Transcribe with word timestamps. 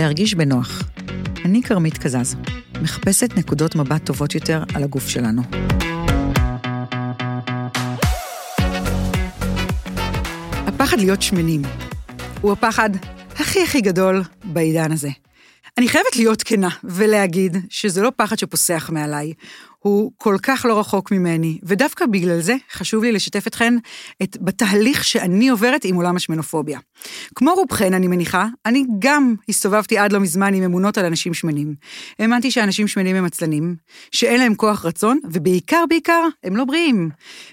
להרגיש 0.00 0.34
בנוח. 0.34 0.82
אני 1.44 1.62
כרמית 1.62 1.98
קזז, 1.98 2.36
מחפשת 2.82 3.36
נקודות 3.36 3.76
מבט 3.76 4.04
טובות 4.04 4.34
יותר 4.34 4.62
על 4.74 4.82
הגוף 4.82 5.08
שלנו. 5.08 5.42
הפחד 10.66 10.96
להיות 10.98 11.22
שמנים 11.22 11.62
הוא 12.40 12.52
הפחד 12.52 12.90
הכי 13.34 13.62
הכי 13.62 13.80
גדול 13.80 14.22
בעידן 14.44 14.92
הזה. 14.92 15.10
אני 15.78 15.88
חייבת 15.88 16.16
להיות 16.16 16.42
כנה 16.42 16.68
ולהגיד 16.84 17.56
שזה 17.68 18.02
לא 18.02 18.12
פחד 18.16 18.38
שפוסח 18.38 18.90
מעליי, 18.92 19.32
הוא 19.78 20.12
כל 20.16 20.36
כך 20.42 20.66
לא 20.68 20.80
רחוק 20.80 21.12
ממני, 21.12 21.58
ודווקא 21.62 22.06
בגלל 22.06 22.40
זה 22.40 22.56
חשוב 22.72 23.04
לי 23.04 23.12
לשתף 23.12 23.46
אתכן 23.46 23.74
את, 24.22 24.36
בתהליך 24.40 25.04
שאני 25.04 25.48
עוברת 25.48 25.84
עם 25.84 25.94
עולם 25.94 26.16
השמנופוביה. 26.16 26.78
כמו 27.34 27.54
רובכן, 27.54 27.94
אני 27.94 28.08
מניחה, 28.08 28.46
אני 28.66 28.84
גם 28.98 29.34
הסתובבתי 29.48 29.98
עד 29.98 30.12
לא 30.12 30.20
מזמן 30.20 30.54
עם 30.54 30.62
אמונות 30.62 30.98
על 30.98 31.04
אנשים 31.04 31.34
שמנים. 31.34 31.74
האמנתי 32.18 32.50
שאנשים 32.50 32.88
שמנים 32.88 33.16
הם 33.16 33.24
עצלנים, 33.24 33.76
שאין 34.12 34.40
להם 34.40 34.54
כוח 34.54 34.84
רצון, 34.84 35.18
ובעיקר 35.24 35.84
בעיקר, 35.88 36.22
הם 36.44 36.56
לא 36.56 36.64
בריאים. 36.64 37.10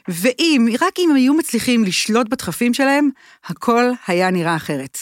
ואם, 0.08 0.67
רק 0.81 0.99
אם 0.99 1.09
הם 1.09 1.16
היו 1.16 1.34
מצליחים 1.34 1.84
לשלוט 1.84 2.30
בדחפים 2.30 2.73
שלהם, 2.73 3.09
הכל 3.45 3.86
היה 4.08 4.31
נראה 4.31 4.55
אחרת. 4.55 4.97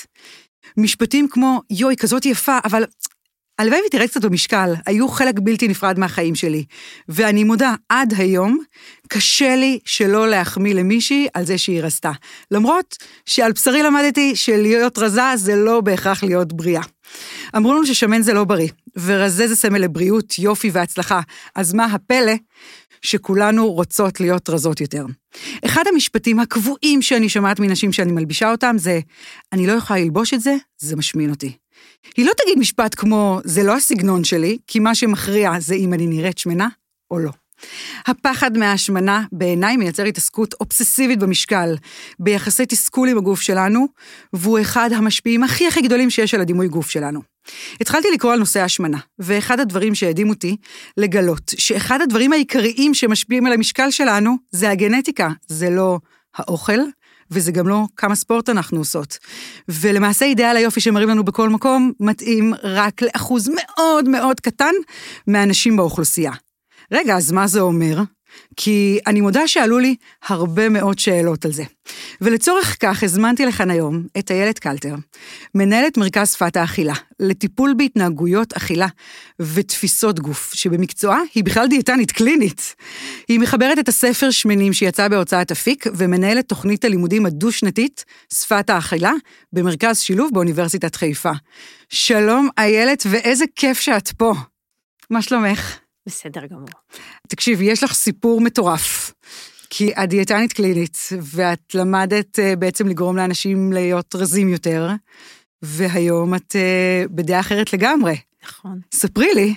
משפטים 0.78 1.28
כמו, 1.28 1.62
יואי, 1.70 1.96
כזאת 1.96 2.26
יפה, 2.26 2.58
אבל 2.66 2.84
הלוואי 3.60 3.80
ותראה 3.88 4.08
קצת 4.08 4.26
במשקל, 4.26 4.74
היו 4.86 5.08
חלק 5.08 5.40
בלתי 5.40 5.68
נפרד 5.68 6.00
מהחיים 6.00 6.36
שלי. 6.36 6.66
ואני 7.10 7.44
מודה, 7.44 7.76
עד 7.90 8.14
היום, 8.18 8.60
קשה 9.08 9.56
לי 9.56 9.80
שלא 9.86 10.28
להחמיא 10.30 10.74
למישהי 10.74 11.28
על 11.34 11.46
זה 11.46 11.58
שהיא 11.58 11.82
רזתה. 11.82 12.12
למרות 12.52 12.98
שעל 13.26 13.52
בשרי 13.52 13.84
למדתי 13.84 14.36
שלהיות 14.36 14.98
רזה 14.98 15.22
זה 15.36 15.56
לא 15.56 15.82
בהכרח 15.82 16.24
להיות 16.24 16.54
בריאה. 16.54 16.82
אמרו 17.58 17.74
לנו 17.74 17.86
ששמן 17.86 18.22
זה 18.22 18.34
לא 18.34 18.44
בריא, 18.44 18.70
ורזה 18.98 19.48
זה 19.48 19.56
סמל 19.56 19.80
לבריאות, 19.80 20.40
יופי 20.40 20.70
והצלחה. 20.74 21.22
אז 21.56 21.74
מה 21.74 21.86
הפלא 21.86 22.34
שכולנו 23.02 23.72
רוצות 23.72 24.20
להיות 24.20 24.50
רזות 24.50 24.82
יותר? 24.82 25.06
אחד 25.66 25.84
המשפטים 25.94 26.40
הקבועים 26.40 27.02
שאני 27.02 27.30
שומעת 27.30 27.60
מנשים 27.60 27.94
שאני 27.94 28.12
מלבישה 28.12 28.52
אותם 28.52 28.76
זה, 28.80 29.00
אני 29.54 29.68
לא 29.68 29.74
יכולה 29.74 30.00
ללבוש 30.00 30.34
את 30.34 30.42
זה, 30.42 30.56
זה 30.78 30.96
משמין 30.96 31.30
אותי. 31.30 31.65
היא 32.18 32.26
לא 32.26 32.32
תגיד 32.44 32.60
משפט 32.60 32.96
כמו, 32.96 33.40
זה 33.44 33.64
לא 33.64 33.76
הסגנון 33.76 34.24
שלי, 34.24 34.58
כי 34.68 34.80
מה 34.80 34.96
שמכריע 34.96 35.60
זה 35.60 35.76
אם 35.76 35.94
אני 35.94 36.08
נראית 36.08 36.38
שמנה 36.38 36.68
או 37.12 37.20
לא. 37.20 37.32
הפחד 38.08 38.58
מההשמנה 38.58 39.24
בעיניי 39.32 39.78
מייצר 39.78 40.04
התעסקות 40.04 40.54
אובססיבית 40.62 41.20
במשקל, 41.20 41.76
ביחסי 42.20 42.66
תסכול 42.66 43.10
עם 43.10 43.18
הגוף 43.18 43.42
שלנו, 43.42 43.88
והוא 44.34 44.60
אחד 44.62 44.90
המשפיעים 44.94 45.44
הכי 45.44 45.68
הכי 45.68 45.82
גדולים 45.82 46.10
שיש 46.10 46.34
על 46.34 46.42
הדימוי 46.42 46.68
גוף 46.68 46.90
שלנו. 46.90 47.22
התחלתי 47.82 48.08
לקרוא 48.14 48.34
על 48.34 48.40
נושא 48.40 48.60
ההשמנה, 48.60 48.98
ואחד 49.20 49.60
הדברים 49.60 49.96
שהדהים 49.96 50.30
אותי 50.30 50.58
לגלות 50.98 51.52
שאחד 51.58 52.02
הדברים 52.02 52.34
העיקריים 52.34 52.94
שמשפיעים 52.94 53.46
על 53.46 53.54
המשקל 53.54 53.92
שלנו 53.92 54.36
זה 54.52 54.70
הגנטיקה, 54.70 55.30
זה 55.48 55.70
לא 55.70 56.00
האוכל, 56.36 56.80
וזה 57.32 57.52
גם 57.52 57.68
לא 57.68 57.86
כמה 57.98 58.16
ספורט 58.16 58.50
אנחנו 58.50 58.78
עושות. 58.78 59.18
ולמעשה 59.70 60.26
אידאל 60.26 60.58
היופי 60.58 60.80
שמראים 60.80 61.10
לנו 61.10 61.24
בכל 61.24 61.50
מקום, 61.50 61.92
מתאים 62.00 62.54
רק 62.64 63.02
לאחוז 63.02 63.50
מאוד 63.56 64.10
מאוד 64.10 64.40
קטן 64.40 64.74
מהאנשים 65.28 65.78
באוכלוסייה. 65.78 66.32
רגע, 66.92 67.18
אז 67.18 67.32
מה 67.32 67.48
זה 67.48 67.60
אומר? 67.60 67.98
כי 68.58 69.00
אני 69.08 69.22
מודה 69.22 69.48
שעלו 69.48 69.80
לי 69.80 69.96
הרבה 70.28 70.70
מאוד 70.70 71.00
שאלות 71.00 71.46
על 71.46 71.52
זה. 71.52 71.64
ולצורך 72.22 72.78
כך 72.80 73.04
הזמנתי 73.04 73.46
לכאן 73.46 73.72
היום 73.72 74.04
את 74.18 74.32
איילת 74.32 74.60
קלטר, 74.60 74.96
מנהלת 75.56 75.98
מרכז 75.98 76.34
שפת 76.34 76.58
האכילה, 76.58 76.94
לטיפול 77.20 77.74
בהתנהגויות 77.78 78.54
אכילה 78.54 78.88
ותפיסות 79.40 80.20
גוף, 80.20 80.52
שבמקצועה 80.54 81.20
היא 81.36 81.44
בכלל 81.44 81.68
דיאטנית 81.68 82.12
קלינית. 82.12 82.76
היא 83.28 83.40
מחברת 83.40 83.80
את 83.80 83.90
הספר 83.90 84.32
שמנים 84.32 84.74
שיצא 84.74 85.08
בהוצאת 85.08 85.52
אפיק, 85.52 85.86
ומנהלת 85.96 86.50
תוכנית 86.50 86.86
הלימודים 86.86 87.26
הדו-שנתית, 87.26 88.06
שפת 88.34 88.70
האכילה, 88.70 89.14
במרכז 89.54 90.00
שילוב 90.00 90.30
באוניברסיטת 90.34 90.96
חיפה. 90.96 91.32
שלום 91.90 92.50
איילת, 92.58 93.04
ואיזה 93.10 93.46
כיף 93.56 93.80
שאת 93.80 94.12
פה. 94.12 94.34
מה 95.10 95.22
שלומך? 95.22 95.85
בסדר 96.06 96.46
גמור. 96.46 96.68
תקשיבי, 97.28 97.66
יש 97.66 97.84
לך 97.84 97.94
סיפור 97.94 98.42
מטורף. 98.42 99.14
כי 99.70 99.94
את 99.94 100.10
דיאטנית 100.10 100.54
קלינית, 100.54 100.98
ואת 101.22 101.76
למדת 101.76 102.40
uh, 102.40 102.56
בעצם 102.60 102.88
לגרום 102.88 103.18
לאנשים 103.18 103.74
להיות 103.74 104.16
רזים 104.16 104.50
יותר, 104.50 104.90
והיום 105.62 106.36
את 106.36 106.56
uh, 106.56 107.08
בדעה 107.12 107.40
אחרת 107.40 107.74
לגמרי. 107.74 108.16
נכון. 108.44 108.80
ספרי 108.94 109.34
לי. 109.36 109.56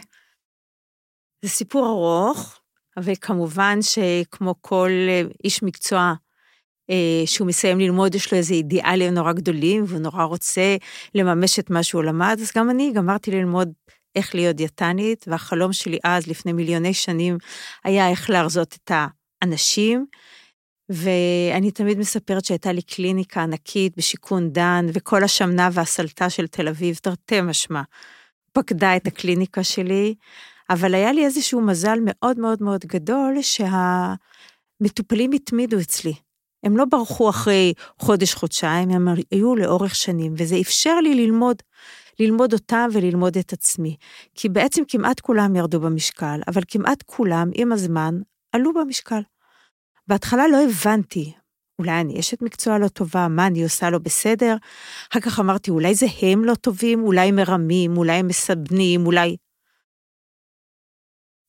זה 1.43 1.49
סיפור 1.49 1.87
ארוך, 1.87 2.61
אבל 2.97 3.13
כמובן 3.21 3.79
שכמו 3.83 4.55
כל 4.61 4.91
אה, 5.09 5.23
איש 5.45 5.63
מקצוע 5.63 6.15
שהוא 7.27 7.49
מסיים 7.49 7.81
ללמוד, 7.81 8.15
יש 8.15 8.33
לו 8.33 8.39
איזה 8.39 8.55
אידיאלים 8.55 9.15
נורא 9.15 9.33
גדולים, 9.33 9.85
והוא 9.87 10.01
נורא 10.01 10.25
רוצה 10.25 10.77
לממש 11.15 11.59
את 11.59 11.71
מה 11.71 11.83
שהוא 11.83 12.03
למד, 12.03 12.39
אז 12.41 12.53
גם 12.57 12.71
אני 12.71 12.93
גמרתי 12.95 13.31
ללמוד 13.31 13.73
איך 14.15 14.35
להיות 14.35 14.57
דיאטנית, 14.57 15.25
והחלום 15.29 15.73
שלי 15.73 15.99
אז, 16.05 16.27
לפני 16.27 16.53
מיליוני 16.53 16.95
שנים, 16.95 17.39
היה 17.85 18.09
איך 18.09 18.31
להרזות 18.31 18.79
את 18.85 18.93
האנשים. 19.43 20.07
ואני 20.89 21.71
תמיד 21.71 21.99
מספרת 21.99 22.45
שהייתה 22.45 22.73
לי 22.73 22.83
קליניקה 22.83 23.43
ענקית 23.43 23.97
בשיכון 23.97 24.51
דן, 24.51 24.87
וכל 24.93 25.25
השמנה 25.25 25.69
והסלטה 25.73 26.31
של 26.31 26.47
תל 26.47 26.69
אביב, 26.69 26.97
תרתי 27.03 27.41
משמע, 27.41 27.83
פקדה 28.53 28.97
את 28.97 29.07
הקליניקה 29.07 29.65
שלי, 29.65 30.15
אבל 30.71 30.95
היה 30.95 31.13
לי 31.13 31.25
איזשהו 31.25 31.61
מזל 31.61 31.99
מאוד 32.05 32.39
מאוד 32.39 32.63
מאוד 32.63 32.85
גדול, 32.85 33.37
שהמטופלים 33.43 35.33
התמידו 35.33 35.81
אצלי. 35.81 36.15
הם 36.63 36.77
לא 36.77 36.85
ברחו 36.85 37.31
אחרי 37.31 37.73
חודש-חודשיים, 37.99 38.91
הם 38.91 39.09
היו 39.31 39.57
לאורך 39.57 39.95
שנים, 39.95 40.35
וזה 40.37 40.57
אפשר 40.61 41.01
לי 41.01 41.15
ללמוד 41.15 41.63
ללמוד 42.21 42.53
אותם 42.53 42.89
וללמוד 42.93 43.39
את 43.39 43.53
עצמי. 43.53 43.97
כי 44.35 44.49
בעצם 44.49 44.83
כמעט 44.89 45.21
כולם 45.21 45.57
ירדו 45.57 45.81
במשקל, 45.81 46.41
אבל 46.49 46.63
כמעט 46.69 47.03
כולם, 47.07 47.51
עם 47.55 47.73
הזמן, 47.73 48.15
עלו 48.53 48.73
במשקל. 48.75 49.21
בהתחלה 50.09 50.49
לא 50.49 50.59
הבנתי, 50.65 51.33
אולי 51.79 52.01
אני 52.01 52.21
אשת 52.21 52.43
מקצוע 52.43 52.79
לא 52.79 52.89
טובה, 52.89 53.29
מה 53.29 53.47
אני 53.47 53.63
עושה 53.63 53.91
לא 53.91 53.99
בסדר? 53.99 54.57
אחר 55.13 55.21
כך 55.21 55.41
אמרתי, 55.41 55.71
אולי 55.71 55.95
זה 55.95 56.07
הם 56.23 56.45
לא 56.45 56.55
טובים, 56.55 57.03
אולי 57.03 57.33
מרמים, 57.33 57.97
אולי 57.97 58.23
מסבנים, 58.23 59.07
אולי... 59.07 59.37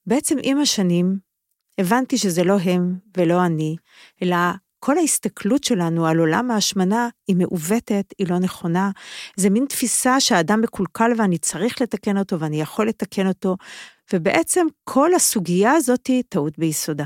בעצם 0.06 0.36
עם 0.44 0.58
השנים, 0.58 1.20
הבנתי 1.78 2.18
שזה 2.18 2.44
לא 2.44 2.58
הם 2.64 3.00
ולא 3.18 3.46
אני, 3.46 3.76
אלא 4.24 4.36
כל 4.80 4.98
ההסתכלות 4.98 5.64
שלנו 5.64 6.08
על 6.08 6.20
עולם 6.20 6.52
ההשמנה 6.52 7.10
היא 7.28 7.36
מעוותת, 7.36 8.14
היא 8.18 8.28
לא 8.30 8.40
נכונה. 8.40 8.92
זה 9.36 9.50
מין 9.50 9.66
תפיסה 9.66 10.20
שהאדם 10.20 10.62
מקולקל 10.62 11.12
ואני 11.18 11.38
צריך 11.38 11.82
לתקן 11.82 12.18
אותו 12.18 12.40
ואני 12.40 12.62
יכול 12.62 12.88
לתקן 12.88 13.28
אותו, 13.28 13.56
ובעצם 14.14 14.66
כל 14.84 15.14
הסוגיה 15.14 15.72
הזאת 15.72 16.08
היא 16.08 16.24
טעות 16.30 16.60
ביסודה. 16.60 17.06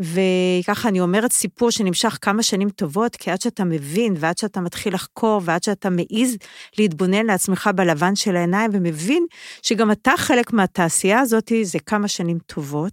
וככה 0.00 0.88
אני 0.88 1.00
אומרת 1.00 1.32
סיפור 1.32 1.70
שנמשך 1.70 2.18
כמה 2.20 2.42
שנים 2.42 2.70
טובות, 2.70 3.16
כי 3.16 3.30
עד 3.30 3.40
שאתה 3.40 3.64
מבין 3.64 4.14
ועד 4.18 4.38
שאתה 4.38 4.60
מתחיל 4.60 4.94
לחקור 4.94 5.40
ועד 5.44 5.62
שאתה 5.62 5.90
מעז 5.90 6.36
להתבונן 6.78 7.26
לעצמך 7.26 7.70
בלבן 7.74 8.16
של 8.16 8.36
העיניים 8.36 8.70
ומבין 8.74 9.26
שגם 9.62 9.92
אתה 9.92 10.12
חלק 10.16 10.52
מהתעשייה 10.52 11.20
הזאת, 11.20 11.52
זה 11.62 11.78
כמה 11.78 12.08
שנים 12.08 12.38
טובות. 12.38 12.92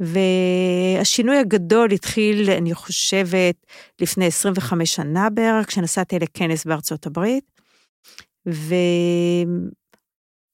והשינוי 0.00 1.36
הגדול 1.36 1.92
התחיל, 1.92 2.50
אני 2.50 2.74
חושבת, 2.74 3.66
לפני 4.00 4.26
25 4.26 4.94
שנה 4.94 5.30
בערך, 5.30 5.66
כשנסעתי 5.66 6.18
לכנס 6.18 6.64
בארצות 6.64 7.06
הברית, 7.06 7.44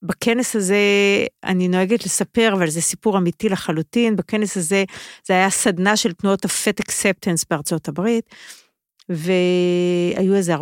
ובכנס 0.03 0.55
הזה 0.55 0.79
אני 1.43 1.67
נוהגת 1.67 2.05
לספר, 2.05 2.53
אבל 2.53 2.69
זה 2.69 2.81
סיפור 2.81 3.17
אמיתי 3.17 3.49
לחלוטין, 3.49 4.15
בכנס 4.15 4.57
הזה 4.57 4.83
זה 5.27 5.33
היה 5.33 5.49
סדנה 5.49 5.97
של 5.97 6.13
תנועות 6.13 6.45
ה-Fat 6.45 6.83
Acceptance 6.87 7.43
בארצות 7.49 7.87
הברית, 7.87 8.35
והיו 9.09 10.35
איזה 10.35 10.55
40-50 10.55 10.59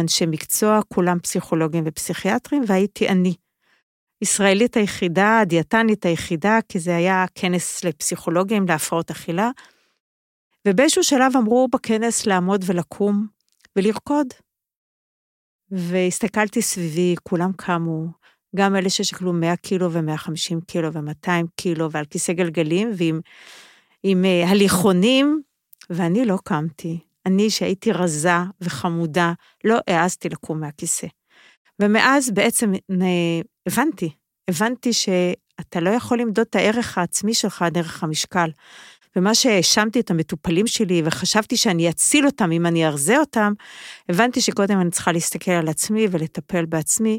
אנשי 0.00 0.26
מקצוע, 0.26 0.80
כולם 0.94 1.18
פסיכולוגים 1.18 1.84
ופסיכיאטרים, 1.86 2.62
והייתי 2.66 3.08
אני. 3.08 3.34
הישראלית 4.20 4.76
היחידה, 4.76 5.38
הדיאטנית 5.40 6.06
היחידה, 6.06 6.58
כי 6.68 6.78
זה 6.78 6.96
היה 6.96 7.24
כנס 7.34 7.84
לפסיכולוגים 7.84 8.68
להפרעות 8.68 9.10
אכילה. 9.10 9.50
ובאיזשהו 10.68 11.04
שלב 11.04 11.36
אמרו 11.36 11.68
בכנס 11.72 12.26
לעמוד 12.26 12.64
ולקום 12.66 13.26
ולרקוד. 13.76 14.26
והסתכלתי 15.70 16.62
סביבי, 16.62 17.14
כולם 17.22 17.50
קמו, 17.56 18.06
גם 18.56 18.76
אלה 18.76 18.90
ששקלו 18.90 19.32
100 19.32 19.56
קילו 19.56 19.92
ו-150 19.92 20.64
קילו 20.66 20.92
ו-200 20.92 21.30
קילו 21.56 21.90
ועל 21.90 22.04
כיסא 22.04 22.32
גלגלים 22.32 22.90
ועם 22.96 23.20
עם, 24.02 24.24
uh, 24.24 24.48
הליכונים, 24.48 25.42
ואני 25.90 26.24
לא 26.24 26.38
קמתי. 26.44 26.98
אני, 27.26 27.50
שהייתי 27.50 27.92
רזה 27.92 28.30
וחמודה, 28.60 29.32
לא 29.64 29.78
העזתי 29.86 30.28
לקום 30.28 30.60
מהכיסא. 30.60 31.06
ומאז 31.80 32.30
בעצם 32.30 32.72
הבנתי, 33.66 34.10
הבנתי 34.48 34.92
שאתה 34.92 35.80
לא 35.80 35.90
יכול 35.90 36.20
למדוד 36.20 36.46
את 36.50 36.56
הערך 36.56 36.98
העצמי 36.98 37.34
שלך 37.34 37.64
דרך 37.72 38.02
המשקל. 38.02 38.50
ומה 39.16 39.34
שהאשמתי 39.34 40.00
את 40.00 40.10
המטופלים 40.10 40.66
שלי 40.66 41.02
וחשבתי 41.04 41.56
שאני 41.56 41.90
אציל 41.90 42.26
אותם 42.26 42.52
אם 42.52 42.66
אני 42.66 42.86
ארזה 42.86 43.18
אותם, 43.18 43.52
הבנתי 44.08 44.40
שקודם 44.40 44.80
אני 44.80 44.90
צריכה 44.90 45.12
להסתכל 45.12 45.50
על 45.50 45.68
עצמי 45.68 46.06
ולטפל 46.10 46.66
בעצמי, 46.66 47.18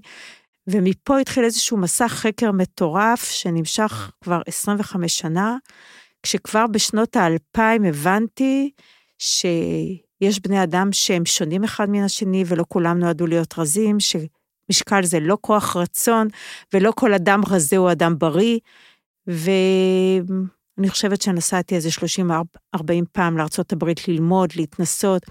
ומפה 0.67 1.19
התחיל 1.19 1.44
איזשהו 1.44 1.77
מסע 1.77 2.07
חקר 2.07 2.51
מטורף 2.51 3.23
שנמשך 3.31 4.11
כבר 4.23 4.41
25 4.47 5.19
שנה, 5.19 5.57
כשכבר 6.23 6.67
בשנות 6.67 7.15
האלפיים 7.15 7.83
הבנתי 7.83 8.71
שיש 9.19 10.39
בני 10.44 10.63
אדם 10.63 10.89
שהם 10.91 11.25
שונים 11.25 11.63
אחד 11.63 11.89
מן 11.89 12.03
השני 12.03 12.44
ולא 12.47 12.65
כולם 12.67 13.00
נועדו 13.00 13.27
להיות 13.27 13.59
רזים, 13.59 14.00
שמשקל 14.69 15.04
זה 15.04 15.19
לא 15.19 15.38
כוח 15.42 15.75
רצון 15.75 16.27
ולא 16.74 16.92
כל 16.95 17.13
אדם 17.13 17.42
רזה 17.50 17.77
הוא 17.77 17.92
אדם 17.92 18.19
בריא, 18.19 18.60
ואני 19.27 20.89
חושבת 20.89 21.21
שנסעתי 21.21 21.75
איזה 21.75 21.89
30-40 22.75 22.80
פעם 23.12 23.38
לארה"ב 23.38 23.86
ללמוד, 24.07 24.50
להתנסות. 24.56 25.25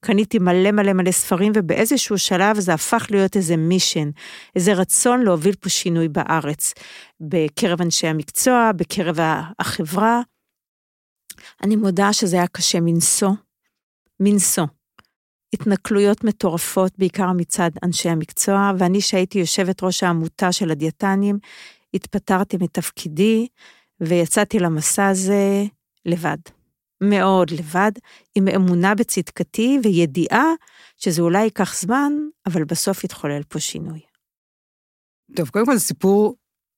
קניתי 0.00 0.38
מלא 0.38 0.70
מלא 0.70 0.92
מלא 0.92 1.10
ספרים, 1.10 1.52
ובאיזשהו 1.56 2.18
שלב 2.18 2.60
זה 2.60 2.74
הפך 2.74 3.06
להיות 3.10 3.36
איזה 3.36 3.56
מישן, 3.56 4.10
איזה 4.56 4.72
רצון 4.72 5.22
להוביל 5.22 5.54
פה 5.54 5.68
שינוי 5.68 6.08
בארץ, 6.08 6.74
בקרב 7.20 7.82
אנשי 7.82 8.06
המקצוע, 8.06 8.70
בקרב 8.76 9.16
החברה. 9.58 10.20
אני 11.62 11.76
מודה 11.76 12.12
שזה 12.12 12.36
היה 12.36 12.46
קשה 12.46 12.78
מנשוא, 12.80 13.30
מנשוא. 14.20 14.66
התנכלויות 15.52 16.24
מטורפות, 16.24 16.98
בעיקר 16.98 17.32
מצד 17.36 17.70
אנשי 17.82 18.08
המקצוע, 18.08 18.72
ואני 18.78 19.00
שהייתי 19.00 19.38
יושבת 19.38 19.82
ראש 19.82 20.02
העמותה 20.02 20.52
של 20.52 20.70
הדיאטנים, 20.70 21.38
התפטרתי 21.94 22.56
מתפקידי 22.60 23.46
ויצאתי 24.00 24.58
למסע 24.58 25.08
הזה 25.08 25.64
לבד. 26.04 26.38
מאוד 27.00 27.50
לבד, 27.50 27.92
עם 28.34 28.48
אמונה 28.48 28.94
בצדקתי 28.94 29.78
וידיעה 29.82 30.44
שזה 30.96 31.22
אולי 31.22 31.44
ייקח 31.44 31.80
זמן, 31.80 32.12
אבל 32.46 32.64
בסוף 32.64 33.04
יתחולל 33.04 33.42
פה 33.48 33.60
שינוי. 33.60 34.00
טוב, 35.36 35.48
קודם 35.48 35.66
כל 35.66 35.74
זה 35.74 35.80
סיפור 35.80 36.36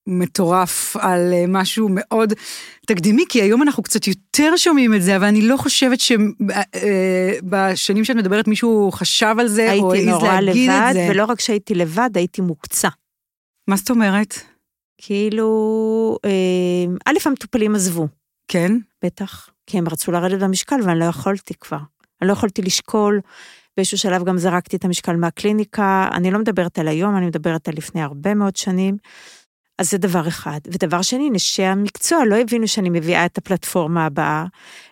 מטורף 0.09 0.95
על 0.95 1.33
אה, 1.33 1.45
משהו 1.47 1.87
מאוד 1.91 2.33
תקדימי, 2.87 3.25
כי 3.29 3.41
היום 3.41 3.61
אנחנו 3.61 3.83
קצת 3.83 4.07
יותר 4.07 4.57
שומעים 4.57 4.93
את 4.93 5.01
זה, 5.01 5.15
אבל 5.15 5.25
אני 5.25 5.41
לא 5.41 5.57
חושבת 5.57 5.99
שבשנים 5.99 7.53
אה, 7.53 8.05
שאת 8.05 8.15
מדברת 8.15 8.47
מישהו 8.47 8.91
חשב 8.91 9.35
על 9.39 9.47
זה, 9.47 9.73
או 9.73 9.93
העז 9.93 10.03
להגיד 10.03 10.09
את 10.09 10.19
זה. 10.21 10.35
הייתי 10.41 10.67
נורא 10.67 10.89
לבד, 10.89 11.11
ולא 11.11 11.25
רק 11.25 11.39
שהייתי 11.39 11.75
לבד, 11.75 12.09
הייתי 12.15 12.41
מוקצה. 12.41 12.89
מה 13.67 13.75
זאת 13.75 13.89
אומרת? 13.89 14.35
כאילו, 14.97 16.17
אה, 16.25 16.85
א', 17.05 17.17
המטופלים 17.25 17.75
עזבו. 17.75 18.07
כן? 18.47 18.71
בטח. 19.05 19.49
כי 19.67 19.77
הם 19.77 19.87
רצו 19.87 20.11
לרדת 20.11 20.39
במשקל 20.39 20.75
ואני 20.83 20.99
לא 20.99 21.05
יכולתי 21.05 21.53
כבר. 21.53 21.79
אני 22.21 22.27
לא 22.27 22.33
יכולתי 22.33 22.61
לשקול, 22.61 23.21
באיזשהו 23.77 23.97
שלב 23.97 24.23
גם 24.23 24.37
זרקתי 24.37 24.77
את 24.77 24.85
המשקל 24.85 25.15
מהקליניקה, 25.15 26.09
אני 26.13 26.31
לא 26.31 26.39
מדברת 26.39 26.79
על 26.79 26.87
היום, 26.87 27.17
אני 27.17 27.25
מדברת 27.25 27.67
על 27.67 27.73
לפני 27.77 28.01
הרבה 28.01 28.33
מאוד 28.33 28.55
שנים. 28.55 28.97
אז 29.79 29.89
זה 29.89 29.97
דבר 29.97 30.27
אחד. 30.27 30.59
ודבר 30.67 31.01
שני, 31.01 31.29
נשי 31.29 31.63
המקצוע 31.63 32.25
לא 32.25 32.35
הבינו 32.35 32.67
שאני 32.67 32.89
מביאה 32.89 33.25
את 33.25 33.37
הפלטפורמה 33.37 34.05
הבאה, 34.05 34.45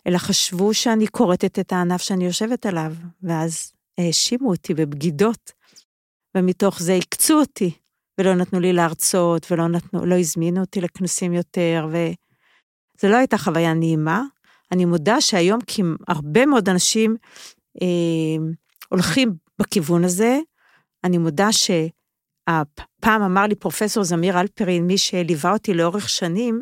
אלא 0.07 0.17
חשבו 0.17 0.73
שאני 0.73 1.07
כורתת 1.07 1.59
את 1.59 1.73
הענף 1.73 2.01
שאני 2.01 2.25
יושבת 2.25 2.65
עליו, 2.65 2.93
ואז 3.23 3.73
האשימו 3.97 4.49
אותי 4.49 4.73
בבגידות, 4.73 5.51
ומתוך 6.37 6.81
זה 6.81 6.95
הקצו 6.95 7.39
אותי, 7.39 7.71
ולא 8.17 8.35
נתנו 8.35 8.59
לי 8.59 8.73
להרצות, 8.73 9.51
ולא 9.51 9.67
נתנו, 9.67 10.05
לא 10.05 10.15
הזמינו 10.15 10.61
אותי 10.61 10.81
לכנסים 10.81 11.33
יותר, 11.33 11.87
וזו 11.89 13.11
לא 13.11 13.15
הייתה 13.15 13.37
חוויה 13.37 13.73
נעימה, 13.73 14.23
אני 14.71 14.85
מודה 14.85 15.21
שהיום 15.21 15.61
כי 15.61 15.81
הרבה 16.07 16.45
מאוד 16.45 16.69
אנשים 16.69 17.15
אה, 17.81 18.45
הולכים 18.89 19.33
בכיוון 19.59 20.03
הזה, 20.03 20.39
אני 21.03 21.17
מודה 21.17 21.51
שהפעם 22.49 23.21
אמר 23.21 23.47
לי 23.47 23.55
פרופסור 23.55 24.03
זמיר 24.03 24.39
אלפרין, 24.39 24.87
מי 24.87 24.97
שליווה 24.97 25.53
אותי 25.53 25.73
לאורך 25.73 26.09
שנים, 26.09 26.61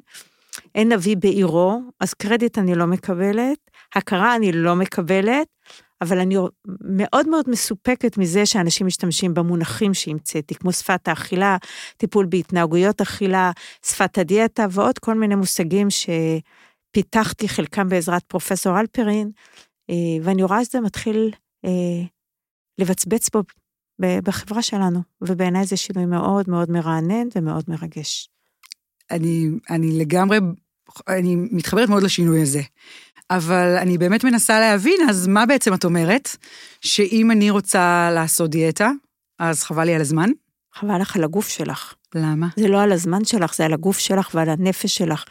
אין 0.75 0.93
נביא 0.93 1.17
בעירו, 1.17 1.81
אז 1.99 2.13
קרדיט 2.13 2.57
אני 2.57 2.75
לא 2.75 2.85
מקבלת, 2.85 3.57
הכרה 3.95 4.35
אני 4.35 4.51
לא 4.51 4.75
מקבלת, 4.75 5.47
אבל 6.01 6.19
אני 6.19 6.35
מאוד 6.81 7.29
מאוד 7.29 7.49
מסופקת 7.49 8.17
מזה 8.17 8.45
שאנשים 8.45 8.87
משתמשים 8.87 9.33
במונחים 9.33 9.93
שהמצאתי, 9.93 10.55
כמו 10.55 10.71
שפת 10.71 11.07
האכילה, 11.07 11.57
טיפול 11.97 12.25
בהתנהגויות 12.25 13.01
אכילה, 13.01 13.51
שפת 13.85 14.17
הדיאטה 14.17 14.65
ועוד 14.71 14.99
כל 14.99 15.13
מיני 15.13 15.35
מושגים 15.35 15.89
ש... 15.89 16.09
פיתחתי 16.95 17.49
חלקם 17.49 17.89
בעזרת 17.89 18.23
פרופסור 18.23 18.79
אלפרין, 18.79 19.31
אה, 19.89 19.95
ואני 20.23 20.43
רואה 20.43 20.65
שזה 20.65 20.81
מתחיל 20.81 21.31
אה, 21.65 22.05
לבצבץ 22.77 23.29
פה 23.29 23.39
בחברה 23.99 24.61
שלנו, 24.61 24.99
ובעיניי 25.21 25.65
זה 25.65 25.77
שינוי 25.77 26.05
מאוד 26.05 26.49
מאוד 26.49 26.71
מרענן 26.71 27.27
ומאוד 27.35 27.63
מרגש. 27.67 28.29
אני, 29.11 29.49
אני 29.69 29.99
לגמרי, 29.99 30.37
אני 31.07 31.35
מתחברת 31.35 31.89
מאוד 31.89 32.03
לשינוי 32.03 32.41
הזה. 32.41 32.61
אבל 33.29 33.77
אני 33.77 33.97
באמת 33.97 34.23
מנסה 34.23 34.59
להבין, 34.59 34.97
אז 35.09 35.27
מה 35.27 35.45
בעצם 35.45 35.73
את 35.73 35.85
אומרת? 35.85 36.29
שאם 36.81 37.31
אני 37.31 37.49
רוצה 37.49 38.09
לעשות 38.13 38.51
דיאטה, 38.51 38.91
אז 39.39 39.63
חבל 39.63 39.83
לי 39.83 39.95
על 39.95 40.01
הזמן? 40.01 40.29
חבל 40.73 41.01
לך 41.01 41.15
על 41.15 41.23
הגוף 41.23 41.47
שלך. 41.47 41.93
למה? 42.15 42.47
זה 42.55 42.67
לא 42.67 42.81
על 42.81 42.91
הזמן 42.91 43.25
שלך, 43.25 43.55
זה 43.55 43.65
על 43.65 43.73
הגוף 43.73 43.99
שלך 43.99 44.31
ועל 44.33 44.49
הנפש 44.49 44.95
שלך. 44.97 45.23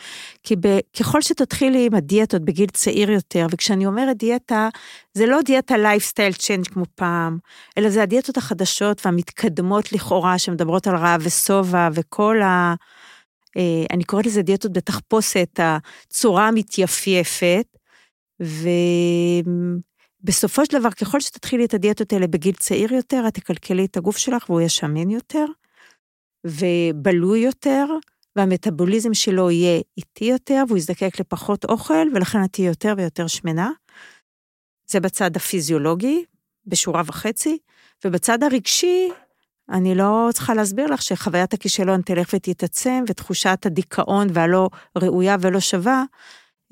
כי 0.42 0.56
ב, 0.56 0.78
ככל 0.98 1.22
שתתחילי 1.22 1.86
עם 1.86 1.94
הדיאטות 1.94 2.44
בגיל 2.44 2.69
צעיר 2.69 3.10
יותר, 3.10 3.46
וכשאני 3.50 3.86
אומרת 3.86 4.16
דיאטה, 4.16 4.69
זה 5.14 5.26
לא 5.26 5.42
דיאטה 5.42 5.76
lifestyle 5.76 6.32
change 6.32 6.66
כמו 6.69 6.84
פעם, 6.94 7.38
אלא 7.78 7.90
זה 7.90 8.02
הדיאטות 8.02 8.36
החדשות 8.36 9.06
והמתקדמות 9.06 9.92
לכאורה, 9.92 10.38
שמדברות 10.38 10.86
על 10.86 10.96
רעב 10.96 11.20
ושובע 11.25 11.88
וכל 11.94 12.42
ה... 12.42 12.75
אה, 13.56 13.84
אני 13.90 14.04
קוראת 14.04 14.26
לזה 14.26 14.42
דיאטות 14.42 14.72
בתחפושת, 14.72 15.60
הצורה 15.62 16.48
המתייפייפת, 16.48 17.66
ובסופו 20.25 20.64
של 20.64 20.78
דבר, 20.78 20.90
ככל 20.90 21.20
שתתחילי 21.20 21.64
את 21.64 21.75
הדיאטות 21.75 22.12
האלה 22.12 22.26
בגיל 22.26 22.54
צעיר 22.54 22.94
יותר, 22.94 23.25
את 23.28 23.35
תקלקלי 23.35 23.85
את 23.85 23.97
הגוף 23.97 24.16
שלך 24.16 24.50
והוא 24.50 24.61
יהיה 24.61 24.68
שמן 24.68 25.11
יותר. 25.11 25.44
ובלוי 26.46 27.38
יותר, 27.38 27.86
והמטאבוליזם 28.36 29.14
שלו 29.14 29.50
יהיה 29.50 29.80
איטי 29.98 30.24
יותר, 30.24 30.64
והוא 30.68 30.78
יזדקק 30.78 31.20
לפחות 31.20 31.64
אוכל, 31.64 32.06
ולכן 32.14 32.44
את 32.44 32.52
תהיה 32.52 32.68
יותר 32.68 32.94
ויותר 32.96 33.26
שמנה. 33.26 33.70
זה 34.86 35.00
בצד 35.00 35.36
הפיזיולוגי, 35.36 36.24
בשורה 36.66 37.02
וחצי, 37.06 37.58
ובצד 38.04 38.42
הרגשי, 38.42 39.08
אני 39.70 39.94
לא 39.94 40.28
צריכה 40.32 40.54
להסביר 40.54 40.86
לך 40.86 41.02
שחוויית 41.02 41.54
הכישלון 41.54 42.02
תלך 42.02 42.30
ותתעצם, 42.34 43.04
ותחושת 43.08 43.66
הדיכאון 43.66 44.26
והלא 44.32 44.68
ראויה 44.98 45.36
ולא 45.40 45.60
שווה, 45.60 46.04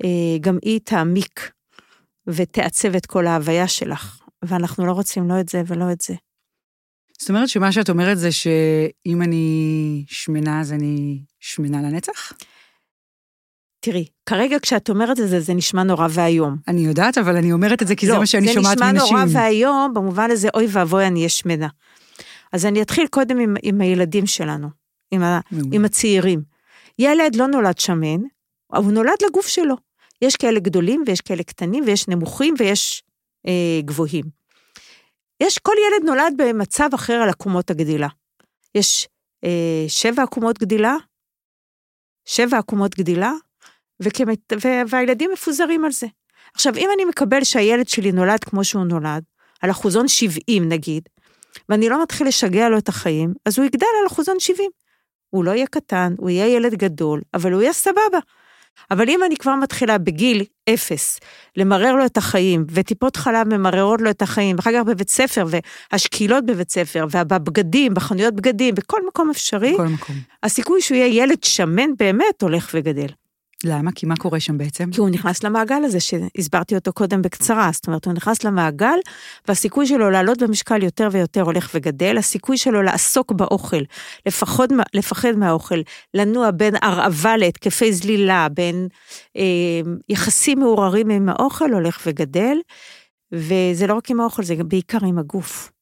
אה, 0.03 0.37
גם 0.41 0.57
היא 0.61 0.79
תעמיק 0.83 1.51
ותעצב 2.27 2.95
את 2.95 3.05
כל 3.05 3.27
ההוויה 3.27 3.67
שלך. 3.67 4.19
ואנחנו 4.45 4.85
לא 4.85 4.91
רוצים 4.91 5.29
לא 5.29 5.39
את 5.39 5.49
זה 5.49 5.61
ולא 5.67 5.91
את 5.91 6.01
זה. 6.01 6.13
זאת 7.23 7.29
אומרת 7.29 7.49
שמה 7.49 7.71
שאת 7.71 7.89
אומרת 7.89 8.17
זה 8.17 8.31
שאם 8.31 9.21
אני 9.21 10.03
שמנה, 10.07 10.61
אז 10.61 10.73
אני 10.73 11.19
שמנה 11.39 11.81
לנצח? 11.81 12.33
תראי, 13.79 14.05
כרגע 14.25 14.57
כשאת 14.61 14.89
אומרת 14.89 15.19
את 15.19 15.29
זה, 15.29 15.39
זה 15.39 15.53
נשמע 15.53 15.83
נורא 15.83 16.07
ואיום. 16.11 16.57
אני 16.67 16.81
יודעת, 16.81 17.17
אבל 17.17 17.37
אני 17.37 17.51
אומרת 17.51 17.81
את 17.81 17.87
זה 17.87 17.95
כי 17.95 18.07
לא, 18.07 18.13
זה 18.13 18.19
מה 18.19 18.25
שאני 18.25 18.53
שומעת 18.53 18.77
מנשים. 18.77 18.99
זה 18.99 19.03
נשמע 19.03 19.25
נורא 19.25 19.43
ואיום, 19.43 19.93
במובן 19.93 20.31
הזה, 20.31 20.47
אוי 20.53 20.67
ואבוי, 20.69 21.07
אני 21.07 21.19
אהיה 21.19 21.29
שמנה. 21.29 21.67
אז 22.53 22.65
אני 22.65 22.81
אתחיל 22.81 23.07
קודם 23.07 23.39
עם, 23.39 23.55
עם 23.63 23.81
הילדים 23.81 24.27
שלנו, 24.27 24.67
עם, 25.11 25.23
ה, 25.23 25.39
עם 25.71 25.85
הצעירים. 25.85 26.41
ילד 26.99 27.35
לא 27.35 27.47
נולד 27.47 27.77
שמן, 27.77 28.21
הוא 28.67 28.91
נולד 28.91 29.17
לגוף 29.27 29.47
שלו. 29.47 29.75
יש 30.21 30.35
כאלה 30.35 30.59
גדולים 30.59 31.03
ויש 31.07 31.21
כאלה 31.21 31.43
קטנים 31.43 31.83
ויש 31.87 32.07
נמוכים 32.07 32.53
ויש 32.59 33.03
אה, 33.47 33.81
גבוהים. 33.85 34.42
יש, 35.39 35.57
כל 35.57 35.73
ילד 35.87 36.09
נולד 36.09 36.33
במצב 36.37 36.89
אחר 36.95 37.13
על 37.13 37.29
עקומות 37.29 37.69
הגדילה. 37.69 38.07
יש 38.75 39.07
אה, 39.43 39.85
שבע 39.87 40.23
עקומות 40.23 40.59
גדילה, 40.59 40.95
שבע 42.25 42.57
עקומות 42.57 42.95
גדילה, 42.95 43.31
וכמת, 43.99 44.53
והילדים 44.87 45.29
מפוזרים 45.33 45.85
על 45.85 45.91
זה. 45.91 46.07
עכשיו, 46.53 46.75
אם 46.77 46.89
אני 46.95 47.05
מקבל 47.05 47.43
שהילד 47.43 47.87
שלי 47.87 48.11
נולד 48.11 48.43
כמו 48.43 48.63
שהוא 48.63 48.85
נולד, 48.85 49.23
על 49.61 49.71
אחוזון 49.71 50.07
70 50.07 50.69
נגיד, 50.69 51.09
ואני 51.69 51.89
לא 51.89 52.03
מתחיל 52.03 52.27
לשגע 52.27 52.69
לו 52.69 52.77
את 52.77 52.89
החיים, 52.89 53.33
אז 53.45 53.59
הוא 53.59 53.65
יגדל 53.65 53.87
על 54.01 54.07
אחוזון 54.07 54.39
70. 54.39 54.71
הוא 55.29 55.43
לא 55.43 55.51
יהיה 55.51 55.67
קטן, 55.67 56.13
הוא 56.17 56.29
יהיה 56.29 56.55
ילד 56.55 56.75
גדול, 56.75 57.21
אבל 57.33 57.53
הוא 57.53 57.61
יהיה 57.61 57.73
סבבה. 57.73 58.19
אבל 58.91 59.09
אם 59.09 59.19
אני 59.25 59.35
כבר 59.35 59.55
מתחילה 59.55 59.97
בגיל 59.97 60.43
אפס 60.69 61.19
למרר 61.57 61.95
לו 61.95 62.05
את 62.05 62.17
החיים, 62.17 62.65
וטיפות 62.71 63.15
חלב 63.15 63.57
ממררות 63.57 64.01
לו 64.01 64.09
את 64.09 64.21
החיים, 64.21 64.55
ואחר 64.55 64.71
כך 64.73 64.83
בבית 64.85 65.09
ספר, 65.09 65.45
והשקילות 65.91 66.45
בבית 66.45 66.71
ספר, 66.71 67.05
ובבגדים, 67.11 67.93
בחנויות 67.93 68.33
בגדים, 68.33 68.75
בכל 68.75 68.99
מקום 69.07 69.29
אפשרי, 69.29 69.73
בכל 69.73 69.87
מקום. 69.87 70.15
הסיכוי 70.43 70.81
שהוא 70.81 70.97
יהיה 70.97 71.23
ילד 71.23 71.43
שמן 71.43 71.89
באמת 71.99 72.41
הולך 72.41 72.71
וגדל. 72.73 73.07
למה? 73.65 73.91
כי 73.91 74.05
מה 74.05 74.15
קורה 74.15 74.39
שם 74.39 74.57
בעצם? 74.57 74.91
כי 74.91 74.99
הוא 74.99 75.09
נכנס 75.09 75.43
למעגל 75.43 75.83
הזה 75.83 75.99
שהסברתי 75.99 76.75
אותו 76.75 76.93
קודם 76.93 77.21
בקצרה, 77.21 77.69
זאת 77.73 77.87
אומרת, 77.87 78.05
הוא 78.05 78.13
נכנס 78.13 78.43
למעגל, 78.43 78.97
והסיכוי 79.47 79.87
שלו 79.87 80.09
לעלות 80.09 80.43
במשקל 80.43 80.83
יותר 80.83 81.09
ויותר 81.11 81.41
הולך 81.41 81.71
וגדל, 81.73 82.17
הסיכוי 82.17 82.57
שלו 82.57 82.81
לעסוק 82.81 83.31
באוכל, 83.31 83.81
לפחד, 84.25 84.67
לפחד 84.93 85.31
מהאוכל, 85.31 85.81
לנוע 86.13 86.51
בין 86.51 86.73
הרעבה 86.81 87.37
להתקפי 87.37 87.93
זלילה, 87.93 88.47
בין 88.49 88.87
אה, 89.37 89.91
יחסים 90.09 90.59
מעורערים 90.59 91.09
עם 91.09 91.29
האוכל 91.29 91.73
הולך 91.73 92.01
וגדל, 92.05 92.57
וזה 93.31 93.87
לא 93.87 93.93
רק 93.93 94.09
עם 94.09 94.19
האוכל, 94.19 94.43
זה 94.43 94.55
בעיקר 94.55 95.05
עם 95.05 95.19
הגוף. 95.19 95.72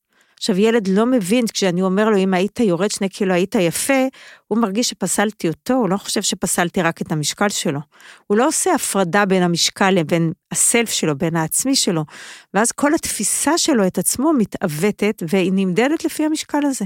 עכשיו, 0.41 0.57
ילד 0.57 0.87
לא 0.87 1.05
מבין, 1.05 1.45
כשאני 1.53 1.81
אומר 1.81 2.09
לו, 2.09 2.17
אם 2.17 2.33
היית 2.33 2.59
יורד 2.59 2.91
שני 2.91 3.09
קילו, 3.09 3.33
היית 3.33 3.55
יפה, 3.55 4.07
הוא 4.47 4.57
מרגיש 4.57 4.89
שפסלתי 4.89 5.47
אותו, 5.47 5.73
הוא 5.73 5.89
לא 5.89 5.97
חושב 5.97 6.21
שפסלתי 6.21 6.81
רק 6.81 7.01
את 7.01 7.11
המשקל 7.11 7.49
שלו. 7.49 7.79
הוא 8.27 8.37
לא 8.37 8.47
עושה 8.47 8.73
הפרדה 8.75 9.25
בין 9.25 9.43
המשקל 9.43 9.91
לבין 9.91 10.31
הסלף 10.51 10.89
שלו, 10.89 11.17
בין 11.17 11.35
העצמי 11.35 11.75
שלו, 11.75 12.05
ואז 12.53 12.71
כל 12.71 12.93
התפיסה 12.93 13.57
שלו 13.57 13.87
את 13.87 13.97
עצמו 13.97 14.33
מתעוותת, 14.33 15.23
והיא 15.29 15.51
נמדדת 15.55 16.05
לפי 16.05 16.25
המשקל 16.25 16.65
הזה. 16.65 16.85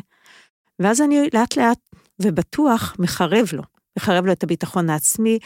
ואז 0.79 1.01
אני 1.01 1.29
לאט 1.33 1.57
לאט 1.57 1.79
ובטוח 2.21 2.95
מחרב 2.99 3.49
לו. 3.53 3.63
מחרב 3.97 4.25
לו 4.25 4.31
את 4.31 4.43
הביטחון 4.43 4.89
העצמי, 4.89 5.39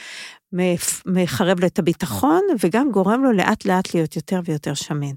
מחרב 1.06 1.60
לו 1.60 1.68
את 1.68 1.80
הביטחון, 1.80 2.42
וגם 2.64 2.92
גורם 2.92 3.24
לו 3.24 3.32
לאט 3.32 3.66
לאט 3.66 3.94
להיות 3.94 4.16
יותר 4.16 4.40
ויותר 4.46 4.74
שמן. 4.74 5.14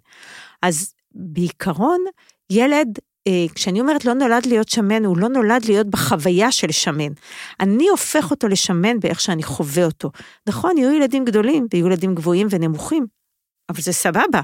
אז 0.63 0.95
בעיקרון, 1.15 2.05
ילד, 2.51 2.99
אה, 3.27 3.47
כשאני 3.55 3.81
אומרת 3.81 4.05
לא 4.05 4.13
נולד 4.13 4.47
להיות 4.47 4.69
שמן, 4.69 5.05
הוא 5.05 5.19
לא 5.19 5.29
נולד 5.29 5.65
להיות 5.65 5.87
בחוויה 5.87 6.53
של 6.53 6.71
שמן. 6.71 7.13
אני 7.61 7.89
הופך 7.89 8.31
אותו 8.31 8.49
לשמן 8.49 9.01
באיך 9.01 9.21
שאני 9.21 9.43
חווה 9.43 9.85
אותו. 9.85 10.11
נכון, 10.49 10.79
יהיו 10.79 10.93
ילדים 10.93 11.25
גדולים 11.25 11.67
ויהיו 11.73 11.87
ילדים 11.87 12.15
גבוהים 12.15 12.47
ונמוכים, 12.51 13.07
אבל 13.71 13.81
זה 13.81 13.93
סבבה. 13.93 14.41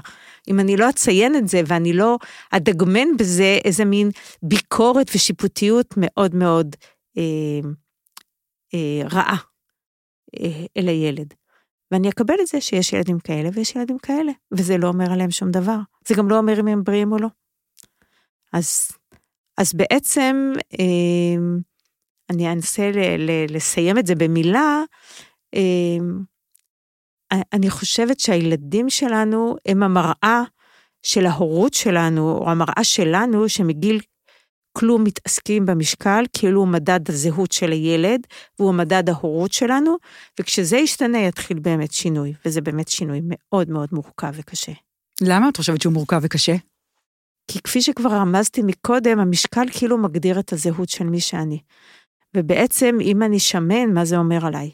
אם 0.47 0.59
אני 0.59 0.77
לא 0.77 0.89
אציין 0.89 1.35
את 1.35 1.47
זה 1.47 1.61
ואני 1.67 1.93
לא 1.93 2.17
אדגמן 2.51 3.17
בזה 3.19 3.57
איזה 3.65 3.85
מין 3.85 4.11
ביקורת 4.43 5.11
ושיפוטיות 5.15 5.93
מאוד 5.97 6.35
מאוד 6.35 6.75
אה, 7.17 7.69
אה, 8.73 9.07
רעה 9.11 9.37
אה, 10.39 10.65
אל 10.77 10.87
הילד. 10.87 11.33
ואני 11.91 12.09
אקבל 12.09 12.35
את 12.41 12.47
זה 12.47 12.61
שיש 12.61 12.93
ילדים 12.93 13.19
כאלה 13.19 13.49
ויש 13.53 13.75
ילדים 13.75 13.97
כאלה, 13.97 14.31
וזה 14.51 14.77
לא 14.77 14.87
אומר 14.87 15.11
עליהם 15.11 15.31
שום 15.31 15.51
דבר. 15.51 15.77
זה 16.07 16.15
גם 16.15 16.29
לא 16.29 16.37
אומר 16.37 16.59
אם 16.59 16.67
הם 16.67 16.83
בריאים 16.83 17.11
או 17.11 17.17
לא. 17.17 17.27
אז, 18.53 18.91
אז 19.57 19.73
בעצם, 19.73 20.53
אמ, 20.79 21.59
אני 22.29 22.51
אנסה 22.51 22.91
ל, 22.91 22.97
ל, 23.17 23.55
לסיים 23.55 23.97
את 23.97 24.07
זה 24.07 24.15
במילה, 24.15 24.83
אמ, 25.53 26.19
אני 27.53 27.69
חושבת 27.69 28.19
שהילדים 28.19 28.89
שלנו 28.89 29.55
הם 29.65 29.83
המראה 29.83 30.41
של 31.03 31.25
ההורות 31.25 31.73
שלנו, 31.73 32.31
או 32.31 32.49
המראה 32.49 32.83
שלנו, 32.83 33.49
שמגיל 33.49 33.99
כלום 34.71 35.03
מתעסקים 35.03 35.65
במשקל, 35.65 36.23
כאילו 36.37 36.59
הוא 36.59 36.67
מדד 36.67 36.99
הזהות 37.09 37.51
של 37.51 37.71
הילד, 37.71 38.21
והוא 38.59 38.73
מדד 38.73 39.09
ההורות 39.09 39.53
שלנו, 39.53 39.97
וכשזה 40.39 40.77
ישתנה 40.77 41.17
יתחיל 41.17 41.59
באמת 41.59 41.91
שינוי, 41.91 42.33
וזה 42.45 42.61
באמת 42.61 42.87
שינוי 42.87 43.19
מאוד 43.23 43.69
מאוד 43.69 43.89
מורכב 43.91 44.31
וקשה. 44.33 44.71
למה 45.21 45.49
את 45.49 45.57
חושבת 45.57 45.81
שהוא 45.81 45.93
מורכב 45.93 46.19
וקשה? 46.23 46.55
כי 47.51 47.61
כפי 47.61 47.81
שכבר 47.81 48.09
רמזתי 48.09 48.61
מקודם, 48.61 49.19
המשקל 49.19 49.65
כאילו 49.71 49.97
מגדיר 49.97 50.39
את 50.39 50.53
הזהות 50.53 50.89
של 50.89 51.03
מי 51.03 51.19
שאני. 51.19 51.59
ובעצם, 52.37 52.97
אם 53.01 53.23
אני 53.23 53.39
שמן, 53.39 53.93
מה 53.93 54.05
זה 54.05 54.17
אומר 54.17 54.45
עליי? 54.45 54.71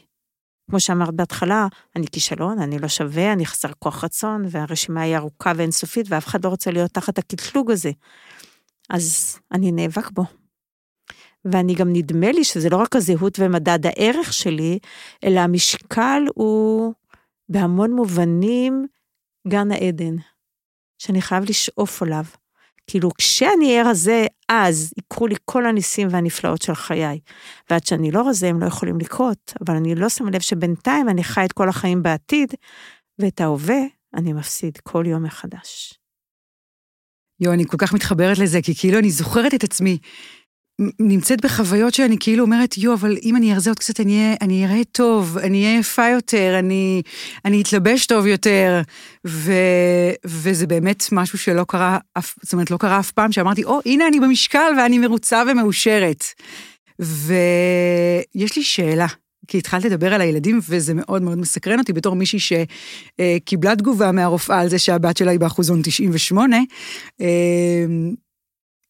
כמו 0.70 0.80
שאמרת 0.80 1.14
בהתחלה, 1.14 1.66
אני 1.96 2.06
כישלון, 2.06 2.58
אני 2.58 2.78
לא 2.78 2.88
שווה, 2.88 3.32
אני 3.32 3.46
חסר 3.46 3.68
כוח 3.78 4.04
רצון, 4.04 4.44
והרשימה 4.50 5.02
היא 5.02 5.16
ארוכה 5.16 5.52
ואינסופית, 5.56 6.06
ואף 6.08 6.26
אחד 6.26 6.44
לא 6.44 6.48
רוצה 6.48 6.70
להיות 6.70 6.90
תחת 6.90 7.18
הקטלוג 7.18 7.70
הזה. 7.70 7.90
אז 8.90 9.38
אני 9.52 9.72
נאבק 9.72 10.10
בו. 10.10 10.24
ואני 11.44 11.74
גם 11.74 11.92
נדמה 11.92 12.32
לי 12.32 12.44
שזה 12.44 12.68
לא 12.68 12.76
רק 12.76 12.96
הזהות 12.96 13.38
ומדד 13.38 13.86
הערך 13.86 14.32
שלי, 14.32 14.78
אלא 15.24 15.40
המשקל 15.40 16.22
הוא 16.34 16.94
בהמון 17.48 17.92
מובנים 17.92 18.86
גן 19.48 19.72
העדן, 19.72 20.16
שאני 20.98 21.22
חייב 21.22 21.44
לשאוף 21.44 22.02
עליו. 22.02 22.24
כאילו, 22.86 23.10
כשאני 23.18 23.66
אהיה 23.70 23.90
רזה, 23.90 24.26
אז 24.48 24.92
יקרו 24.98 25.26
לי 25.26 25.34
כל 25.44 25.66
הניסים 25.66 26.08
והנפלאות 26.10 26.62
של 26.62 26.74
חיי. 26.74 27.20
ועד 27.70 27.86
שאני 27.86 28.10
לא 28.10 28.28
רזה, 28.28 28.48
הם 28.48 28.60
לא 28.60 28.66
יכולים 28.66 28.98
לקרות, 28.98 29.52
אבל 29.60 29.76
אני 29.76 29.94
לא 29.94 30.08
שם 30.08 30.28
לב 30.28 30.40
שבינתיים 30.40 31.08
אני 31.08 31.24
חי 31.24 31.44
את 31.44 31.52
כל 31.52 31.68
החיים 31.68 32.02
בעתיד, 32.02 32.54
ואת 33.18 33.40
ההווה 33.40 33.80
אני 34.14 34.32
מפסיד 34.32 34.78
כל 34.78 35.04
יום 35.06 35.22
מחדש. 35.22 35.94
יו, 37.40 37.52
אני 37.52 37.64
כל 37.66 37.76
כך 37.80 37.94
מתחברת 37.94 38.38
לזה, 38.38 38.62
כי 38.62 38.74
כאילו 38.74 38.98
אני 38.98 39.10
זוכרת 39.10 39.54
את 39.54 39.64
עצמי 39.64 39.98
נמצאת 41.00 41.44
בחוויות 41.44 41.94
שאני 41.94 42.16
כאילו 42.20 42.44
אומרת, 42.44 42.78
יו, 42.78 42.94
אבל 42.94 43.16
אם 43.22 43.36
אני 43.36 43.54
ארזה 43.54 43.70
עוד 43.70 43.78
קצת, 43.78 44.00
אני 44.40 44.64
אראה 44.66 44.84
טוב, 44.92 45.38
אני 45.38 45.64
אהיה 45.64 45.78
יפה 45.78 46.08
יותר, 46.08 46.56
אני, 46.58 47.02
אני 47.44 47.62
אתלבש 47.62 48.06
טוב 48.06 48.26
יותר, 48.26 48.80
ו, 49.26 49.52
וזה 50.24 50.66
באמת 50.66 51.04
משהו 51.12 51.38
שלא 51.38 51.64
קרה, 51.68 51.98
אף, 52.18 52.34
זאת 52.42 52.52
אומרת, 52.52 52.70
לא 52.70 52.76
קרה 52.76 52.98
אף 52.98 53.10
פעם, 53.10 53.32
שאמרתי, 53.32 53.64
או, 53.64 53.78
oh, 53.78 53.82
הנה 53.86 54.08
אני 54.08 54.20
במשקל 54.20 54.72
ואני 54.78 54.98
מרוצה 54.98 55.42
ומאושרת. 55.50 56.24
ויש 56.98 58.56
לי 58.56 58.62
שאלה, 58.62 59.06
כי 59.46 59.58
התחלת 59.58 59.84
לדבר 59.84 60.14
על 60.14 60.20
הילדים, 60.20 60.60
וזה 60.68 60.94
מאוד 60.94 61.22
מאוד 61.22 61.38
מסקרן 61.38 61.78
אותי 61.78 61.92
בתור 61.92 62.16
מישהי 62.16 62.38
שקיבלה 62.38 63.76
תגובה 63.76 64.12
מהרופאה 64.12 64.60
על 64.60 64.68
זה 64.68 64.78
שהבת 64.78 65.16
שלה 65.16 65.30
היא 65.30 65.40
באחוזון 65.40 65.82
98. 65.82 66.56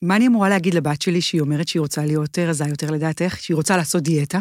מה 0.03 0.17
אני 0.17 0.27
אמורה 0.27 0.49
להגיד 0.49 0.75
לבת 0.75 1.03
שלי 1.03 1.21
שהיא 1.21 1.41
אומרת 1.41 1.69
שהיא 1.69 1.81
רוצה 1.81 2.05
להיות 2.05 2.39
רזה 2.39 2.65
יותר 2.65 2.91
לדעתך, 2.91 3.37
שהיא 3.41 3.55
רוצה 3.55 3.77
לעשות 3.77 4.03
דיאטה? 4.03 4.39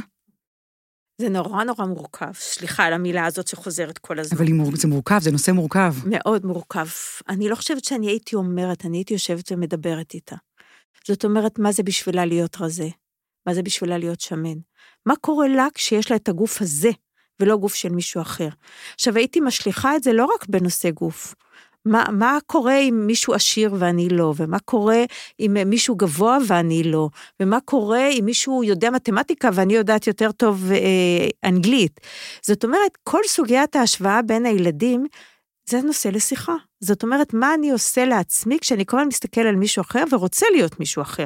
זה 1.21 1.29
נורא 1.29 1.63
נורא 1.63 1.85
מורכב, 1.85 2.33
סליחה 2.33 2.83
על 2.83 2.93
המילה 2.93 3.25
הזאת 3.25 3.47
שחוזרת 3.47 3.97
כל 3.97 4.19
הזמן. 4.19 4.37
אבל 4.37 4.53
מור... 4.53 4.75
זה 4.75 4.87
מורכב, 4.87 5.19
זה 5.21 5.31
נושא 5.31 5.51
מורכב. 5.51 5.93
מאוד 6.05 6.45
מורכב. 6.45 6.87
אני 7.29 7.49
לא 7.49 7.55
חושבת 7.55 7.83
שאני 7.83 8.07
הייתי 8.07 8.35
אומרת, 8.35 8.85
אני 8.85 8.97
הייתי 8.97 9.13
יושבת 9.13 9.51
ומדברת 9.51 10.13
איתה. 10.13 10.35
זאת 11.07 11.25
אומרת, 11.25 11.59
מה 11.59 11.71
זה 11.71 11.83
בשבילה 11.83 12.25
להיות 12.25 12.57
רזה? 12.61 12.87
מה 13.45 13.53
זה 13.53 13.63
בשבילה 13.63 13.97
להיות 13.97 14.21
שמן? 14.21 14.57
מה 15.05 15.15
קורה 15.15 15.47
לה 15.47 15.67
כשיש 15.73 16.11
לה 16.11 16.17
את 16.17 16.29
הגוף 16.29 16.61
הזה, 16.61 16.89
ולא 17.39 17.57
גוף 17.57 17.75
של 17.75 17.89
מישהו 17.89 18.21
אחר? 18.21 18.49
עכשיו, 18.93 19.17
הייתי 19.17 19.39
משליכה 19.39 19.95
את 19.95 20.03
זה 20.03 20.13
לא 20.13 20.25
רק 20.25 20.47
בנושא 20.49 20.91
גוף. 20.91 21.35
מה, 21.85 22.05
מה 22.11 22.37
קורה 22.45 22.77
אם 22.77 23.03
מישהו 23.07 23.33
עשיר 23.33 23.73
ואני 23.79 24.09
לא, 24.09 24.33
ומה 24.37 24.59
קורה 24.59 25.03
אם 25.39 25.57
מישהו 25.65 25.95
גבוה 25.95 26.37
ואני 26.47 26.83
לא, 26.83 27.09
ומה 27.39 27.59
קורה 27.59 28.09
אם 28.09 28.25
מישהו 28.25 28.63
יודע 28.63 28.89
מתמטיקה 28.89 29.49
ואני 29.53 29.73
יודעת 29.73 30.07
יותר 30.07 30.31
טוב 30.31 30.71
אה, 30.71 31.27
אנגלית. 31.49 31.99
זאת 32.41 32.63
אומרת, 32.63 32.97
כל 33.03 33.21
סוגיית 33.27 33.75
ההשוואה 33.75 34.21
בין 34.21 34.45
הילדים, 34.45 35.05
זה 35.69 35.81
נושא 35.81 36.07
לשיחה. 36.07 36.55
זאת 36.79 37.03
אומרת, 37.03 37.33
מה 37.33 37.53
אני 37.53 37.71
עושה 37.71 38.05
לעצמי 38.05 38.57
כשאני 38.61 38.85
כל 38.85 38.97
הזמן 38.97 39.07
מסתכל 39.07 39.41
על 39.41 39.55
מישהו 39.55 39.81
אחר 39.81 40.03
ורוצה 40.11 40.45
להיות 40.51 40.79
מישהו 40.79 41.01
אחר. 41.01 41.25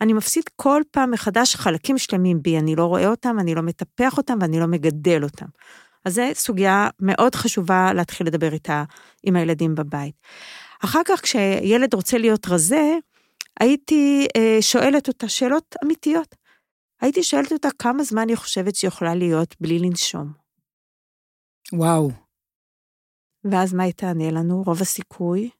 אני 0.00 0.12
מפסיד 0.12 0.44
כל 0.56 0.82
פעם 0.90 1.10
מחדש 1.10 1.54
חלקים 1.54 1.98
שלמים 1.98 2.42
בי, 2.42 2.58
אני 2.58 2.76
לא 2.76 2.84
רואה 2.84 3.06
אותם, 3.06 3.36
אני 3.40 3.54
לא 3.54 3.62
מטפח 3.62 4.16
אותם 4.18 4.38
ואני 4.40 4.60
לא 4.60 4.66
מגדל 4.66 5.22
אותם. 5.22 5.46
אז 6.04 6.14
זו 6.14 6.22
סוגיה 6.34 6.88
מאוד 7.00 7.34
חשובה 7.34 7.92
להתחיל 7.94 8.26
לדבר 8.26 8.52
איתה 8.52 8.84
עם 9.22 9.36
הילדים 9.36 9.74
בבית. 9.74 10.14
אחר 10.84 11.00
כך, 11.04 11.20
כשילד 11.22 11.94
רוצה 11.94 12.18
להיות 12.18 12.46
רזה, 12.48 12.96
הייתי 13.60 14.26
אה, 14.36 14.58
שואלת 14.60 15.08
אותה 15.08 15.28
שאלות 15.28 15.74
אמיתיות. 15.84 16.34
הייתי 17.00 17.22
שואלת 17.22 17.52
אותה 17.52 17.68
כמה 17.78 18.04
זמן 18.04 18.28
היא 18.28 18.36
חושבת 18.36 18.74
שהיא 18.74 18.88
יכולה 18.88 19.14
להיות 19.14 19.54
בלי 19.60 19.78
לנשום. 19.78 20.32
וואו. 21.72 22.10
ואז 23.44 23.74
מה 23.74 23.82
היא 23.82 23.92
תענה 23.92 24.30
לנו? 24.30 24.62
רוב 24.62 24.82
הסיכוי? 24.82 25.50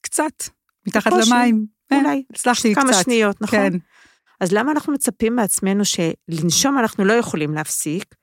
קצת, 0.00 0.42
מתחת 0.88 1.12
בקושי, 1.12 1.30
למים. 1.30 1.66
אה, 1.92 1.98
אולי. 1.98 2.24
הצלחתי 2.30 2.74
כמה 2.74 2.84
קצת. 2.84 2.92
כמה 2.94 3.02
שניות, 3.02 3.42
נכון? 3.42 3.58
כן. 3.58 3.78
אז 4.40 4.52
למה 4.52 4.72
אנחנו 4.72 4.92
מצפים 4.92 5.36
מעצמנו 5.36 5.82
שלנשום 5.84 6.78
אנחנו 6.78 7.04
לא 7.04 7.12
יכולים 7.12 7.54
להפסיק, 7.54 8.14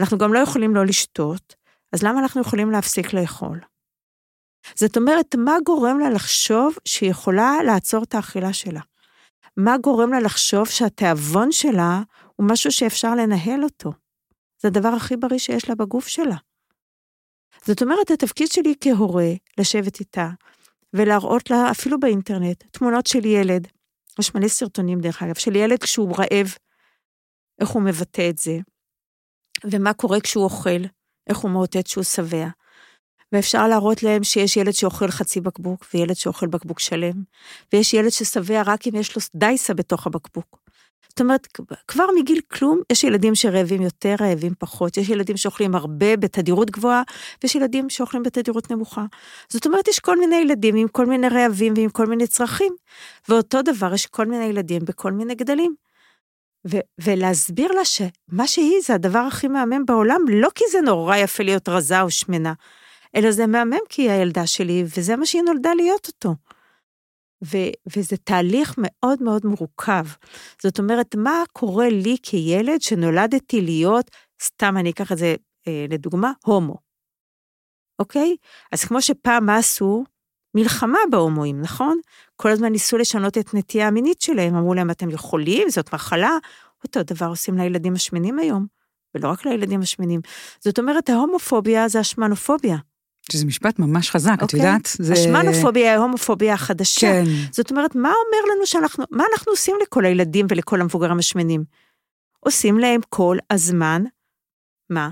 אנחנו 0.00 0.18
גם 0.18 0.32
לא 0.32 0.38
יכולים 0.38 0.74
לא 0.74 0.86
לשתות, 0.86 1.54
אז 1.92 2.02
למה 2.02 2.20
אנחנו 2.20 2.40
יכולים 2.40 2.70
להפסיק 2.70 3.12
לאכול? 3.12 3.60
זאת 4.74 4.96
אומרת, 4.96 5.34
מה 5.38 5.56
גורם 5.64 5.98
לה 5.98 6.10
לחשוב 6.10 6.74
שהיא 6.84 7.10
יכולה 7.10 7.52
לעצור 7.66 8.02
את 8.02 8.14
האכילה 8.14 8.52
שלה? 8.52 8.80
מה 9.56 9.78
גורם 9.78 10.12
לה 10.12 10.20
לחשוב 10.20 10.68
שהתיאבון 10.68 11.52
שלה 11.52 12.02
הוא 12.36 12.46
משהו 12.50 12.72
שאפשר 12.72 13.14
לנהל 13.14 13.64
אותו? 13.64 13.92
זה 14.58 14.68
הדבר 14.68 14.88
הכי 14.88 15.16
בריא 15.16 15.38
שיש 15.38 15.68
לה 15.68 15.74
בגוף 15.74 16.08
שלה. 16.08 16.36
זאת 17.64 17.82
אומרת, 17.82 18.10
התפקיד 18.10 18.48
שלי 18.52 18.74
כהורה, 18.80 19.30
לשבת 19.58 20.00
איתה 20.00 20.28
ולהראות 20.92 21.50
לה, 21.50 21.70
אפילו 21.70 22.00
באינטרנט, 22.00 22.64
תמונות 22.70 23.06
של 23.06 23.24
ילד, 23.24 23.68
יש 24.18 24.34
מלא 24.34 24.48
סרטונים 24.48 25.00
דרך 25.00 25.22
אגב, 25.22 25.34
של 25.34 25.56
ילד 25.56 25.82
כשהוא 25.82 26.16
רעב, 26.18 26.54
איך 27.60 27.68
הוא 27.68 27.82
מבטא 27.82 28.30
את 28.30 28.38
זה, 28.38 28.58
ומה 29.70 29.92
קורה 29.92 30.20
כשהוא 30.20 30.44
אוכל, 30.44 30.82
איך 31.28 31.38
הוא 31.38 31.50
מאותת 31.50 31.86
שהוא 31.86 32.04
שבע. 32.04 32.46
ואפשר 33.32 33.68
להראות 33.68 34.02
להם 34.02 34.24
שיש 34.24 34.56
ילד 34.56 34.72
שאוכל 34.72 35.10
חצי 35.10 35.40
בקבוק, 35.40 35.86
וילד 35.94 36.14
שאוכל 36.14 36.46
בקבוק 36.46 36.80
שלם, 36.80 37.22
ויש 37.72 37.94
ילד 37.94 38.10
ששבע 38.10 38.62
רק 38.66 38.86
אם 38.88 38.94
יש 38.94 39.16
לו 39.16 39.22
דייסה 39.34 39.74
בתוך 39.74 40.06
הבקבוק. 40.06 40.62
זאת 41.08 41.20
אומרת, 41.20 41.48
כבר 41.88 42.04
מגיל 42.18 42.40
כלום, 42.52 42.80
יש 42.92 43.04
ילדים 43.04 43.34
שרעבים 43.34 43.82
יותר, 43.82 44.14
רעבים 44.20 44.52
פחות, 44.58 44.96
יש 44.96 45.08
ילדים 45.08 45.36
שאוכלים 45.36 45.74
הרבה 45.74 46.16
בתדירות 46.16 46.70
גבוהה, 46.70 47.02
ויש 47.42 47.54
ילדים 47.54 47.90
שאוכלים 47.90 48.22
בתדירות 48.22 48.70
נמוכה. 48.70 49.04
זאת 49.48 49.66
אומרת, 49.66 49.88
יש 49.88 49.98
כל 49.98 50.18
מיני 50.18 50.36
ילדים 50.36 50.76
עם 50.76 50.88
כל 50.88 51.06
מיני 51.06 51.28
רעבים 51.28 51.74
ועם 51.76 51.90
כל 51.90 52.06
מיני 52.06 52.26
צרכים, 52.26 52.72
ואותו 53.28 53.62
דבר 53.62 53.94
יש 53.94 54.06
כל 54.06 54.26
מיני 54.26 54.44
ילדים 54.44 54.84
בכל 54.84 55.12
מיני 55.12 55.34
גדלים. 55.34 55.74
ו- 56.70 57.00
ולהסביר 57.00 57.72
לה 57.72 57.84
שמה 57.84 58.46
שהיא 58.46 58.80
זה 58.86 58.94
הדבר 58.94 59.18
הכי 59.18 59.48
מהמם 59.48 59.86
בעולם, 59.86 60.20
לא 60.28 60.48
כי 60.54 60.64
זה 60.72 60.80
נורא 60.80 61.16
יפה 61.16 61.42
להיות 61.42 61.68
רזה 61.68 62.00
או 62.00 62.10
שמנה, 62.10 62.52
אלא 63.16 63.30
זה 63.30 63.46
מהמם 63.46 63.78
כי 63.88 64.02
היא 64.02 64.10
הילדה 64.10 64.46
שלי, 64.46 64.84
וזה 64.96 65.16
מה 65.16 65.26
שהיא 65.26 65.42
נולדה 65.42 65.74
להיות 65.74 66.06
אותו. 66.08 66.34
ו- 67.44 67.96
וזה 67.96 68.16
תהליך 68.16 68.74
מאוד 68.78 69.22
מאוד 69.22 69.46
מורכב. 69.46 70.04
זאת 70.62 70.78
אומרת, 70.78 71.14
מה 71.14 71.42
קורה 71.52 71.88
לי 71.88 72.16
כילד 72.22 72.80
שנולדתי 72.80 73.60
להיות, 73.60 74.10
סתם 74.42 74.74
אני 74.76 74.90
אקח 74.90 75.12
את 75.12 75.18
זה 75.18 75.34
אה, 75.68 75.86
לדוגמה, 75.88 76.32
הומו. 76.44 76.76
אוקיי? 77.98 78.36
אז 78.72 78.84
כמו 78.84 79.02
שפעם 79.02 79.46
מה 79.46 79.56
עשו? 79.56 80.04
מלחמה 80.54 80.98
בהומואים, 81.10 81.60
נכון? 81.60 81.98
כל 82.36 82.50
הזמן 82.50 82.72
ניסו 82.72 82.98
לשנות 82.98 83.38
את 83.38 83.54
נטייה 83.54 83.88
המינית 83.88 84.20
שלהם, 84.20 84.54
אמרו 84.54 84.74
להם, 84.74 84.90
אתם 84.90 85.10
יכולים, 85.10 85.70
זאת 85.70 85.94
מחלה. 85.94 86.36
אותו 86.84 87.02
דבר 87.02 87.26
עושים 87.26 87.58
לילדים 87.58 87.94
השמנים 87.94 88.38
היום, 88.38 88.66
ולא 89.14 89.28
רק 89.28 89.46
לילדים 89.46 89.80
השמנים. 89.80 90.20
זאת 90.60 90.78
אומרת, 90.78 91.10
ההומופוביה 91.10 91.88
זה 91.88 92.00
השמנופוביה. 92.00 92.76
שזה 93.32 93.46
משפט 93.46 93.78
ממש 93.78 94.10
חזק, 94.10 94.30
okay. 94.30 94.34
את 94.34 94.42
אוקיי? 94.42 94.58
יודעת? 94.60 94.88
זה... 94.98 95.12
השמנופוביה 95.12 95.90
היא 95.90 95.98
ההומופוביה 95.98 96.54
החדשה. 96.54 97.00
כן. 97.00 97.24
זאת 97.50 97.70
אומרת, 97.70 97.94
מה 97.94 98.08
אומר 98.08 98.54
לנו 98.54 98.66
שאנחנו, 98.66 99.04
מה 99.10 99.24
אנחנו 99.32 99.52
עושים 99.52 99.76
לכל 99.82 100.04
הילדים 100.04 100.46
ולכל 100.50 100.80
המבוגרים 100.80 101.18
השמנים? 101.18 101.64
עושים 102.40 102.78
להם 102.78 103.00
כל 103.08 103.36
הזמן, 103.50 104.02
מה? 104.90 105.10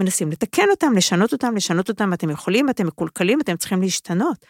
מנסים 0.00 0.30
לתקן 0.30 0.70
אותם, 0.70 0.92
לשנות 0.96 1.32
אותם, 1.32 1.56
לשנות 1.56 1.88
אותם, 1.88 2.12
אתם 2.12 2.30
יכולים, 2.30 2.70
אתם 2.70 2.86
מקולקלים, 2.86 3.40
אתם 3.40 3.56
צריכים 3.56 3.82
להשתנות. 3.82 4.46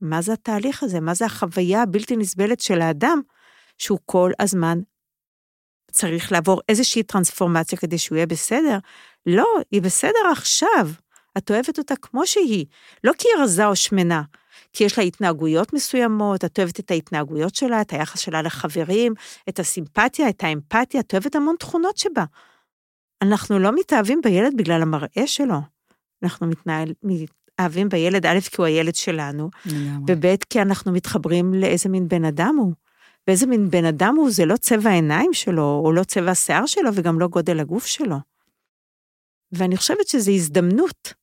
מה 0.00 0.22
זה 0.22 0.32
התהליך 0.32 0.82
הזה? 0.82 1.00
מה 1.00 1.14
זה 1.14 1.26
החוויה 1.26 1.82
הבלתי 1.82 2.16
נסבלת 2.16 2.60
של 2.60 2.80
האדם, 2.80 3.20
שהוא 3.78 3.98
כל 4.04 4.30
הזמן 4.40 4.78
צריך 5.92 6.32
לעבור 6.32 6.60
איזושהי 6.68 7.02
טרנספורמציה 7.02 7.78
כדי 7.78 7.98
שהוא 7.98 8.16
יהיה 8.16 8.26
בסדר? 8.26 8.78
לא, 9.26 9.46
היא 9.70 9.82
בסדר 9.82 10.30
עכשיו. 10.32 10.88
את 11.38 11.50
אוהבת 11.50 11.78
אותה 11.78 11.96
כמו 11.96 12.26
שהיא, 12.26 12.66
לא 13.04 13.12
כי 13.18 13.28
היא 13.28 13.42
רזה 13.42 13.66
או 13.66 13.76
שמנה, 13.76 14.22
כי 14.72 14.84
יש 14.84 14.98
לה 14.98 15.04
התנהגויות 15.04 15.72
מסוימות, 15.72 16.44
את 16.44 16.58
אוהבת 16.58 16.80
את 16.80 16.90
ההתנהגויות 16.90 17.54
שלה, 17.54 17.80
את 17.80 17.92
היחס 17.92 18.20
שלה 18.20 18.42
לחברים, 18.42 19.14
את 19.48 19.58
הסימפתיה, 19.58 20.28
את 20.28 20.44
האמפתיה, 20.44 21.00
את 21.00 21.12
אוהבת 21.12 21.34
המון 21.34 21.56
תכונות 21.58 21.96
שבה. 21.96 22.24
אנחנו 23.22 23.58
לא 23.58 23.72
מתאהבים 23.72 24.20
בילד 24.24 24.56
בגלל 24.56 24.82
המראה 24.82 25.26
שלו. 25.26 25.56
אנחנו 26.22 26.46
מתנהל, 26.46 26.92
מתאהבים 27.60 27.88
בילד, 27.88 28.26
א', 28.26 28.40
כי 28.40 28.56
הוא 28.58 28.66
הילד 28.66 28.94
שלנו, 28.94 29.50
וב', 30.06 30.36
כי 30.50 30.62
אנחנו 30.62 30.92
מתחברים 30.92 31.54
לאיזה 31.54 31.88
מין 31.88 32.08
בן 32.08 32.24
אדם 32.24 32.56
הוא. 32.58 32.72
ואיזה 33.26 33.46
מין 33.46 33.70
בן 33.70 33.84
אדם 33.84 34.14
הוא, 34.16 34.30
זה 34.30 34.46
לא 34.46 34.56
צבע 34.56 34.90
העיניים 34.90 35.32
שלו, 35.32 35.82
או 35.84 35.92
לא 35.92 36.04
צבע 36.04 36.30
השיער 36.30 36.66
שלו, 36.66 36.90
וגם 36.94 37.20
לא 37.20 37.26
גודל 37.26 37.60
הגוף 37.60 37.86
שלו. 37.86 38.16
ואני 39.52 39.76
חושבת 39.76 40.08
שזו 40.08 40.32
הזדמנות 40.32 41.14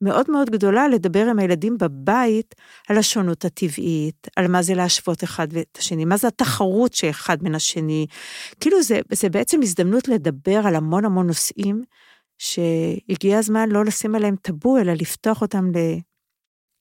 מאוד 0.00 0.30
מאוד 0.30 0.50
גדולה 0.50 0.88
לדבר 0.88 1.26
עם 1.26 1.38
הילדים 1.38 1.78
בבית 1.78 2.54
על 2.88 2.98
השונות 2.98 3.44
הטבעית, 3.44 4.28
על 4.36 4.48
מה 4.48 4.62
זה 4.62 4.74
להשוות 4.74 5.24
אחד 5.24 5.56
את 5.56 5.76
השני, 5.78 6.04
מה 6.04 6.16
זה 6.16 6.28
התחרות 6.28 6.92
שאחד 6.92 7.42
מן 7.42 7.54
השני. 7.54 8.06
כאילו 8.60 8.82
זה, 8.82 9.00
זה 9.12 9.28
בעצם 9.28 9.62
הזדמנות 9.62 10.08
לדבר 10.08 10.60
על 10.66 10.74
המון 10.74 11.04
המון 11.04 11.26
נושאים, 11.26 11.84
שהגיע 12.38 13.38
הזמן 13.38 13.68
לא 13.68 13.84
לשים 13.84 14.14
עליהם 14.14 14.36
טאבו, 14.36 14.78
אלא 14.78 14.92
לפתוח 14.92 15.42
אותם 15.42 15.72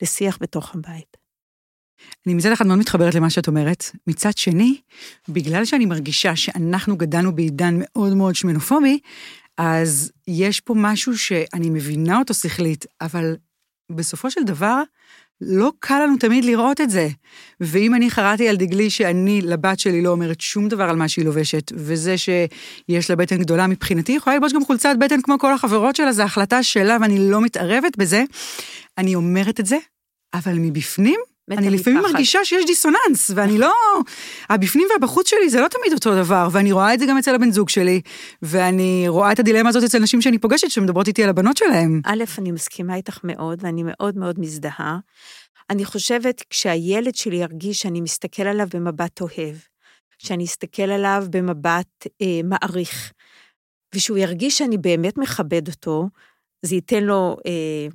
לשיח 0.01 0.37
בתוך 0.41 0.75
הבית. 0.75 1.17
אני 2.27 2.33
מצד 2.33 2.51
אחד 2.51 2.67
מאוד 2.67 2.79
מתחברת 2.79 3.15
למה 3.15 3.29
שאת 3.29 3.47
אומרת, 3.47 3.83
מצד 4.07 4.37
שני, 4.37 4.81
בגלל 5.29 5.65
שאני 5.65 5.85
מרגישה 5.85 6.35
שאנחנו 6.35 6.97
גדלנו 6.97 7.35
בעידן 7.35 7.75
מאוד 7.77 8.13
מאוד 8.13 8.35
שמנופובי, 8.35 8.99
אז 9.57 10.11
יש 10.27 10.59
פה 10.59 10.73
משהו 10.77 11.17
שאני 11.17 11.69
מבינה 11.69 12.19
אותו 12.19 12.33
שכלית, 12.33 12.85
אבל 13.01 13.35
בסופו 13.91 14.31
של 14.31 14.43
דבר, 14.43 14.83
לא 15.41 15.71
קל 15.79 16.03
לנו 16.03 16.17
תמיד 16.17 16.45
לראות 16.45 16.81
את 16.81 16.89
זה. 16.89 17.07
ואם 17.59 17.95
אני 17.95 18.09
חרתי 18.09 18.49
על 18.49 18.55
דגלי 18.55 18.89
שאני 18.89 19.41
לבת 19.41 19.79
שלי 19.79 20.01
לא 20.01 20.09
אומרת 20.09 20.41
שום 20.41 20.67
דבר 20.67 20.83
על 20.83 20.95
מה 20.95 21.07
שהיא 21.07 21.25
לובשת, 21.25 21.71
וזה 21.75 22.15
שיש 22.17 23.09
לה 23.09 23.15
בטן 23.15 23.37
גדולה 23.37 23.67
מבחינתי, 23.67 24.11
יכולה 24.11 24.35
ללבוש 24.35 24.53
גם 24.53 24.65
חולצת 24.65 24.95
בטן 24.99 25.21
כמו 25.21 25.39
כל 25.39 25.53
החברות 25.53 25.95
שלה, 25.95 26.11
זו 26.11 26.23
החלטה 26.23 26.63
שלה 26.63 26.97
ואני 27.01 27.29
לא 27.29 27.41
מתערבת 27.41 27.97
בזה. 27.97 28.23
אני 28.97 29.15
אומרת 29.15 29.59
את 29.59 29.65
זה, 29.65 29.77
אבל 30.33 30.53
מבפנים, 30.59 31.19
אני 31.51 31.69
לפעמים 31.69 32.01
פחד. 32.01 32.11
מרגישה 32.11 32.45
שיש 32.45 32.65
דיסוננס, 32.65 33.31
ואני 33.35 33.57
לא... 33.57 33.73
הבפנים 34.49 34.87
והבחוץ 34.91 35.29
שלי 35.29 35.49
זה 35.49 35.61
לא 35.61 35.67
תמיד 35.67 35.93
אותו 35.93 36.15
דבר, 36.15 36.47
ואני 36.51 36.71
רואה 36.71 36.93
את 36.93 36.99
זה 36.99 37.05
גם 37.05 37.17
אצל 37.17 37.35
הבן 37.35 37.51
זוג 37.51 37.69
שלי, 37.69 38.01
ואני 38.41 39.05
רואה 39.07 39.31
את 39.31 39.39
הדילמה 39.39 39.69
הזאת 39.69 39.83
אצל 39.83 39.99
נשים 39.99 40.21
שאני 40.21 40.39
פוגשת, 40.39 40.71
שמדברות 40.71 41.07
איתי 41.07 41.23
על 41.23 41.29
הבנות 41.29 41.57
שלהם. 41.57 42.01
א', 42.05 42.23
אני 42.37 42.51
מסכימה 42.51 42.95
איתך 42.95 43.19
מאוד, 43.23 43.59
ואני 43.63 43.83
מאוד 43.85 44.17
מאוד 44.17 44.39
מזדהה. 44.39 44.97
אני 45.69 45.85
חושבת, 45.85 46.43
כשהילד 46.49 47.15
שלי 47.15 47.35
ירגיש 47.35 47.79
שאני 47.79 48.01
מסתכל 48.01 48.43
עליו 48.43 48.67
במבט 48.73 49.21
אוהב, 49.21 49.55
שאני 50.17 50.45
אסתכל 50.45 50.91
עליו 50.91 51.25
במבט 51.29 52.07
אה, 52.21 52.39
מעריך, 52.43 53.11
ושהוא 53.95 54.17
ירגיש 54.17 54.57
שאני 54.57 54.77
באמת 54.77 55.17
מכבד 55.17 55.67
אותו, 55.67 56.07
זה 56.61 56.75
ייתן 56.75 57.03
לו 57.03 57.37
אה, 57.45 57.87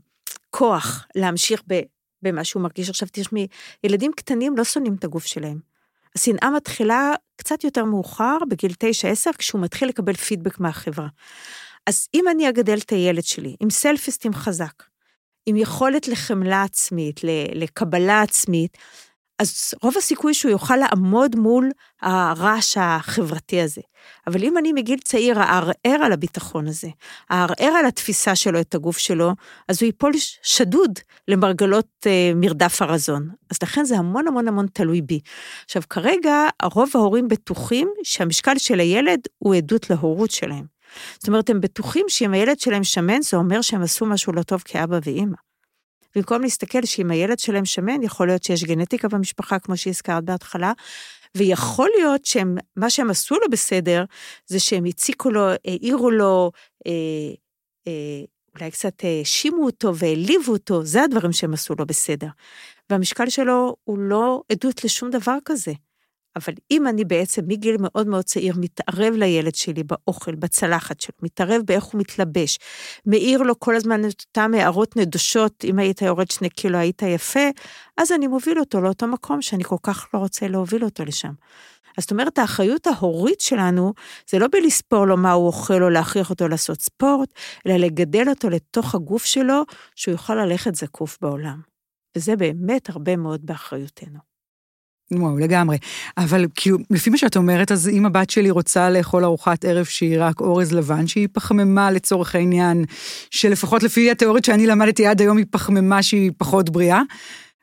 כוח 0.51 1.07
להמשיך 1.17 1.63
ב... 1.69 1.81
במה 2.23 2.45
שהוא 2.45 2.63
מרגיש. 2.63 2.89
עכשיו 2.89 3.09
תשמעי, 3.13 3.47
ילדים 3.85 4.13
קטנים 4.17 4.57
לא 4.57 4.65
שונאים 4.65 4.95
את 4.95 5.05
הגוף 5.05 5.27
שלהם. 5.27 5.59
השנאה 6.17 6.51
מתחילה 6.51 7.13
קצת 7.37 7.65
יותר 7.65 7.85
מאוחר, 7.85 8.39
בגיל 8.51 8.73
9-10, 8.73 9.37
כשהוא 9.39 9.61
מתחיל 9.61 9.89
לקבל 9.89 10.15
פידבק 10.15 10.61
מהחברה. 10.61 11.09
אז 11.87 12.09
אם 12.15 12.25
אני 12.29 12.49
אגדל 12.49 12.79
את 12.79 12.91
הילד 12.91 13.25
שלי 13.25 13.57
עם 13.61 13.71
סלפיסטים 13.71 14.35
חזק, 14.35 14.83
עם 15.47 15.57
יכולת 15.57 16.09
לחמלה 16.09 16.63
עצמית, 16.63 17.21
לקבלה 17.55 18.23
עצמית, 18.23 18.79
אז 19.39 19.75
רוב 19.83 19.95
הסיכוי 19.97 20.35
שהוא 20.35 20.51
יוכל 20.51 20.77
לעמוד 20.77 21.37
מול 21.37 21.71
הרעש 22.03 22.77
החברתי 22.81 23.61
הזה. 23.61 23.81
אבל 24.27 24.45
אם 24.45 24.59
אני 24.59 24.73
מגיל 24.73 24.99
צעיר 24.99 25.39
אערער 25.39 26.03
על 26.05 26.13
הביטחון 26.13 26.67
הזה, 26.67 26.89
אערער 27.33 27.73
על 27.79 27.87
התפיסה 27.87 28.37
שלו 28.37 28.61
את 28.61 28.75
הגוף 28.75 28.99
שלו, 28.99 29.33
אז 29.69 29.83
הוא 29.83 29.87
ייפול 29.87 30.13
שדוד 30.43 30.99
למרגלות 31.29 31.87
אה, 32.07 32.33
מרדף 32.35 32.83
הרזון. 32.83 33.29
אז 33.51 33.57
לכן 33.63 33.85
זה 33.85 33.97
המון 33.97 34.29
המון 34.29 34.49
המון 34.49 34.67
תלוי 34.73 35.03
בי. 35.03 35.21
עכשיו, 35.65 35.83
כרגע 35.91 36.49
רוב 36.63 36.91
ההורים 36.95 37.29
בטוחים 37.29 37.89
שהמשקל 38.03 38.59
של 38.59 38.81
הילד 38.81 39.21
הוא 39.39 39.55
עדות 39.55 39.91
להורות 39.91 40.31
שלהם. 40.31 40.65
זאת 41.19 41.29
אומרת, 41.29 41.51
הם 41.51 41.61
בטוחים 41.61 42.07
שאם 42.09 42.33
הילד 42.33 42.61
שלהם 42.61 42.85
שמן, 42.85 43.23
זה 43.23 43.37
אומר 43.37 43.63
שהם 43.63 43.83
עשו 43.83 44.07
משהו 44.07 44.33
לא 44.33 44.43
טוב 44.43 44.63
כאבא 44.65 44.99
ואימא. 45.05 45.48
במקום 46.19 46.43
להסתכל 46.43 46.85
שאם 46.85 47.11
הילד 47.11 47.39
שלהם 47.39 47.65
שמן, 47.65 48.03
יכול 48.03 48.27
להיות 48.27 48.43
שיש 48.45 48.65
גנטיקה 48.65 49.09
במשפחה, 49.09 49.59
כמו 49.59 49.77
שהזכרת 49.77 50.25
בהתחלה, 50.25 50.73
ויכול 51.35 51.89
להיות 51.99 52.25
שמה 52.25 52.91
שהם 52.91 53.11
עשו 53.11 53.35
לו 53.35 53.51
בסדר, 53.51 54.05
זה 54.47 54.61
שהם 54.61 54.85
הציקו 54.85 55.31
לו, 55.31 55.49
העירו 55.65 56.11
לו, 56.11 56.53
אה, 56.87 56.93
אה, 57.87 58.25
אולי 58.55 58.71
קצת 58.71 58.95
האשימו 59.03 59.65
אותו 59.65 59.97
והעליבו 59.97 60.53
אותו, 60.53 60.85
זה 60.85 61.03
הדברים 61.03 61.33
שהם 61.33 61.55
עשו 61.55 61.75
לו 61.79 61.87
בסדר. 61.87 62.29
והמשקל 62.91 63.29
שלו 63.29 63.77
הוא 63.85 63.99
לא 63.99 64.43
עדות 64.53 64.85
לשום 64.85 65.11
דבר 65.11 65.37
כזה. 65.45 65.73
אבל 66.37 66.53
אם 66.71 66.89
אני 66.89 67.05
בעצם 67.05 67.43
מגיל 67.47 67.77
מאוד 67.81 68.07
מאוד 68.07 68.25
צעיר 68.25 68.55
מתערב 68.61 69.15
לילד 69.15 69.55
שלי 69.55 69.83
באוכל, 69.83 70.35
בצלחת 70.35 71.01
שלו, 71.01 71.15
מתערב 71.23 71.63
באיך 71.65 71.85
הוא 71.85 72.01
מתלבש, 72.01 72.59
מעיר 73.07 73.43
לו 73.43 73.61
כל 73.61 73.77
הזמן 73.77 74.05
את 74.09 74.25
אותן 74.29 74.55
הערות 74.55 74.97
נדושות, 74.97 75.65
אם 75.65 75.79
היית 75.79 76.03
יורד 76.03 76.31
שני 76.31 76.51
קילו 76.51 76.79
היית 76.79 77.03
יפה, 77.03 77.49
אז 77.97 78.13
אני 78.13 78.27
מוביל 78.27 78.59
אותו 78.61 78.81
לאותו 78.81 79.07
מקום 79.07 79.43
שאני 79.43 79.65
כל 79.65 79.77
כך 79.83 80.09
לא 80.15 80.19
רוצה 80.19 80.49
להוביל 80.49 80.85
אותו 80.85 81.05
לשם. 81.05 81.33
אז 81.99 82.05
זאת 82.05 82.11
אומרת, 82.11 82.39
האחריות 82.39 82.87
ההורית 82.87 83.41
שלנו, 83.41 83.93
זה 84.31 84.39
לא 84.39 84.47
בלספור 84.53 85.07
לו 85.07 85.17
מה 85.17 85.33
הוא 85.33 85.47
אוכל 85.47 85.83
או 85.83 85.91
להכריח 85.91 86.31
אותו 86.31 86.49
לעשות 86.49 86.83
ספורט, 86.83 87.33
אלא 87.67 87.77
לגדל 87.77 88.29
אותו 88.29 88.51
לתוך 88.51 88.95
הגוף 88.95 89.25
שלו, 89.25 89.63
שהוא 89.97 90.13
יוכל 90.13 90.35
ללכת 90.35 90.75
זקוף 90.75 91.19
בעולם. 91.21 91.61
וזה 92.17 92.37
באמת 92.37 92.91
הרבה 92.91 93.17
מאוד 93.17 93.47
באחריותנו. 93.47 94.28
וואו, 95.13 95.39
לגמרי. 95.39 95.79
אבל 96.17 96.47
כאילו, 96.55 96.79
לפי 96.91 97.11
מה 97.11 97.19
שאת 97.19 97.37
אומרת, 97.37 97.73
אז 97.73 97.89
אם 97.89 98.07
הבת 98.07 98.31
שלי 98.31 98.51
רוצה 98.51 98.91
לאכול 98.91 99.25
ארוחת 99.25 99.65
ערב 99.65 99.85
שהיא 99.85 100.17
רק 100.21 100.41
אורז 100.41 100.73
לבן, 100.73 101.07
שהיא 101.07 101.29
פחמימה 101.33 101.91
לצורך 101.91 102.35
העניין, 102.35 102.85
שלפחות 103.31 103.83
לפי 103.83 104.11
התיאוריות 104.11 104.45
שאני 104.45 104.67
למדתי 104.67 105.07
עד 105.07 105.21
היום, 105.21 105.37
היא 105.37 105.47
פחמימה 105.51 106.03
שהיא 106.03 106.31
פחות 106.39 106.71
בריאה, 106.71 107.03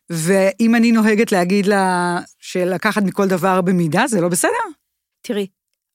ואם 0.09 0.75
אני 0.75 0.91
נוהגת 0.91 1.31
להגיד 1.31 1.65
לה 1.65 2.19
שלקחת 2.39 3.03
מכל 3.03 3.27
דבר 3.27 3.61
במידה, 3.61 4.07
זה 4.07 4.21
לא 4.21 4.29
בסדר? 4.29 4.51
תראי, 5.21 5.47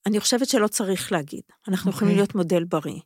אני 0.05 0.19
חושבת 0.19 0.47
שלא 0.47 0.67
צריך 0.67 1.11
להגיד. 1.11 1.43
אנחנו 1.67 1.91
okay. 1.91 1.95
יכולים 1.95 2.11
אוקיי. 2.11 2.17
להיות 2.17 2.35
מודל 2.35 2.63
בריא. 2.63 2.99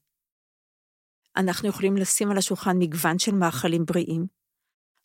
אנחנו 1.38 1.70
יכולים 1.70 1.98
לשים 1.98 2.32
על 2.32 2.38
השולחן 2.38 2.78
מגוון 2.78 3.20
של 3.20 3.36
מאכלים 3.36 3.86
בריאים. 3.86 4.26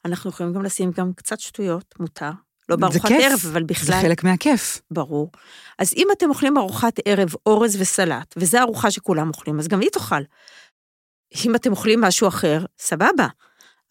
אנחנו 0.05 0.31
יכולים 0.31 0.53
גם 0.53 0.63
לשים 0.63 0.91
גם 0.91 1.13
קצת 1.13 1.41
שטויות, 1.41 1.95
מותר. 2.01 2.31
לא 2.71 2.77
בארוחת 2.77 3.11
ערב, 3.11 3.41
אבל 3.53 3.63
בכלל... 3.63 3.87
זה 3.87 4.03
חלק 4.03 4.25
מהכיף. 4.25 4.81
ברור. 4.91 5.31
אז 5.79 5.95
אם 5.97 6.09
אתם 6.13 6.29
אוכלים 6.29 6.59
ארוחת 6.59 6.95
ערב, 7.05 7.29
אורז 7.47 7.81
וסלט, 7.81 8.35
וזו 8.37 8.59
ארוחה 8.59 8.91
שכולם 8.91 9.29
אוכלים, 9.29 9.59
אז 9.59 9.69
גם 9.69 9.81
היא 9.81 9.91
תאכל. 9.91 10.23
אם 11.45 11.55
אתם 11.55 11.71
אוכלים 11.71 12.01
משהו 12.01 12.29
אחר, 12.29 12.65
סבבה. 12.79 13.27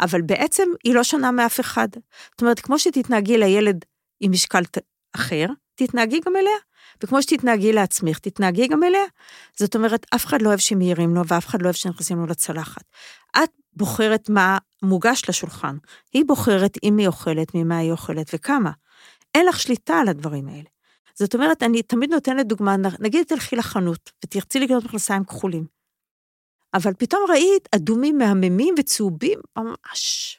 אבל 0.02 0.22
בעצם 0.22 0.70
היא 0.84 0.96
לא 0.96 1.04
שונה 1.04 1.32
מאף 1.32 1.60
אחד. 1.60 1.88
זאת 2.32 2.42
אומרת, 2.42 2.60
כמו 2.60 2.80
שתתנהגי 2.80 3.38
לילד 3.38 3.86
עם 4.20 4.32
משקל 4.32 4.64
אחר, 5.16 5.46
תתנהגי 5.76 6.20
גם 6.26 6.36
אליה. 6.36 6.58
וכמו 7.04 7.22
שתתנהגי 7.22 7.74
לעצמך, 7.74 8.20
תתנהגי 8.20 8.68
גם 8.68 8.84
אליה. 8.84 9.04
זאת 9.56 9.76
אומרת, 9.76 10.06
אף 10.16 10.26
אחד 10.26 10.42
לא 10.42 10.48
אוהב 10.48 10.60
שמעירים 10.60 11.16
לו, 11.16 11.22
ואף 11.28 11.48
אחד 11.48 11.62
לא 11.62 11.66
אוהב 11.66 11.76
שנכנסים 11.76 12.18
לו 12.18 12.26
לצלחת. 12.26 12.84
את 13.38 13.50
בוחרת 13.74 14.30
מה 14.30 14.58
מוגש 14.84 15.22
לשולחן. 15.30 15.78
היא 16.14 16.24
בוחרת 16.28 16.78
אם 16.84 16.98
היא 16.98 17.08
אוכלת, 17.08 17.56
ממה 17.56 17.78
היא 17.78 17.92
אוכלת 17.92 18.32
וכמה. 18.34 18.72
אין 19.36 19.46
לך 19.46 19.60
שליטה 19.60 20.00
על 20.00 20.08
הדברים 20.08 20.48
האלה. 20.48 20.70
זאת 21.16 21.36
אומרת, 21.36 21.64
אני 21.64 21.84
תמיד 21.84 22.10
נותנת 22.14 22.48
דוגמה, 22.48 22.76
נגיד 23.00 23.26
תלכי 23.26 23.56
לחנות 23.56 24.12
ותרצי 24.24 24.60
לקנות 24.60 24.84
מכנסיים 24.84 25.24
כחולים. 25.24 25.66
אבל 26.74 26.94
פתאום 26.94 27.22
ראית 27.30 27.70
אדומים 27.76 28.18
מהממים 28.18 28.76
וצהובים, 28.80 29.40
ממש. 29.58 30.36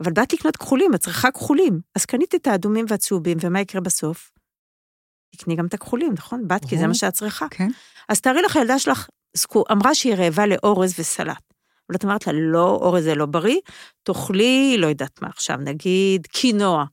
אבל 0.00 0.12
באת 0.12 0.32
לקנות 0.32 0.56
כחולים, 0.56 0.94
את 0.94 1.00
צריכה 1.00 1.30
כחולים. 1.30 1.80
אז 1.94 2.04
קנית 2.04 2.34
את 2.34 2.46
האדומים 2.46 2.84
והצהובים, 2.88 3.38
ומה 3.40 3.60
יקרה 3.60 3.80
בסוף? 3.80 4.30
תקני 5.36 5.56
גם 5.56 5.66
את 5.66 5.74
הכחולים, 5.74 6.12
נכון? 6.12 6.48
באת, 6.48 6.64
כי 6.64 6.78
זה 6.78 6.86
מה 6.86 6.94
שאת 6.94 7.12
צריכה. 7.12 7.46
כן. 7.50 7.68
אז 8.08 8.20
תארי 8.20 8.42
לך, 8.42 8.56
הילדה 8.56 8.78
שלך 8.78 9.08
אמרה 9.72 9.94
שהיא 9.94 10.14
רעבה 10.14 10.46
לאורז 10.46 10.94
וסלט. 10.98 11.52
אבל 11.88 11.96
את 11.96 12.04
אמרת 12.04 12.26
לה, 12.26 12.32
לא, 12.32 12.78
אורז 12.82 13.04
זה 13.04 13.14
לא 13.14 13.26
בריא, 13.26 13.60
תאכלי, 14.02 14.76
לא 14.78 14.86
יודעת 14.86 15.22
מה 15.22 15.28
עכשיו, 15.28 15.56
נגיד 15.56 16.26
קינוע. 16.26 16.84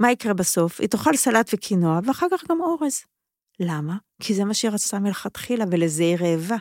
מה 0.00 0.10
יקרה 0.12 0.34
בסוף? 0.34 0.80
היא 0.80 0.88
תאכל 0.88 1.16
סלט 1.16 1.50
וקינוע, 1.54 2.00
ואחר 2.04 2.26
כך 2.32 2.44
גם 2.50 2.60
אורז. 2.60 3.02
למה? 3.60 3.96
כי 4.22 4.34
זה 4.34 4.44
מה 4.44 4.54
שהיא 4.54 4.70
רצתה 4.70 4.98
מלכתחילה, 4.98 5.64
ולזה 5.70 6.02
היא 6.02 6.16
רעבה. 6.20 6.56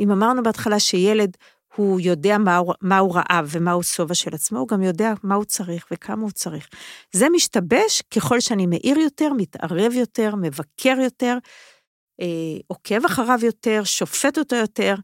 אם 0.00 0.10
אמרנו 0.10 0.42
בהתחלה 0.42 0.80
שילד 0.80 1.36
הוא 1.76 2.00
יודע 2.00 2.38
מה, 2.38 2.60
מה 2.80 2.98
הוא 2.98 3.14
רעב 3.14 3.48
ומה 3.50 3.72
הוא 3.72 3.82
שובע 3.82 4.14
של 4.14 4.34
עצמו, 4.34 4.58
הוא 4.58 4.68
גם 4.68 4.82
יודע 4.82 5.12
מה 5.22 5.34
הוא 5.34 5.44
צריך 5.44 5.86
וכמה 5.90 6.22
הוא 6.22 6.30
צריך. 6.30 6.68
זה 7.12 7.28
משתבש 7.28 8.02
ככל 8.14 8.40
שאני 8.40 8.66
מאיר 8.66 8.98
יותר, 8.98 9.32
מתערב 9.36 9.92
יותר, 9.92 10.34
מבקר 10.34 10.96
יותר, 11.02 11.38
אה, 12.20 12.26
עוקב 12.66 13.04
אחריו 13.04 13.38
יותר, 13.42 13.84
שופט 13.84 14.38
אותו 14.38 14.56
יותר, 14.56 14.94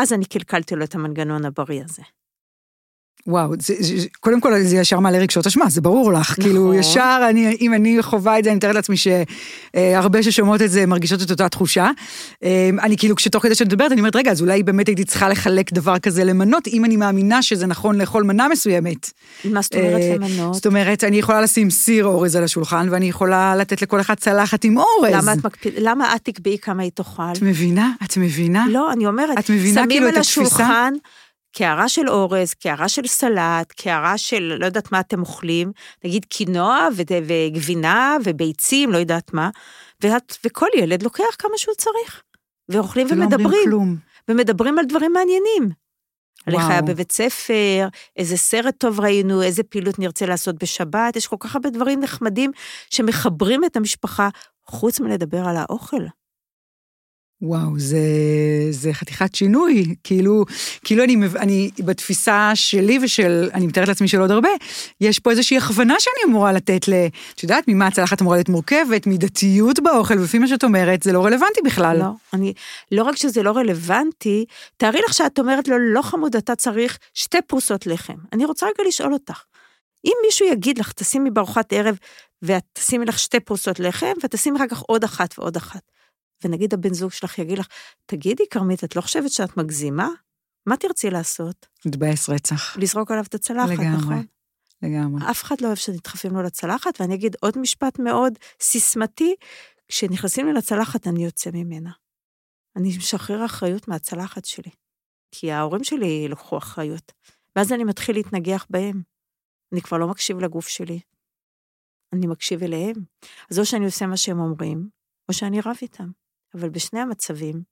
אז 0.00 0.12
אני 0.12 0.24
קלקלתי 0.24 0.74
לו 0.74 0.84
את 0.84 0.94
המנגנון 0.94 1.44
הבריא 1.44 1.84
הזה. 1.84 2.02
וואו, 3.26 3.52
זה, 3.60 3.74
זה, 3.78 4.06
קודם 4.20 4.40
כל 4.40 4.62
זה 4.62 4.76
ישר 4.76 5.00
מעלה 5.00 5.18
רגשות 5.18 5.46
אשמה, 5.46 5.64
זה 5.68 5.80
ברור 5.80 6.12
לך. 6.12 6.30
נכון. 6.30 6.44
כאילו, 6.44 6.74
ישר, 6.74 7.20
אני, 7.30 7.56
אם 7.60 7.74
אני 7.74 8.02
חווה 8.02 8.38
את 8.38 8.44
זה, 8.44 8.50
אני 8.50 8.56
מתארת 8.56 8.74
לעצמי 8.74 8.96
שהרבה 8.96 10.22
ששומעות 10.22 10.62
את 10.62 10.70
זה 10.70 10.86
מרגישות 10.86 11.22
את 11.22 11.30
אותה 11.30 11.48
תחושה. 11.48 11.90
אמ, 12.42 12.48
אני 12.82 12.96
כאילו, 12.96 13.16
כשתוך 13.16 13.42
כדי 13.42 13.54
שאת 13.54 13.66
מדברת, 13.66 13.92
אני 13.92 14.00
אומרת, 14.00 14.16
רגע, 14.16 14.30
אז 14.30 14.40
אולי 14.40 14.62
באמת 14.62 14.86
הייתי 14.86 15.04
צריכה 15.04 15.28
לחלק 15.28 15.72
דבר 15.72 15.98
כזה 15.98 16.24
למנות, 16.24 16.66
אם 16.66 16.84
אני 16.84 16.96
מאמינה 16.96 17.42
שזה 17.42 17.66
נכון 17.66 17.98
לאכול 17.98 18.22
מנה 18.22 18.48
מסוימת. 18.48 19.12
מה 19.44 19.62
זאת 19.62 19.74
אומרת 19.74 20.00
אה, 20.00 20.14
למנות? 20.14 20.54
זאת 20.54 20.66
אומרת, 20.66 21.04
אני 21.04 21.16
יכולה 21.16 21.40
לשים 21.40 21.70
סיר 21.70 22.04
אורז 22.04 22.36
על 22.36 22.44
השולחן, 22.44 22.88
ואני 22.90 23.06
יכולה 23.06 23.56
לתת 23.56 23.82
לכל 23.82 24.00
אחד 24.00 24.14
צלחת 24.14 24.64
עם 24.64 24.78
אורז. 24.78 25.12
למה 25.12 25.32
את, 25.32 25.44
מקפיד, 25.44 25.72
למה 25.78 26.16
את 26.16 26.20
תקבעי 26.24 26.58
כמה 26.58 26.82
היא 26.82 26.90
תאכל? 26.94 27.22
את 27.32 27.42
מבינה? 27.42 27.90
את 28.04 28.16
מבינה? 28.16 28.66
לא, 28.70 28.92
אני 28.92 29.06
אומרת, 29.06 29.50
מבינה 29.50 29.84
כאילו 29.88 30.08
את 30.08 30.16
התפיסה? 30.16 30.88
קערה 31.54 31.88
של 31.88 32.08
אורז, 32.08 32.54
קערה 32.54 32.88
של 32.88 33.06
סלט, 33.06 33.72
קערה 33.76 34.18
של 34.18 34.56
לא 34.58 34.66
יודעת 34.66 34.92
מה 34.92 35.00
אתם 35.00 35.20
אוכלים, 35.20 35.72
נגיד 36.04 36.24
קינוע 36.24 36.88
וגבינה 36.96 38.16
וביצים, 38.24 38.92
לא 38.92 38.98
יודעת 38.98 39.34
מה, 39.34 39.50
ואת, 40.02 40.36
וכל 40.44 40.66
ילד 40.76 41.02
לוקח 41.02 41.34
כמה 41.38 41.52
שהוא 41.56 41.74
צריך. 41.74 42.22
ואוכלים 42.68 43.06
ומדברים. 43.10 43.64
כלום. 43.64 43.96
ומדברים 44.28 44.78
על 44.78 44.84
דברים 44.84 45.12
מעניינים. 45.12 45.84
על 46.46 46.54
איך 46.54 46.68
היה 46.68 46.82
בבית 46.82 47.12
ספר, 47.12 47.88
איזה 48.16 48.36
סרט 48.36 48.74
טוב 48.78 49.00
ראינו, 49.00 49.42
איזה 49.42 49.62
פעילות 49.62 49.98
נרצה 49.98 50.26
לעשות 50.26 50.62
בשבת, 50.62 51.16
יש 51.16 51.26
כל 51.26 51.36
כך 51.40 51.54
הרבה 51.54 51.70
דברים 51.70 52.00
נחמדים 52.00 52.50
שמחברים 52.90 53.64
את 53.64 53.76
המשפחה, 53.76 54.28
חוץ 54.66 55.00
מלדבר 55.00 55.48
על 55.48 55.56
האוכל. 55.56 56.02
וואו, 57.44 57.78
זה, 57.78 57.98
זה 58.70 58.92
חתיכת 58.92 59.34
שינוי. 59.34 59.94
כאילו, 60.04 60.44
כאילו 60.84 61.04
אני, 61.04 61.16
אני, 61.36 61.70
בתפיסה 61.78 62.50
שלי 62.54 62.98
ושל, 63.02 63.50
אני 63.54 63.66
מתארת 63.66 63.88
לעצמי 63.88 64.08
של 64.08 64.20
עוד 64.20 64.30
הרבה, 64.30 64.48
יש 65.00 65.18
פה 65.18 65.30
איזושהי 65.30 65.56
הכוונה 65.56 65.94
שאני 65.98 66.32
אמורה 66.32 66.52
לתת 66.52 66.88
ל... 66.88 66.92
את 67.34 67.42
יודעת, 67.42 67.64
ממה 67.68 67.86
הצלחת 67.86 68.22
אמורה 68.22 68.36
להיות 68.36 68.48
מורכבת, 68.48 69.06
מידתיות 69.06 69.80
באוכל, 69.80 70.18
ולפי 70.18 70.38
מה 70.38 70.48
שאת 70.48 70.64
אומרת, 70.64 71.02
זה 71.02 71.12
לא 71.12 71.24
רלוונטי 71.24 71.60
בכלל. 71.64 71.98
לא, 71.98 72.10
אני, 72.32 72.52
לא 72.92 73.02
רק 73.02 73.16
שזה 73.16 73.42
לא 73.42 73.52
רלוונטי, 73.52 74.44
תארי 74.76 75.00
לך 75.08 75.14
שאת 75.14 75.38
אומרת 75.38 75.68
לו, 75.68 75.78
לא 75.78 76.02
חמוד, 76.02 76.36
אתה 76.36 76.56
צריך 76.56 76.98
שתי 77.14 77.38
פרוסות 77.46 77.86
לחם. 77.86 78.16
אני 78.32 78.44
רוצה 78.44 78.66
רגע 78.66 78.88
לשאול 78.88 79.12
אותך, 79.12 79.42
אם 80.04 80.12
מישהו 80.26 80.46
יגיד 80.46 80.78
לך, 80.78 80.92
תשימי 80.92 81.30
בארוחת 81.30 81.72
ערב, 81.72 81.96
ואת 82.42 82.64
תשימי 82.72 83.04
לך 83.04 83.18
שתי 83.18 83.40
פרוסות 83.40 83.80
לחם, 83.80 84.12
ותשימי 84.24 84.56
אחר 84.56 84.66
כך 84.68 84.80
עוד 84.80 85.04
אחת 85.04 85.38
ועוד 85.38 85.56
אחת. 85.56 85.93
ונגיד 86.44 86.74
הבן 86.74 86.94
זוג 86.94 87.12
שלך 87.12 87.38
יגיד 87.38 87.58
לך, 87.58 87.68
תגידי, 88.06 88.44
כרמית, 88.50 88.84
את 88.84 88.96
לא 88.96 89.00
חושבת 89.00 89.30
שאת 89.30 89.56
מגזימה? 89.56 90.08
מה 90.66 90.76
תרצי 90.76 91.10
לעשות? 91.10 91.66
להתבאס 91.84 92.28
רצח. 92.28 92.76
לזרוק 92.76 93.10
עליו 93.10 93.24
את 93.24 93.34
הצלחת, 93.34 93.68
לגמרי, 93.68 93.96
נכון? 93.96 94.26
לגמרי. 94.82 95.30
אף 95.30 95.42
אחד 95.42 95.60
לא 95.60 95.66
אוהב 95.66 95.78
שנדחפים 95.78 96.32
לו 96.32 96.42
לצלחת, 96.42 97.00
ואני 97.00 97.14
אגיד 97.14 97.36
עוד 97.40 97.58
משפט 97.58 97.98
מאוד 97.98 98.32
סיסמתי, 98.60 99.34
כשנכנסים 99.88 100.46
לי 100.46 100.52
לצלחת, 100.52 101.06
אני 101.06 101.24
יוצא 101.24 101.50
ממנה. 101.54 101.90
אני 102.76 102.96
משחרר 102.98 103.44
אחריות 103.44 103.88
מהצלחת 103.88 104.44
שלי. 104.44 104.70
כי 105.30 105.52
ההורים 105.52 105.84
שלי 105.84 106.28
לקחו 106.28 106.58
אחריות. 106.58 107.12
ואז 107.56 107.72
אני 107.72 107.84
מתחיל 107.84 108.16
להתנגח 108.16 108.66
בהם. 108.70 109.02
אני 109.72 109.82
כבר 109.82 109.98
לא 109.98 110.08
מקשיב 110.08 110.38
לגוף 110.38 110.68
שלי. 110.68 111.00
אני 112.12 112.26
מקשיב 112.26 112.62
אליהם. 112.62 112.94
אז 113.50 113.58
או 113.58 113.66
שאני 113.66 113.84
עושה 113.84 114.06
מה 114.06 114.16
שהם 114.16 114.38
אומרים, 114.38 114.88
או 115.28 115.34
שאני 115.34 115.60
רב 115.60 115.76
איתם. 115.82 116.10
אבל 116.54 116.68
בשני 116.68 117.00
המצבים, 117.00 117.62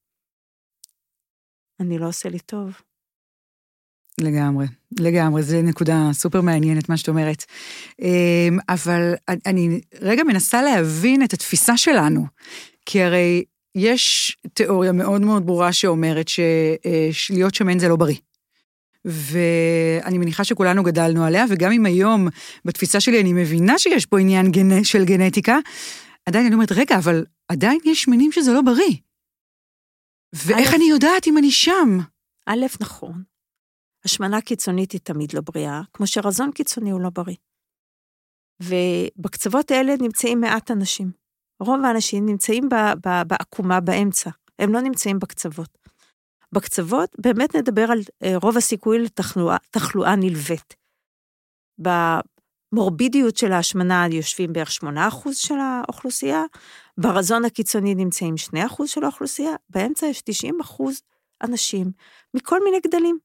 אני 1.81 1.99
לא 1.99 2.09
עושה 2.09 2.29
לי 2.29 2.38
טוב. 2.38 2.73
לגמרי, 4.21 4.66
לגמרי, 5.01 5.42
זו 5.42 5.62
נקודה 5.62 6.09
סופר 6.12 6.40
מעניינת 6.40 6.88
מה 6.88 6.97
שאת 6.97 7.09
אומרת. 7.09 7.45
אמ, 8.01 8.59
אבל 8.68 9.14
אני 9.47 9.81
רגע 10.01 10.25
מנסה 10.25 10.62
להבין 10.62 11.25
את 11.25 11.33
התפיסה 11.33 11.77
שלנו, 11.77 12.27
כי 12.87 13.03
הרי 13.03 13.45
יש 13.75 14.37
תיאוריה 14.55 14.92
מאוד 14.92 15.21
מאוד 15.21 15.47
ברורה 15.47 15.73
שאומרת 15.73 16.27
שלהיות 17.12 17.55
שמן 17.55 17.79
זה 17.79 17.88
לא 17.88 17.97
בריא. 17.97 18.16
ואני 19.05 20.18
מניחה 20.18 20.45
שכולנו 20.45 20.83
גדלנו 20.83 21.25
עליה, 21.25 21.45
וגם 21.49 21.73
אם 21.73 21.87
היום 21.87 22.29
בתפיסה 22.64 23.01
שלי 23.01 23.21
אני 23.21 23.33
מבינה 23.33 23.79
שיש 23.79 24.07
פה 24.07 24.18
עניין 24.18 24.51
גנ... 24.51 24.85
של 24.85 25.05
גנטיקה, 25.05 25.59
עדיין 26.28 26.46
אני 26.46 26.54
אומרת, 26.54 26.72
רגע, 26.72 26.98
אבל 26.98 27.24
עדיין 27.48 27.78
יש 27.85 28.02
שמנים 28.02 28.32
שזה 28.32 28.52
לא 28.52 28.61
בריא. 28.62 28.96
ואיך 30.35 30.74
אני 30.74 30.85
יודעת 30.90 31.26
אם 31.26 31.38
אני 31.38 31.50
שם? 31.50 31.98
א', 32.46 32.66
נכון. 32.80 33.22
השמנה 34.04 34.40
קיצונית 34.40 34.92
היא 34.92 35.00
תמיד 35.00 35.32
לא 35.35 35.40
בריאה, 35.40 35.80
כמו 35.92 36.06
שרזון 36.06 36.52
קיצוני 36.52 36.90
הוא 36.90 37.00
לא 37.00 37.11
בריא. 37.11 37.37
ובקצוות 38.62 39.70
האלה 39.70 39.92
נמצאים 40.00 40.40
מעט 40.40 40.70
אנשים. 40.70 41.12
רוב 41.61 41.85
האנשים 41.85 42.26
נמצאים 42.26 42.68
בעקומה 43.26 43.80
באמצע, 43.80 44.30
הם 44.58 44.72
לא 44.72 44.80
נמצאים 44.80 45.18
בקצוות. 45.18 45.78
בקצוות 46.52 47.16
באמת 47.18 47.56
נדבר 47.56 47.87
על 47.90 47.98
אה, 48.22 48.37
רוב 48.42 48.56
הסיכוי 48.56 48.98
לתחלואה 48.98 50.16
נלווית. 50.16 50.74
במורבידיות 52.72 53.37
של 53.37 53.52
ההשמנה 53.52 54.06
יושבים 54.11 54.52
בערך 54.52 54.70
8% 54.70 55.32
של 55.32 55.54
האוכלוסייה, 55.54 56.44
ברזון 56.98 57.44
הקיצוני 57.44 57.94
נמצאים 57.94 58.35
2% 58.54 58.87
של 58.87 59.04
האוכלוסייה, 59.04 59.52
באמצע 59.70 60.06
יש 60.06 60.22
90% 60.78 60.82
אנשים 61.42 61.90
מכל 62.35 62.64
מיני 62.64 62.80
גדלים. 62.80 63.18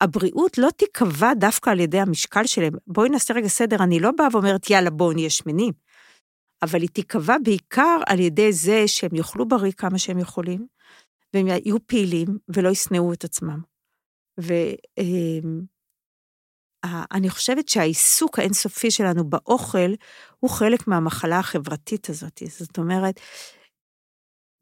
הבריאות 0.00 0.58
לא 0.58 0.68
תיקבע 0.70 1.34
דווקא 1.34 1.70
על 1.70 1.80
ידי 1.80 2.00
המשקל 2.00 2.46
שלהם. 2.46 2.72
בואי 2.86 3.08
נעשה 3.08 3.34
רגע 3.34 3.48
סדר, 3.48 3.76
אני 3.80 4.00
לא 4.00 4.10
באה 4.10 4.28
ואומרת, 4.32 4.70
יאללה, 4.70 4.90
בואו 4.90 5.12
נהיה 5.12 5.30
שמנים. 5.30 5.72
אבל 6.62 6.80
היא 6.80 6.88
תיקבע 6.88 7.36
בעיקר 7.44 8.00
על 8.06 8.20
ידי 8.20 8.52
זה 8.52 8.82
שהם 8.86 9.14
יאכלו 9.14 9.48
בריא 9.48 9.72
כמה 9.72 9.98
שהם 9.98 10.18
יכולים, 10.18 10.66
והם 11.34 11.46
יהיו 11.46 11.86
פעילים 11.86 12.38
ולא 12.48 12.68
ישנאו 12.68 13.12
את 13.12 13.24
עצמם. 13.24 13.60
ואני 14.38 15.66
אמ, 16.84 17.28
חושבת 17.28 17.68
שהעיסוק 17.68 18.38
האינסופי 18.38 18.90
שלנו 18.90 19.30
באוכל 19.30 19.90
הוא 20.40 20.50
חלק 20.50 20.88
מהמחלה 20.88 21.38
החברתית 21.38 22.10
הזאת. 22.10 22.42
זאת 22.48 22.78
אומרת, 22.78 23.20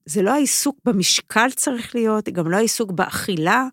זה 0.09 0.23
לא 0.23 0.31
העיסוק 0.31 0.79
במשקל 0.85 1.51
צריך 1.51 1.95
להיות, 1.95 2.29
גם 2.29 2.51
לא 2.51 2.57
העיסוק 2.57 2.91
באכילה. 2.91 3.65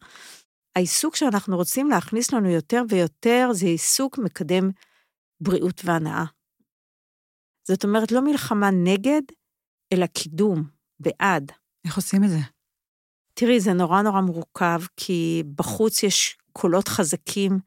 העיסוק 0.75 1.15
שאנחנו 1.15 1.57
רוצים 1.57 1.89
להכניס 1.89 2.33
לנו 2.33 2.49
יותר 2.49 2.81
ויותר 2.89 3.49
זה 3.53 3.65
עיסוק 3.65 4.17
מקדם 4.17 4.69
בריאות 5.41 5.81
והנאה. 5.85 6.23
זאת 7.67 7.83
אומרת, 7.83 8.11
לא 8.11 8.21
מלחמה 8.21 8.69
נגד, 8.71 9.21
אלא 9.93 10.05
קידום, 10.05 10.63
בעד. 10.99 11.51
איך 11.85 11.95
עושים 11.95 12.23
את 12.23 12.29
זה? 12.29 12.39
תראי, 13.33 13.59
זה 13.59 13.73
נורא 13.73 14.01
נורא 14.01 14.21
מורכב, 14.21 14.81
כי 14.97 15.43
בחוץ 15.55 16.03
יש 16.03 16.37
קולות 16.53 16.87
חזקים, 16.87 17.59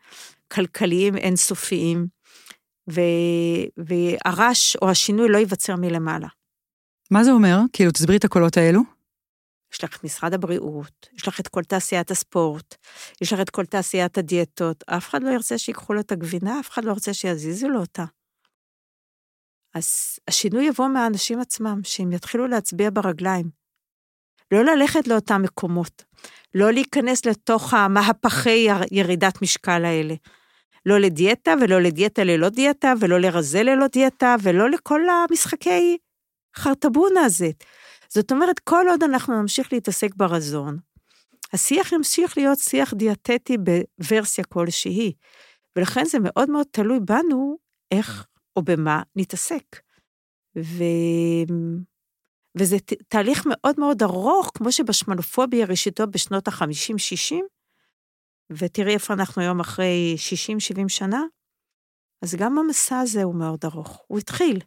כלכליים 0.53 1.17
אינסופיים, 1.17 2.07
ו... 2.91 3.01
והרעש 3.77 4.77
או 4.77 4.91
השינוי 4.91 5.29
לא 5.29 5.39
ייווצר 5.39 5.77
מלמעלה. 5.77 6.29
מה 7.11 7.25
זה 7.25 7.33
אומר? 7.33 7.57
כאילו, 7.73 7.91
תסבירי 7.93 8.19
את 8.19 8.25
הקולות 8.25 8.57
האלו. 8.57 8.81
יש 9.73 9.85
לך 9.85 9.97
את 9.97 10.05
משרד 10.05 10.35
הבריאות, 10.35 11.09
יש 11.13 11.29
לך 11.29 11.41
את 11.41 11.49
כל 11.49 11.63
תעשיית 11.63 12.11
הספורט, 12.11 12.75
יש 13.21 13.33
לך 13.33 13.41
את 13.41 13.51
כל 13.51 13.67
תעשיית 13.67 14.19
הדיאטות, 14.19 14.85
אף 14.87 15.09
אחד 15.09 15.23
לא 15.23 15.31
ירצה 15.31 15.59
שיקחו 15.59 15.95
לו 15.95 16.01
את 16.01 16.13
הגבינה, 16.13 16.61
אף 16.61 16.71
אחד 16.71 16.85
לא 16.85 16.91
ירצה 16.91 17.15
שיזיזו 17.15 17.69
לו 17.69 17.81
אותה. 17.81 18.05
אז 19.75 20.19
השינוי 20.29 20.65
יבוא 20.65 20.89
מהאנשים 20.89 21.41
עצמם, 21.41 21.81
שהם 21.85 22.13
יתחילו 22.13 22.47
להצביע 22.47 22.91
ברגליים. 22.93 23.64
לא 24.53 24.65
ללכת 24.65 25.09
לאותם 25.09 25.43
מקומות, 25.43 26.05
לא 26.55 26.73
להיכנס 26.73 27.27
לתוך 27.27 27.75
המהפכי 27.75 28.69
ירידת 28.91 29.43
משקל 29.43 29.85
האלה. 29.85 30.15
לא 30.87 30.99
לדיאטה 30.99 31.55
ולא 31.61 31.81
לדיאטה 31.81 32.25
ללא 32.25 32.49
דיאטה 32.49 32.93
ולא 33.01 33.21
לרזה 33.21 33.63
ללא 33.63 33.87
דיאטה 33.87 34.37
ולא 34.43 34.71
לכל 34.71 35.01
המשחקי 35.09 35.99
חרטבונה 36.57 37.21
הזה. 37.21 37.51
זאת 38.09 38.33
אומרת, 38.33 38.59
כל 38.59 38.87
עוד 38.91 39.03
אנחנו 39.03 39.41
נמשיך 39.41 39.73
להתעסק 39.73 40.15
ברזון, 40.17 40.79
השיח 41.53 41.93
ימשיך 41.93 42.39
להיות 42.39 42.59
שיח 42.59 42.95
דיאטטי 42.95 43.57
בוורסיה 43.59 44.45
כלשהי, 44.45 45.13
ולכן 45.77 46.05
זה 46.05 46.19
מאוד 46.21 46.51
מאוד 46.51 46.67
תלוי 46.71 46.99
בנו 47.01 47.57
איך 47.91 48.27
או 48.57 48.63
במה 48.63 49.03
נתעסק. 49.17 49.81
ו... 50.59 50.85
וזה 52.57 52.77
תהליך 53.09 53.45
מאוד 53.47 53.75
מאוד 53.79 54.03
ארוך, 54.03 54.51
כמו 54.55 54.73
שבשמנופוביה 54.73 55.67
ראשיתו 55.67 56.07
בשנות 56.07 56.49
ה-50-60, 56.49 57.35
ותראי 58.51 58.95
איפה 58.95 59.15
אנחנו 59.15 59.43
היום 59.43 59.61
אחרי 59.61 60.17
60-70 60.77 60.89
שנה, 60.89 61.23
אז 62.23 62.35
גם 62.35 62.59
המסע 62.59 62.99
הזה 62.99 63.23
הוא 63.23 63.35
מאוד 63.35 63.59
ארוך. 63.65 64.03
הוא 64.07 64.19
התחיל. 64.19 64.61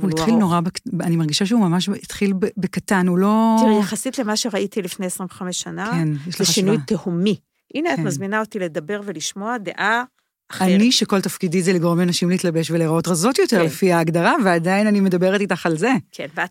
הוא 0.00 0.10
התחיל 0.10 0.34
ארוך. 0.34 0.40
נורא, 0.40 0.60
אני 1.00 1.16
מרגישה 1.16 1.46
שהוא 1.46 1.60
ממש 1.60 1.88
התחיל 1.88 2.32
בקטן, 2.56 3.08
הוא 3.08 3.18
לא... 3.18 3.56
תראי, 3.60 3.78
יחסית 3.78 4.18
למה 4.18 4.36
שראיתי 4.36 4.82
לפני 4.82 5.06
25 5.06 5.60
שנה, 5.60 5.90
כן, 5.90 6.08
יש 6.12 6.18
לך 6.20 6.40
השוואה. 6.40 6.46
זה 6.46 6.52
שינוי 6.52 6.76
תהומי. 6.86 7.36
הנה, 7.74 7.88
כן. 7.88 7.94
את 7.94 8.06
מזמינה 8.06 8.40
אותי 8.40 8.58
לדבר 8.58 9.00
ולשמוע 9.04 9.58
דעה 9.58 10.04
אחרת. 10.50 10.68
אני, 10.68 10.92
שכל 10.92 11.20
תפקידי 11.20 11.62
זה 11.62 11.72
לגרום 11.72 12.00
לנשים 12.00 12.30
להתלבש 12.30 12.70
ולהיראות 12.70 13.08
רזות 13.08 13.38
יותר, 13.38 13.58
כן. 13.58 13.64
לפי 13.64 13.92
ההגדרה, 13.92 14.34
ועדיין 14.44 14.86
אני 14.86 15.00
מדברת 15.00 15.40
איתך 15.40 15.66
על 15.66 15.78
זה. 15.78 15.92
כן, 16.12 16.26
ואת 16.34 16.50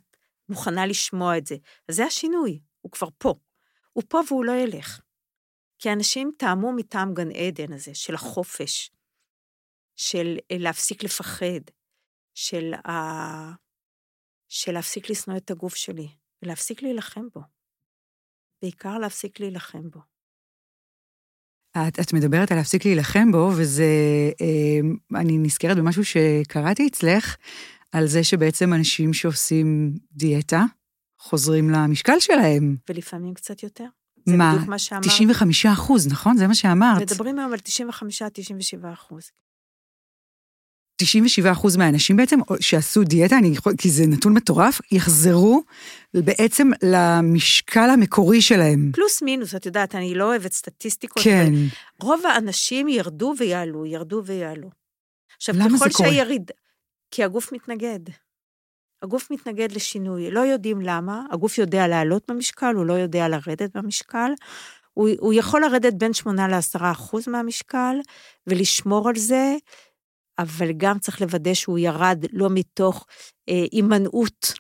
מוכנה 0.54 0.86
לשמוע 0.86 1.38
את 1.38 1.46
זה. 1.48 1.56
אז 1.90 1.96
זה 1.96 2.06
השינוי, 2.06 2.60
הוא 2.82 2.92
כבר 2.92 3.08
פה. 3.18 3.34
הוא 3.94 4.04
פה 4.10 4.20
והוא 4.28 4.46
לא 4.46 4.52
ילך. 4.52 5.02
כי 5.80 5.94
אנשים 5.94 6.32
טעמו 6.38 6.74
מטעם 6.74 7.14
גן 7.14 7.32
עדן 7.32 7.74
הזה, 7.74 7.96
של 7.96 8.16
החופש, 8.16 8.92
של 9.96 10.38
אה, 10.52 10.58
להפסיק 10.58 11.04
לפחד, 11.04 11.62
של, 12.34 12.74
ה... 12.74 12.92
של 14.50 14.72
להפסיק 14.72 15.10
לשנוא 15.10 15.38
את 15.38 15.52
הגוף 15.52 15.76
שלי, 15.76 16.08
ולהפסיק 16.42 16.82
להילחם 16.82 17.28
בו. 17.34 17.42
בעיקר 18.62 18.98
להפסיק 18.98 19.40
להילחם 19.40 19.90
בו. 19.90 20.00
את, 21.72 22.00
את 22.00 22.14
מדברת 22.14 22.52
על 22.52 22.58
להפסיק 22.58 22.86
להילחם 22.86 23.32
בו, 23.32 23.50
וזה, 23.58 23.84
אה, 24.42 25.20
אני 25.20 25.38
נזכרת 25.38 25.78
במשהו 25.78 26.06
שקראתי 26.06 26.88
אצלך, 26.88 27.36
על 27.94 28.08
זה 28.08 28.24
שבעצם 28.24 28.74
אנשים 28.74 29.14
שעושים 29.14 29.94
דיאטה, 30.12 30.64
חוזרים 31.20 31.70
למשקל 31.70 32.20
שלהם. 32.20 32.76
ולפעמים 32.90 33.34
קצת 33.34 33.64
יותר. 33.64 33.86
זה 34.26 34.36
מה? 34.36 34.54
בדיוק 34.54 34.70
מה 34.70 34.80
שאמרת. 34.80 35.04
95 35.04 35.66
אחוז, 35.66 36.08
נכון? 36.08 36.38
זה 36.38 36.48
מה 36.48 36.56
שאמרת. 36.56 37.02
מדברים 37.02 37.40
היום 37.40 37.54
על 37.54 37.60
95-97 37.60 38.94
אחוז. 38.94 39.32
97 40.96 41.52
אחוז 41.52 41.78
מהאנשים 41.78 42.18
בעצם 42.18 42.40
שעשו 42.60 43.04
דיאטה, 43.04 43.38
אני 43.38 43.48
יכול, 43.48 43.74
כי 43.78 43.90
זה 43.90 44.06
נתון 44.08 44.34
מטורף, 44.34 44.82
יחזרו 44.92 45.64
בעצם 46.14 46.70
למשקל 46.84 47.90
המקורי 47.90 48.42
שלהם. 48.42 48.92
פלוס 48.94 49.22
מינוס, 49.22 49.56
את 49.56 49.66
יודעת, 49.66 49.96
אני 49.96 50.16
לא 50.16 50.24
אוהבת 50.24 50.54
סטטיסטיקות, 50.54 51.24
כן. 51.24 51.46
אבל 51.54 51.68
רוב 52.02 52.26
האנשים 52.26 52.88
ירדו 52.88 53.34
ויעלו, 53.38 53.86
ירדו 53.86 54.22
ויעלו. 54.26 54.70
עכשיו, 55.38 55.56
למה 55.58 55.78
זה 55.78 55.86
קורה? 55.94 56.10
שהיריד... 56.10 56.52
כי 57.14 57.24
הגוף 57.24 57.52
מתנגד. 57.52 58.00
הגוף 59.02 59.32
מתנגד 59.32 59.72
לשינוי, 59.72 60.32
לא 60.32 60.40
יודעים 60.40 60.82
למה, 60.82 61.26
הגוף 61.32 61.58
יודע 61.58 61.88
לעלות 61.88 62.32
במשקל, 62.32 62.76
הוא 62.76 62.86
לא 62.86 62.94
יודע 62.94 63.28
לרדת 63.28 63.78
במשקל. 63.78 64.32
הוא, 64.94 65.10
הוא 65.20 65.34
יכול 65.34 65.62
לרדת 65.62 65.94
בין 65.94 66.14
8 66.14 66.48
ל-10 66.48 66.92
אחוז 66.92 67.28
מהמשקל 67.28 67.96
ולשמור 68.48 69.10
על 69.10 69.16
זה, 69.16 69.56
אבל 70.40 70.72
גם 70.78 71.00
צריך 71.00 71.22
לוודא 71.22 71.54
שהוא 71.54 71.80
ירד 71.80 72.26
לא 72.32 72.50
מתוך 72.50 73.06
אה, 73.50 73.66
הימנעות 73.72 74.54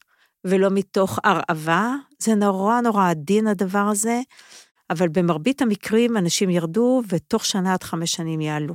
ולא 0.48 0.70
מתוך 0.72 1.20
הרעבה. 1.24 1.96
זה 2.20 2.36
נורא 2.36 2.82
נורא 2.82 3.10
עדין 3.10 3.48
הדבר 3.48 3.88
הזה, 3.92 4.22
אבל 4.90 5.08
במרבית 5.08 5.62
המקרים 5.62 6.18
אנשים 6.18 6.50
ירדו 6.50 7.02
ותוך 7.10 7.46
שנה 7.46 7.74
עד 7.74 7.84
חמש 7.84 8.12
שנים 8.12 8.42
יעלו. 8.42 8.74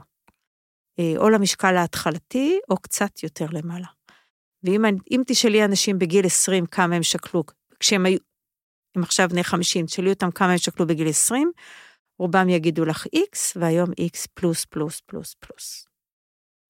אה, 0.98 1.12
או 1.16 1.28
למשקל 1.28 1.76
ההתחלתי 1.76 2.58
או 2.70 2.76
קצת 2.76 3.22
יותר 3.22 3.46
למעלה. 3.52 3.87
ואם 4.64 5.22
תשאלי 5.26 5.64
אנשים 5.64 5.98
בגיל 5.98 6.26
20 6.26 6.66
כמה 6.66 6.96
הם 6.96 7.02
שקלו, 7.02 7.44
כשהם 7.80 8.06
היו, 8.06 8.18
הם 8.96 9.02
עכשיו 9.02 9.28
בני 9.28 9.44
50, 9.44 9.87
תשאלי 9.87 10.11
אותם 10.11 10.30
כמה 10.30 10.52
הם 10.52 10.58
שקלו 10.58 10.87
בגיל 10.87 11.08
20, 11.08 11.52
רובם 12.18 12.48
יגידו 12.48 12.84
לך 12.84 13.06
X, 13.16 13.38
והיום 13.56 13.90
X 13.90 14.26
פלוס 14.34 14.64
פלוס 14.64 15.00
פלוס 15.06 15.34
פלוס. 15.40 15.84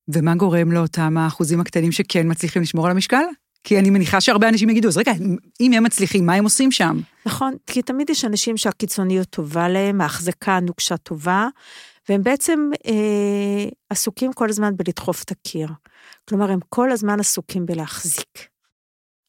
ומה 0.09 0.35
גורם 0.35 0.73
לאותם 0.73 1.19
האחוזים 1.19 1.61
הקטנים 1.61 1.93
שכן 1.93 2.31
מצליחים 2.31 2.63
לשמור 2.63 2.87
על 2.87 2.93
המשקל? 2.93 3.25
כי 3.65 3.79
אני 3.79 3.91
מניחה 3.91 4.21
שהרבה 4.21 4.49
אנשים 4.49 4.71
יגידו, 4.71 4.89
אז 4.89 4.97
רגע, 4.97 5.13
אם 5.61 5.73
הם 5.73 5.85
מצליחים, 5.85 6.27
מה 6.27 6.35
הם 6.35 6.45
עושים 6.45 6.73
שם? 6.73 7.01
נכון, 7.27 7.55
כי 7.67 7.83
תמיד 7.83 8.11
יש 8.11 8.25
אנשים 8.25 8.57
שהקיצוניות 8.57 9.29
טובה 9.31 9.69
להם, 9.69 10.01
ההחזקה 10.01 10.57
הנוקשה 10.57 10.97
טובה, 10.97 11.49
והם 12.09 12.23
בעצם 12.23 12.71
אה, 12.87 13.69
עסוקים 13.91 14.33
כל 14.33 14.49
הזמן 14.49 14.77
בלדחוף 14.77 15.23
את 15.25 15.31
הקיר. 15.31 15.69
כלומר, 16.29 16.51
הם 16.51 16.61
כל 16.69 16.91
הזמן 16.91 17.21
עסוקים 17.21 17.67
בלהחזיק. 17.67 18.49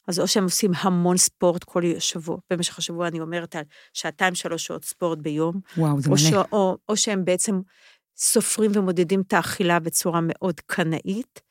אז 0.07 0.19
או 0.19 0.27
שהם 0.27 0.43
עושים 0.43 0.71
המון 0.75 1.17
ספורט 1.17 1.63
כל 1.63 1.81
שבוע, 1.99 2.37
במשך 2.49 2.77
השבוע 2.77 3.07
אני 3.07 3.19
אומרת 3.19 3.55
על 3.55 3.63
שעתיים, 3.93 4.35
שלוש 4.35 4.65
שעות 4.65 4.85
ספורט 4.85 5.17
ביום. 5.17 5.59
וואו, 5.77 6.01
זה 6.01 6.09
או 6.09 6.15
מלא. 6.15 6.45
ש, 6.45 6.47
או, 6.51 6.77
או 6.89 6.97
שהם 6.97 7.25
בעצם 7.25 7.61
סופרים 8.17 8.71
ומודדים 8.73 9.21
את 9.21 9.33
האכילה 9.33 9.79
בצורה 9.79 10.19
מאוד 10.23 10.59
קנאית, 10.59 11.41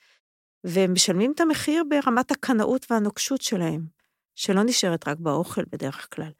והם 0.64 0.92
משלמים 0.92 1.32
את 1.34 1.40
המחיר 1.40 1.82
ברמת 1.88 2.30
הקנאות 2.30 2.86
והנוקשות 2.90 3.42
שלהם, 3.42 3.86
שלא 4.34 4.62
נשארת 4.62 5.08
רק 5.08 5.18
באוכל 5.18 5.62
בדרך 5.72 6.14
כלל. 6.14 6.30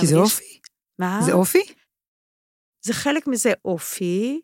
כי 0.00 0.06
זה 0.06 0.14
יש... 0.14 0.20
אופי? 0.20 0.60
מה? 0.98 1.20
זה 1.22 1.32
אופי? 1.32 1.62
זה 2.82 2.94
חלק 2.94 3.26
מזה 3.26 3.52
אופי, 3.64 4.40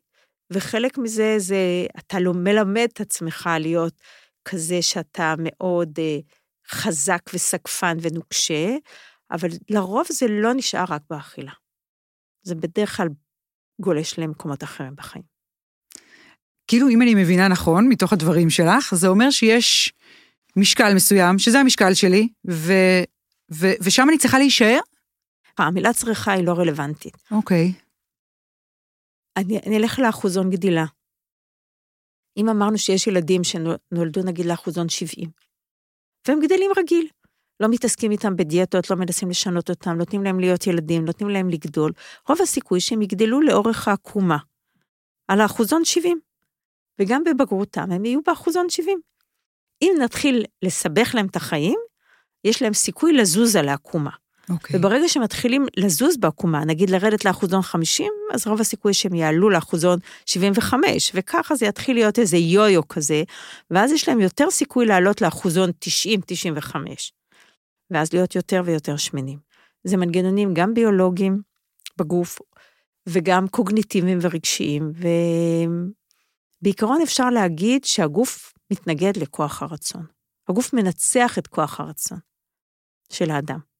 וחלק 0.50 0.98
מזה 0.98 1.34
זה, 1.38 1.86
אתה 1.98 2.20
לא 2.20 2.32
מלמד 2.34 2.88
את 2.92 3.00
עצמך 3.00 3.50
להיות 3.60 4.00
כזה 4.44 4.82
שאתה 4.82 5.34
מאוד 5.38 5.98
אה, 5.98 6.18
חזק 6.68 7.20
וסקפן 7.34 7.96
ונוקשה, 8.02 8.76
אבל 9.30 9.48
לרוב 9.70 10.06
זה 10.10 10.26
לא 10.28 10.54
נשאר 10.54 10.84
רק 10.88 11.02
באכילה. 11.10 11.52
זה 12.42 12.54
בדרך 12.54 12.96
כלל 12.96 13.08
גולש 13.80 14.18
למקומות 14.18 14.62
אחרים 14.62 14.96
בחיים. 14.96 15.24
כאילו, 16.66 16.88
אם 16.88 17.02
אני 17.02 17.14
מבינה 17.14 17.48
נכון, 17.48 17.88
מתוך 17.88 18.12
הדברים 18.12 18.50
שלך, 18.50 18.94
זה 18.94 19.08
אומר 19.08 19.30
שיש 19.30 19.92
משקל 20.56 20.94
מסוים, 20.94 21.38
שזה 21.38 21.60
המשקל 21.60 21.94
שלי, 21.94 22.28
ו, 22.50 22.72
ו, 23.52 23.66
ושם 23.80 24.08
אני 24.08 24.18
צריכה 24.18 24.38
להישאר? 24.38 24.78
המילה 25.58 25.92
צריכה 25.92 26.32
היא 26.32 26.44
לא 26.44 26.52
רלוונטית. 26.52 27.16
אוקיי. 27.30 27.72
אני, 29.36 29.58
אני 29.66 29.76
אלך 29.76 29.98
לאחוזון 29.98 30.50
גדילה. 30.50 30.84
אם 32.36 32.48
אמרנו 32.48 32.78
שיש 32.78 33.06
ילדים 33.06 33.40
שנולדו 33.44 34.22
נגיד 34.24 34.46
לאחוזון 34.46 34.88
70, 34.88 35.30
והם 36.28 36.40
גדלים 36.40 36.70
רגיל, 36.76 37.08
לא 37.60 37.68
מתעסקים 37.70 38.10
איתם 38.10 38.36
בדיאטות, 38.36 38.90
לא 38.90 38.96
מנסים 38.96 39.30
לשנות 39.30 39.70
אותם, 39.70 39.90
נותנים 39.90 40.24
להם 40.24 40.40
להיות 40.40 40.66
ילדים, 40.66 41.04
נותנים 41.04 41.30
להם 41.30 41.48
לגדול, 41.48 41.92
רוב 42.28 42.38
הסיכוי 42.42 42.80
שהם 42.80 43.02
יגדלו 43.02 43.40
לאורך 43.40 43.88
העקומה, 43.88 44.38
על 45.28 45.40
האחוזון 45.40 45.84
70. 45.84 46.20
וגם 46.98 47.22
בבגרותם 47.24 47.92
הם 47.92 48.04
יהיו 48.04 48.20
באחוזון 48.26 48.70
70. 48.70 49.00
אם 49.82 49.94
נתחיל 50.00 50.44
לסבך 50.62 51.14
להם 51.14 51.26
את 51.26 51.36
החיים, 51.36 51.78
יש 52.44 52.62
להם 52.62 52.72
סיכוי 52.72 53.12
לזוז 53.12 53.56
על 53.56 53.68
העקומה. 53.68 54.10
Okay. 54.44 54.52
אוקיי. 54.52 54.76
וברגע 54.76 55.08
שמתחילים 55.08 55.66
לזוז 55.76 56.16
בעקומה, 56.16 56.64
נגיד 56.64 56.90
לרדת 56.90 57.24
לאחוזון 57.24 57.62
50, 57.62 58.12
אז 58.32 58.46
רוב 58.46 58.60
הסיכוי 58.60 58.94
שהם 58.94 59.14
יעלו 59.14 59.50
לאחוזון 59.50 59.98
75, 60.26 61.12
וככה 61.14 61.54
זה 61.54 61.66
יתחיל 61.66 61.96
להיות 61.96 62.18
איזה 62.18 62.36
יו-יו 62.36 62.88
כזה, 62.88 63.22
ואז 63.70 63.92
יש 63.92 64.08
להם 64.08 64.20
יותר 64.20 64.50
סיכוי 64.50 64.86
לעלות 64.86 65.20
לאחוזון 65.20 65.70
90-95, 66.64 66.76
ואז 67.90 68.12
להיות 68.12 68.34
יותר 68.34 68.62
ויותר 68.64 68.96
שמנים. 68.96 69.38
זה 69.84 69.96
מנגנונים 69.96 70.54
גם 70.54 70.74
ביולוגיים 70.74 71.40
בגוף, 71.96 72.38
וגם 73.08 73.48
קוגניטיביים 73.48 74.18
ורגשיים, 74.22 74.92
ובעיקרון 76.60 77.02
אפשר 77.02 77.30
להגיד 77.30 77.84
שהגוף 77.84 78.52
מתנגד 78.70 79.16
לכוח 79.16 79.62
הרצון. 79.62 80.06
הגוף 80.48 80.72
מנצח 80.72 81.38
את 81.38 81.46
כוח 81.46 81.80
הרצון 81.80 82.18
של 83.12 83.30
האדם. 83.30 83.73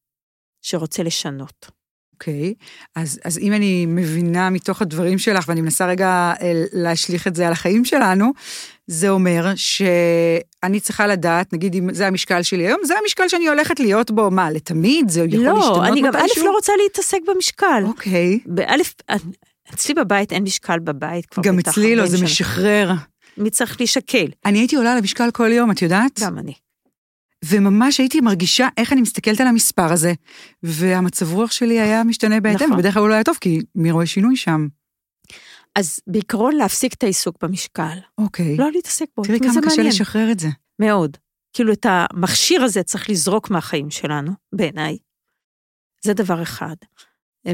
שרוצה 0.65 1.03
לשנות. 1.03 1.71
אוקיי, 2.13 2.55
okay. 2.59 2.65
אז, 2.97 3.21
אז 3.25 3.39
אם 3.39 3.53
אני 3.53 3.87
מבינה 3.87 4.51
מתוך 4.51 4.83
הדברים 4.83 5.19
שלך, 5.19 5.49
ואני 5.49 5.61
מנסה 5.61 5.87
רגע 5.87 6.33
אה, 6.43 6.63
להשליך 6.73 7.27
את 7.27 7.35
זה 7.35 7.47
על 7.47 7.53
החיים 7.53 7.85
שלנו, 7.85 8.33
זה 8.87 9.09
אומר 9.09 9.53
שאני 9.57 10.81
צריכה 10.81 11.07
לדעת, 11.07 11.53
נגיד 11.53 11.75
אם 11.75 11.95
זה 11.95 12.07
המשקל 12.07 12.43
שלי 12.43 12.67
היום, 12.67 12.81
זה 12.85 12.95
המשקל 13.03 13.29
שאני 13.29 13.49
הולכת 13.49 13.81
להיות 13.81 14.11
בו, 14.11 14.31
מה, 14.31 14.51
לתמיד? 14.51 15.09
זה 15.09 15.25
יכול 15.25 15.45
לא, 15.45 15.55
להשתנות 15.55 15.77
מתישהו? 15.77 15.83
לא, 15.83 15.89
אני 15.89 16.03
גם 16.03 16.17
א' 16.17 16.45
לא 16.45 16.51
רוצה 16.51 16.73
להתעסק 16.83 17.19
במשקל. 17.27 17.83
אוקיי. 17.87 18.39
Okay. 18.43 18.47
באלף, 18.47 18.95
אצלי 19.75 19.95
בבית 19.95 20.33
אין 20.33 20.43
משקל 20.43 20.79
בבית 20.79 21.27
כבר 21.27 21.43
גם 21.43 21.59
אצלי 21.59 21.97
לא, 21.97 22.07
זה. 22.07 22.25
משחרר. 22.25 22.93
מי 23.39 23.51
צריך 23.51 23.81
להישקל? 23.81 24.27
אני 24.45 24.59
הייתי 24.59 24.77
עולה 24.77 24.97
למשקל 24.97 25.31
כל 25.31 25.53
יום, 25.53 25.71
את 25.71 25.83
יודעת? 25.83 26.21
גם 26.21 26.39
אני. 26.39 26.53
וממש 27.49 27.99
הייתי 27.99 28.21
מרגישה 28.21 28.69
איך 28.77 28.93
אני 28.93 29.01
מסתכלת 29.01 29.41
על 29.41 29.47
המספר 29.47 29.93
הזה, 29.93 30.13
והמצב 30.63 31.33
רוח 31.33 31.53
שלי 31.53 31.81
היה 31.81 32.05
משתנה 32.05 32.41
בהתאם, 32.41 32.67
נכון. 32.67 32.73
ובדרך 32.73 32.95
כלל 32.95 33.01
הוא 33.01 33.09
לא 33.09 33.15
היה 33.15 33.25
טוב, 33.25 33.39
כי 33.41 33.61
מי 33.75 33.91
רואה 33.91 34.07
שינוי 34.07 34.37
שם. 34.37 34.67
אז 35.75 36.01
בעיקרון 36.07 36.57
להפסיק 36.57 36.95
את 36.95 37.03
העיסוק 37.03 37.37
במשקל. 37.45 37.99
אוקיי. 38.19 38.57
לא 38.57 38.73
להתעסק 38.73 39.07
בו, 39.17 39.23
תראי 39.25 39.41
כמה 39.41 39.61
קשה 39.63 39.83
לשחרר 39.83 40.33
את 40.33 40.41
זה. 40.41 40.49
מאוד. 40.79 41.17
כאילו 41.53 41.73
את 41.73 41.87
המכשיר 41.89 42.63
הזה 42.63 42.83
צריך 42.83 43.11
לזרוק 43.11 43.51
מהחיים 43.51 43.91
שלנו, 43.91 44.33
בעיניי. 44.55 44.99
זה 46.05 46.15
דבר 46.15 46.43
אחד. 46.43 46.75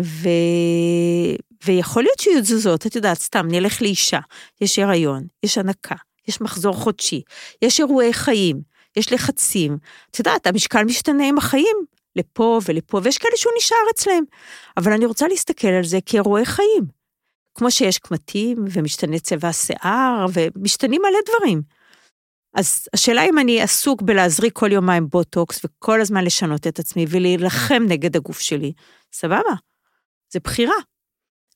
ו... 0.02 0.28
ויכול 1.66 2.02
להיות 2.02 2.18
שיהיו 2.18 2.40
תזוזות, 2.40 2.86
את 2.86 2.96
יודעת, 2.96 3.18
סתם, 3.18 3.46
נלך 3.50 3.82
לאישה, 3.82 4.20
יש 4.60 4.78
הריון, 4.78 5.26
יש 5.42 5.58
הנקה, 5.58 5.94
יש 6.28 6.40
מחזור 6.40 6.74
חודשי, 6.74 7.22
יש 7.62 7.80
אירועי 7.80 8.12
חיים, 8.12 8.62
יש 8.96 9.12
לחצים. 9.12 9.78
את 10.10 10.18
יודעת, 10.18 10.46
המשקל 10.46 10.84
משתנה 10.84 11.28
עם 11.28 11.38
החיים, 11.38 11.76
לפה 12.16 12.60
ולפה, 12.64 13.00
ויש 13.02 13.18
כאלה 13.18 13.36
שהוא 13.36 13.52
נשאר 13.56 13.76
אצלם. 13.94 14.24
אבל 14.76 14.92
אני 14.92 15.06
רוצה 15.06 15.28
להסתכל 15.28 15.68
על 15.68 15.84
זה 15.84 15.98
כאירועי 16.06 16.46
חיים. 16.46 17.00
כמו 17.54 17.70
שיש 17.70 17.98
קמטים, 17.98 18.64
ומשתנה 18.72 19.18
צבע 19.18 19.48
השיער, 19.48 20.26
ומשתנים 20.32 21.02
מלא 21.02 21.18
דברים. 21.26 21.62
אז 22.54 22.88
השאלה 22.94 23.24
אם 23.24 23.38
אני 23.38 23.62
עסוק 23.62 24.02
בלהזריק 24.02 24.52
כל 24.52 24.72
יומיים 24.72 25.08
בוטוקס, 25.08 25.60
וכל 25.64 26.00
הזמן 26.00 26.24
לשנות 26.24 26.66
את 26.66 26.78
עצמי, 26.78 27.06
ולהילחם 27.08 27.82
נגד 27.88 28.16
הגוף 28.16 28.40
שלי, 28.40 28.72
סבבה, 29.12 29.54
זה 30.32 30.38
בחירה. 30.44 30.74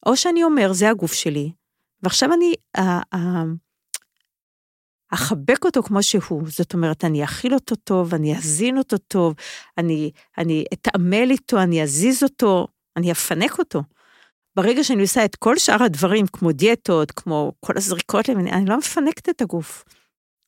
או 0.06 0.16
שאני 0.16 0.44
אומר, 0.44 0.72
זה 0.72 0.90
הגוף 0.90 1.12
שלי, 1.12 1.52
ועכשיו 2.02 2.32
אני, 2.32 2.54
אחבק 5.10 5.64
אותו 5.64 5.82
כמו 5.82 6.02
שהוא. 6.02 6.42
זאת 6.46 6.74
אומרת, 6.74 7.04
אני 7.04 7.24
אכיל 7.24 7.54
אותו 7.54 7.74
טוב, 7.74 8.14
אני 8.14 8.36
אזין 8.36 8.78
אותו 8.78 8.98
טוב, 8.98 9.34
אני, 9.78 10.10
אני 10.38 10.64
אתעמל 10.72 11.30
איתו, 11.30 11.58
אני 11.62 11.82
אזיז 11.82 12.22
אותו, 12.22 12.66
אני 12.96 13.12
אפנק 13.12 13.58
אותו. 13.58 13.82
ברגע 14.56 14.84
שאני 14.84 15.02
עושה 15.02 15.24
את 15.24 15.36
כל 15.36 15.58
שאר 15.58 15.82
הדברים, 15.82 16.26
כמו 16.26 16.52
דיאטות, 16.52 17.10
כמו 17.10 17.52
כל 17.60 17.72
הזריקות, 17.76 18.30
אני, 18.30 18.52
אני 18.52 18.66
לא 18.66 18.78
מפנקת 18.78 19.28
את 19.28 19.42
הגוף. 19.42 19.84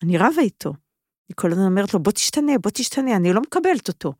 אני 0.03 0.19
רבה 0.19 0.43
איתו. 0.43 0.71
אני 0.71 1.35
כל 1.35 1.53
הזמן 1.53 1.65
אומרת 1.65 1.95
לו, 1.95 2.01
בוא 2.01 2.13
תשתנה, 2.13 2.53
בוא 2.63 2.71
תשתנה, 2.75 3.17
אני 3.17 3.33
לא 3.33 3.41
מקבלת 3.41 3.89
אותו. 3.89 4.13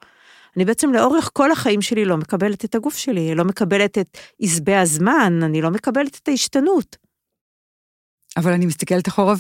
אני 0.57 0.65
בעצם 0.65 0.93
לאורך 0.93 1.31
כל 1.33 1.53
החיים 1.53 1.83
שלי 1.83 2.05
לא 2.05 2.17
מקבלת 2.17 2.65
את 2.65 2.75
הגוף 2.75 2.97
שלי, 2.97 3.35
לא 3.35 3.45
מקבלת 3.45 3.99
את 3.99 4.19
עזבי 4.41 4.75
הזמן, 4.75 5.43
אני 5.43 5.63
לא 5.63 5.71
מקבלת 5.71 6.19
את 6.23 6.29
ההשתנות. 6.29 6.97
אבל 8.37 8.53
אני 8.53 8.67
מסתכלת 8.67 9.09
אחורה 9.09 9.35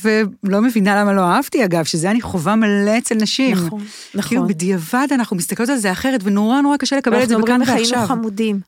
ולא 0.45 0.63
מבינה 0.63 1.01
למה 1.01 1.13
לא 1.13 1.21
אהבתי, 1.21 1.65
אגב, 1.65 1.85
שזה 1.85 2.11
אני 2.11 2.21
חווה 2.21 2.57
מלא 2.57 2.99
אצל 2.99 3.15
נשים. 3.15 3.57
נכון, 3.57 3.81
נכון. 4.15 4.29
כאילו 4.29 4.49
בדיעבד 4.49 5.09
אנחנו 5.11 5.37
מסתכלות 5.37 5.69
על 5.69 5.77
זה 5.77 5.93
אחרת, 5.93 6.21
ונורא 6.25 6.61
נורא 6.61 6.77
קשה 6.77 6.97
לקבל 6.97 7.23
את 7.23 7.29
זה 7.29 7.39
בכאן 7.39 7.61
ועכשיו. 7.61 7.75
אנחנו 7.75 7.81
אומרים, 7.81 7.91
איך 7.91 7.95
היינו 7.95 8.09
חמודים. 8.09 8.61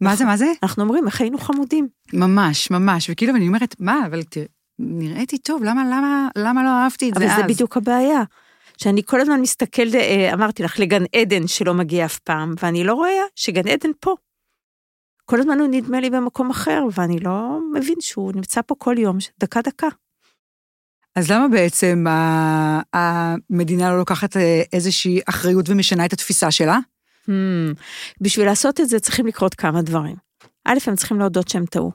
מה 0.00 0.16
זה, 0.16 0.24
מה 0.24 0.36
זה? 0.36 0.52
אנחנו 0.62 0.82
אומרים, 0.82 1.06
איך 1.06 1.20
היינו 1.20 1.38
חמודים. 1.38 1.88
ממש, 2.12 2.70
ממש, 2.70 3.10
וכאילו, 3.10 3.36
אני 3.36 3.48
אומרת, 3.48 3.74
מה, 3.78 4.00
אבל 4.06 4.22
תראה, 4.22 4.46
נראיתי 4.78 5.38
טוב, 5.38 5.62
למה, 5.64 5.84
למה, 5.84 6.28
למה 6.38 6.64
לא 6.64 6.68
אהבתי 6.68 7.08
את 7.08 7.14
זה 7.18 7.24
אז? 7.24 7.30
אבל 7.32 7.42
זה 7.42 7.54
בדיוק 7.54 7.76
הבעיה. 7.76 8.22
שאני 8.76 9.02
כל 9.04 9.20
הזמן 9.20 9.40
מסתכל, 9.40 9.82
אה, 9.94 10.30
אמרתי 10.32 10.62
לך, 10.62 10.78
לגן 10.78 11.02
עדן 11.16 11.46
שלא 11.46 11.74
מגיע 11.74 12.04
אף 12.04 12.18
פעם, 12.18 12.54
ואני 12.62 12.84
לא 12.84 12.94
רואה 12.94 13.22
שגן 13.36 13.68
עדן 13.68 13.90
פה. 14.00 14.14
כל 15.30 15.40
הזמן 15.40 15.58
הוא 15.58 15.68
נדמה 15.70 16.00
לי 16.00 16.10
במקום 16.10 16.50
אחר, 16.50 16.82
ואני 16.94 17.18
לא 17.18 17.58
מבין 17.74 17.96
שהוא 18.00 18.32
נמצא 18.34 18.60
פה 18.66 18.74
כל 18.78 18.94
יום, 18.98 19.18
דקה-דקה. 19.38 19.88
אז 21.16 21.30
למה 21.30 21.48
בעצם 21.48 22.04
המדינה 22.92 23.90
לא 23.90 23.98
לוקחת 23.98 24.36
אה, 24.36 24.62
איזושהי 24.72 25.20
אחריות 25.28 25.68
ומשנה 25.68 26.06
את 26.06 26.12
התפיסה 26.12 26.50
שלה? 26.50 26.78
Hmm, 27.26 27.30
בשביל 28.20 28.46
לעשות 28.46 28.80
את 28.80 28.88
זה 28.88 29.00
צריכים 29.00 29.26
לקרות 29.26 29.54
כמה 29.54 29.82
דברים. 29.82 30.16
א', 30.64 30.78
הם 30.86 30.96
צריכים 30.96 31.18
להודות 31.18 31.48
שהם 31.48 31.66
טעו. 31.66 31.92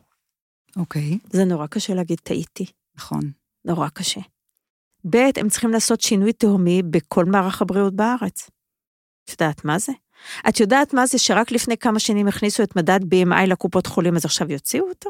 אוקיי. 0.78 1.12
Okay. 1.12 1.30
זה 1.30 1.46
נורא 1.46 1.68
קשה 1.68 1.94
להגיד 1.94 2.20
טעיתי. 2.24 2.66
נכון. 2.96 3.22
נורא 3.66 3.90
קשה. 3.90 4.22
ב', 5.10 5.18
הם 5.36 5.50
צריכים 5.50 5.72
לעשות 5.72 6.02
שינוי 6.02 6.34
תהומי 6.34 6.82
בכל 6.84 7.26
מערך 7.26 7.62
הבריאות 7.62 7.96
בארץ. 7.96 8.50
את 9.24 9.30
יודעת 9.30 9.66
מה 9.66 9.80
זה? 9.80 9.92
את 10.50 10.60
יודעת 10.60 10.94
מה 10.94 11.06
זה 11.06 11.18
שרק 11.18 11.52
לפני 11.52 11.78
כמה 11.78 12.00
שנים 12.00 12.28
הכניסו 12.28 12.64
את 12.64 12.76
מדד 12.76 13.00
BMI 13.04 13.46
לקופות 13.48 13.88
חולים, 13.88 14.16
אז 14.16 14.26
עכשיו 14.26 14.52
יוציאו 14.52 14.90
אותו? 14.90 15.10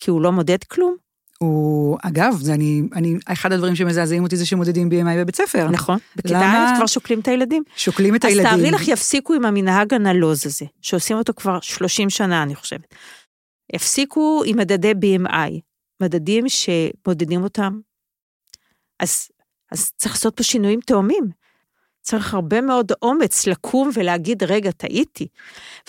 כי 0.00 0.10
הוא 0.10 0.20
לא 0.20 0.32
מודד 0.32 0.64
כלום? 0.64 0.96
הוא, 1.38 1.98
אגב, 2.02 2.36
זה 2.40 2.54
אני, 2.54 2.82
אני, 2.94 3.14
אחד 3.26 3.52
הדברים 3.52 3.76
שמזעזעים 3.76 4.22
אותי 4.22 4.36
זה 4.36 4.46
שמודדים 4.46 4.88
BMI 4.88 5.16
בבית 5.18 5.36
ספר. 5.36 5.68
נכון, 5.68 5.98
בכיתה 6.16 6.38
א' 6.38 6.76
כבר 6.76 6.86
שוקלים 6.86 7.20
את 7.20 7.28
הילדים. 7.28 7.62
שוקלים 7.76 8.14
את 8.14 8.24
הילדים. 8.24 8.46
אז 8.46 8.58
תארי 8.58 8.70
לך, 8.70 8.88
יפסיקו 8.88 9.34
עם 9.34 9.44
המנהג 9.44 9.94
הנלוז 9.94 10.46
הזה, 10.46 10.64
שעושים 10.82 11.16
אותו 11.16 11.32
כבר 11.36 11.58
30 11.60 12.10
שנה, 12.10 12.42
אני 12.42 12.54
חושבת. 12.54 12.94
יפסיקו 13.74 14.42
עם 14.46 14.58
מדדי 14.58 14.92
BMI, 14.92 15.60
מדדים 16.02 16.44
שמודדים 16.48 17.42
אותם. 17.42 17.80
אז, 19.00 19.28
אז 19.72 19.90
צריך 19.96 20.14
לעשות 20.14 20.36
פה 20.36 20.42
שינויים 20.42 20.80
תאומים. 20.86 21.24
צריך 22.06 22.34
הרבה 22.34 22.60
מאוד 22.60 22.92
אומץ 23.02 23.46
לקום 23.46 23.90
ולהגיד, 23.94 24.42
רגע, 24.42 24.70
טעיתי. 24.70 25.26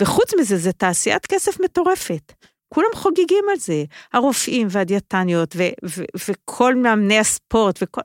וחוץ 0.02 0.34
מזה, 0.40 0.58
זה 0.58 0.72
תעשיית 0.72 1.26
כסף 1.26 1.60
מטורפת. 1.60 2.34
כולם 2.74 2.90
חוגגים 2.96 3.44
על 3.52 3.60
זה, 3.60 3.84
הרופאים 4.14 4.68
והדיאטניות 4.70 5.56
ו- 5.56 5.88
ו- 5.98 6.30
וכל 6.30 6.76
מאמני 6.76 7.20
הספורט 7.20 7.80
וכל... 7.82 8.02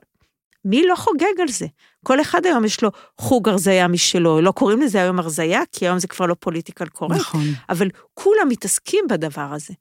מי 0.65 0.85
לא 0.85 0.95
חוגג 0.95 1.41
על 1.41 1.47
זה? 1.47 1.65
כל 2.05 2.21
אחד 2.21 2.45
היום 2.45 2.65
יש 2.65 2.83
לו 2.83 2.89
חוג 3.17 3.49
הרזייה 3.49 3.87
משלו, 3.87 4.41
לא 4.41 4.51
קוראים 4.51 4.81
לזה 4.81 5.01
היום 5.01 5.19
הרזייה, 5.19 5.61
כי 5.71 5.85
היום 5.85 5.99
זה 5.99 6.07
כבר 6.07 6.25
לא 6.25 6.35
פוליטיקל 6.39 6.87
קורקט, 6.87 7.19
נכון. 7.19 7.43
אבל 7.69 7.87
כולם 8.13 8.49
מתעסקים 8.49 9.05
בדבר 9.09 9.53
הזה. 9.53 9.73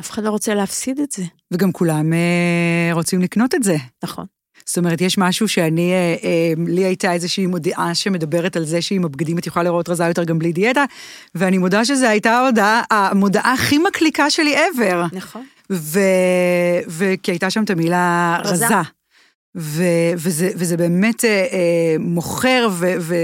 אף 0.00 0.10
אחד 0.10 0.24
לא 0.24 0.30
רוצה 0.30 0.54
להפסיד 0.54 1.00
את 1.00 1.12
זה. 1.12 1.22
וגם 1.50 1.72
כולם 1.72 2.12
אה, 2.12 2.90
רוצים 2.92 3.22
לקנות 3.22 3.54
את 3.54 3.62
זה. 3.62 3.76
נכון. 4.02 4.26
זאת 4.68 4.78
אומרת, 4.78 5.00
יש 5.00 5.18
משהו 5.18 5.48
שאני, 5.48 5.92
אה, 5.92 6.16
אה, 6.24 6.52
לי 6.66 6.84
הייתה 6.84 7.12
איזושהי 7.12 7.46
מודיעה 7.46 7.94
שמדברת 7.94 8.56
על 8.56 8.64
זה 8.64 8.82
שעם 8.82 9.04
הבגדים 9.04 9.38
את 9.38 9.46
יכולה 9.46 9.62
לראות 9.62 9.88
רזה 9.88 10.04
יותר 10.04 10.24
גם 10.24 10.38
בלי 10.38 10.52
דיאטה, 10.52 10.84
ואני 11.34 11.58
מודה 11.58 11.84
שזו 11.84 12.06
הייתה 12.06 12.30
ההודעה, 12.30 12.82
המודעה 12.90 13.52
הכי 13.52 13.78
מקליקה 13.78 14.30
שלי 14.30 14.56
ever. 14.56 15.16
נכון. 15.16 15.46
ו... 15.72 16.00
וכי 16.88 17.30
הייתה 17.30 17.50
שם 17.50 17.64
את 17.64 17.70
המילה 17.70 18.38
רזה. 18.44 18.66
רזה. 18.66 18.74
ו... 19.56 19.82
וזה, 20.16 20.50
וזה 20.56 20.76
באמת 20.76 21.24
אה, 21.24 21.30
אה, 21.30 21.96
מוכר, 21.98 22.68
ו... 22.72 22.86
ו... 23.00 23.14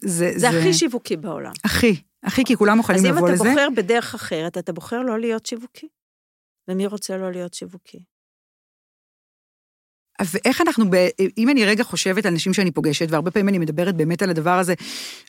זה, 0.00 0.32
זה 0.36 0.48
הכי 0.48 0.74
שיווקי 0.74 1.16
בעולם. 1.16 1.52
הכי, 1.64 2.02
הכי, 2.22 2.44
כי 2.44 2.56
כולם 2.56 2.76
מוכנים 2.76 2.98
אז 2.98 3.04
אם 3.04 3.10
לבוא 3.10 3.26
אתה 3.26 3.34
לזה. 3.34 3.44
בוחר 3.44 3.68
בדרך 3.76 4.14
אחרת, 4.14 4.58
אתה 4.58 4.72
בוחר 4.72 5.02
לא 5.02 5.18
להיות 5.18 5.46
שיווקי. 5.46 5.88
ומי 6.68 6.86
רוצה 6.86 7.16
לא 7.16 7.32
להיות 7.32 7.54
שיווקי? 7.54 7.98
ואיך 10.24 10.60
אנחנו, 10.60 10.90
ב... 10.90 11.08
אם 11.38 11.48
אני 11.48 11.64
רגע 11.64 11.84
חושבת 11.84 12.26
על 12.26 12.34
נשים 12.34 12.54
שאני 12.54 12.70
פוגשת, 12.70 13.06
והרבה 13.10 13.30
פעמים 13.30 13.48
אני 13.48 13.58
מדברת 13.58 13.96
באמת 13.96 14.22
על 14.22 14.30
הדבר 14.30 14.58
הזה, 14.58 14.74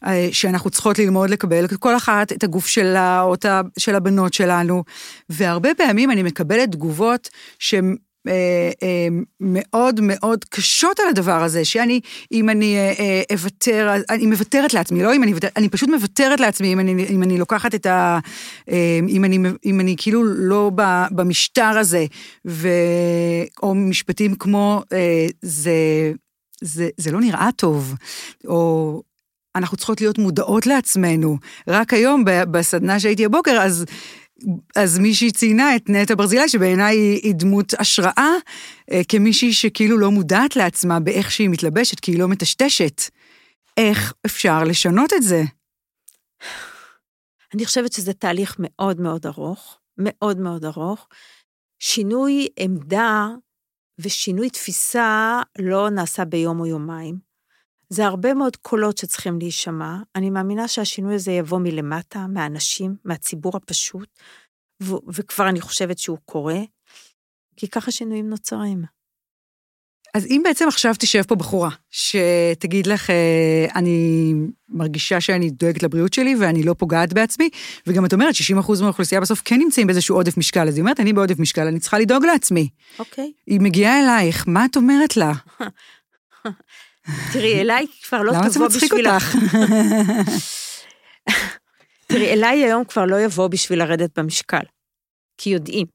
אה, 0.05 0.29
שאנחנו 0.31 0.69
צריכות 0.69 0.99
ללמוד 0.99 1.29
לקבל, 1.29 1.67
כל 1.67 1.97
אחת 1.97 2.31
את 2.31 2.43
הגוף 2.43 2.67
שלה, 2.67 3.21
או 3.21 3.33
את. 3.33 3.45
של 3.77 3.95
הבנות 3.95 4.33
שלנו, 4.33 4.83
והרבה 5.29 5.69
פעמים 5.77 6.11
אני 6.11 6.23
מקבלת 6.23 6.71
תגובות 6.71 7.29
שהן... 7.59 7.95
אה, 8.27 8.71
אה, 8.83 9.07
מאוד 9.39 9.99
מאוד 10.01 10.45
קשות 10.49 10.99
על 10.99 11.05
הדבר 11.09 11.43
הזה, 11.43 11.65
שאני, 11.65 11.99
אם 12.31 12.49
אני 12.49 12.77
אה, 12.77 13.21
אוותר, 13.31 13.93
אני 14.09 14.25
מוותרת 14.25 14.73
לעצמי, 14.73 15.03
לא 15.03 15.15
אם 15.15 15.23
אני 15.23 15.31
אוותר, 15.31 15.47
אני 15.55 15.69
פשוט 15.69 15.89
מוותרת 15.89 16.39
לעצמי 16.39 16.73
אם 16.73 16.79
אני, 16.79 17.05
אם 17.09 17.23
אני 17.23 17.37
לוקחת 17.37 17.75
את 17.75 17.85
ה... 17.85 18.19
אם 19.09 19.25
אני, 19.25 19.39
אם 19.65 19.79
אני 19.79 19.95
כאילו 19.97 20.23
לא 20.23 20.71
במשטר 21.11 21.77
הזה, 21.79 22.05
ו, 22.47 22.69
או 23.63 23.75
משפטים 23.75 24.35
כמו, 24.35 24.83
זה, 25.41 25.73
זה, 26.61 26.89
זה 26.97 27.11
לא 27.11 27.21
נראה 27.21 27.49
טוב, 27.55 27.95
או... 28.47 29.01
אנחנו 29.55 29.77
צריכות 29.77 30.01
להיות 30.01 30.17
מודעות 30.17 30.67
לעצמנו. 30.67 31.37
רק 31.67 31.93
היום, 31.93 32.23
בסדנה 32.25 32.99
שהייתי 32.99 33.25
הבוקר, 33.25 33.61
אז 33.61 33.85
אז 34.75 34.99
מישהי 34.99 35.31
ציינה 35.31 35.75
את 35.75 35.89
נטע 35.89 36.15
ברזילי, 36.15 36.49
שבעיניי 36.49 36.97
היא, 36.97 37.35
דמות 37.35 37.73
השראה, 37.79 38.33
אה, 38.91 39.01
כמישהי 39.07 39.53
שכאילו 39.53 39.97
לא 39.97 40.11
מודעת 40.11 40.55
לעצמה 40.55 40.99
באיך 40.99 41.31
שהיא 41.31 41.49
מתלבשת, 41.49 41.99
כי 41.99 42.11
היא 42.11 42.19
לא 42.19 42.27
מטשטשת. 42.27 43.01
איך 43.77 44.13
אפשר 44.25 44.63
לשנות 44.63 45.13
את 45.13 45.23
זה? 45.23 45.43
אני 47.53 47.65
חושבת 47.65 47.93
שזה 47.93 48.13
תהליך 48.13 48.55
מאוד 48.59 49.01
מאוד 49.01 49.25
ארוך, 49.25 49.79
מאוד 49.97 50.39
מאוד 50.39 50.65
ארוך. 50.65 51.07
שינוי 51.79 52.47
עמדה 52.59 53.27
ושינוי 53.99 54.49
תפיסה 54.49 55.41
לא 55.59 55.89
נעשה 55.89 56.25
ביום 56.25 56.59
או 56.59 56.65
יומיים. 56.65 57.28
זה 57.89 58.05
הרבה 58.05 58.33
מאוד 58.33 58.55
קולות 58.55 58.97
שצריכים 58.97 59.39
להישמע. 59.39 59.95
אני 60.15 60.29
מאמינה 60.29 60.67
שהשינוי 60.67 61.15
הזה 61.15 61.31
יבוא 61.31 61.59
מלמטה, 61.59 62.27
מהאנשים, 62.27 62.95
מהציבור 63.05 63.57
הפשוט, 63.57 64.09
ו- 64.83 65.11
וכבר 65.13 65.49
אני 65.49 65.61
חושבת 65.61 65.97
שהוא 65.97 66.17
קורה, 66.25 66.59
כי 67.57 67.67
ככה 67.67 67.91
שינויים 67.91 68.29
נוצרים. 68.29 68.83
אז 70.13 70.25
אם 70.25 70.41
בעצם 70.43 70.67
עכשיו 70.67 70.93
תשב 70.99 71.23
פה 71.23 71.35
בחורה, 71.35 71.69
שתגיד 71.89 72.87
לך, 72.87 73.09
אה, 73.09 73.65
אני 73.75 74.33
מרגישה 74.69 75.21
שאני 75.21 75.49
דואגת 75.49 75.83
לבריאות 75.83 76.13
שלי 76.13 76.35
ואני 76.39 76.63
לא 76.63 76.75
פוגעת 76.77 77.13
בעצמי, 77.13 77.49
וגם 77.87 78.05
את 78.05 78.13
אומרת, 78.13 78.35
60% 78.35 78.81
מהאוכלוסייה 78.81 79.21
בסוף 79.21 79.41
כן 79.45 79.59
נמצאים 79.59 79.87
באיזשהו 79.87 80.15
עודף 80.15 80.37
משקל, 80.37 80.67
אז 80.67 80.75
היא 80.75 80.81
אומרת, 80.81 80.99
אני 80.99 81.13
בעודף 81.13 81.39
משקל, 81.39 81.67
אני 81.67 81.79
צריכה 81.79 81.99
לדאוג 81.99 82.25
לעצמי. 82.25 82.69
אוקיי. 82.99 83.31
היא 83.47 83.61
מגיעה 83.61 83.99
אלייך, 83.99 84.43
מה 84.47 84.65
את 84.65 84.75
אומרת 84.75 85.17
לה? 85.17 85.31
תראי, 87.33 87.55
אליי 87.61 87.87
כבר 88.03 88.21
לא 88.21 88.31
למה 88.31 88.49
זה 88.49 88.55
תבוא 88.55 88.67
מצחיק 88.67 88.93
בשביל... 88.93 89.07
אותך? 89.07 89.35
תראי, 92.07 92.33
אליי 92.33 92.63
היום 92.63 92.83
כבר 92.83 93.05
לא 93.05 93.21
יבוא 93.21 93.47
בשביל 93.47 93.79
לרדת 93.79 94.19
במשקל, 94.19 94.63
כי 95.37 95.49
יודעים. 95.49 95.87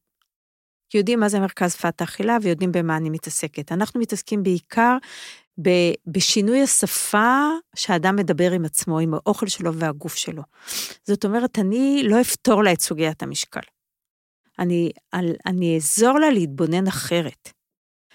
כי 0.90 0.98
יודעים 0.98 1.20
מה 1.20 1.28
זה 1.28 1.40
מרכז 1.40 1.72
שפת 1.72 2.00
האכילה 2.00 2.36
ויודעים 2.42 2.72
במה 2.72 2.96
אני 2.96 3.10
מתעסקת. 3.10 3.72
אנחנו 3.72 4.00
מתעסקים 4.00 4.42
בעיקר 4.42 4.96
ב- 5.62 5.94
בשינוי 6.06 6.62
השפה 6.62 7.48
שהאדם 7.76 8.16
מדבר 8.16 8.52
עם 8.52 8.64
עצמו, 8.64 8.98
עם 8.98 9.14
האוכל 9.14 9.48
שלו 9.48 9.74
והגוף 9.74 10.14
שלו. 10.14 10.42
זאת 11.04 11.24
אומרת, 11.24 11.58
אני 11.58 12.02
לא 12.04 12.20
אפתור 12.20 12.64
לה 12.64 12.72
את 12.72 12.80
סוגיית 12.80 13.22
המשקל. 13.22 13.60
אני, 14.58 14.90
אני 15.46 15.74
אעזור 15.74 16.18
לה 16.18 16.30
להתבונן 16.30 16.86
אחרת. 16.86 17.52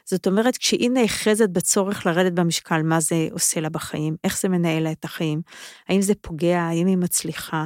זאת 0.10 0.28
אומרת, 0.28 0.58
כשהיא 0.58 0.90
נאחזת 0.90 1.50
בצורך 1.50 2.06
לרדת 2.06 2.34
במשקל, 2.34 2.82
מה 2.84 3.00
זה 3.00 3.28
עושה 3.32 3.60
לה 3.60 3.70
בחיים, 3.70 4.16
איך 4.24 4.40
זה 4.40 4.50
מנהל 4.50 4.84
לה 4.84 4.92
את 4.92 5.06
החיים, 5.06 5.42
האם 5.88 6.02
זה 6.02 6.14
פוגע, 6.22 6.60
האם 6.60 6.88
היא 6.88 6.98
מצליחה, 6.98 7.66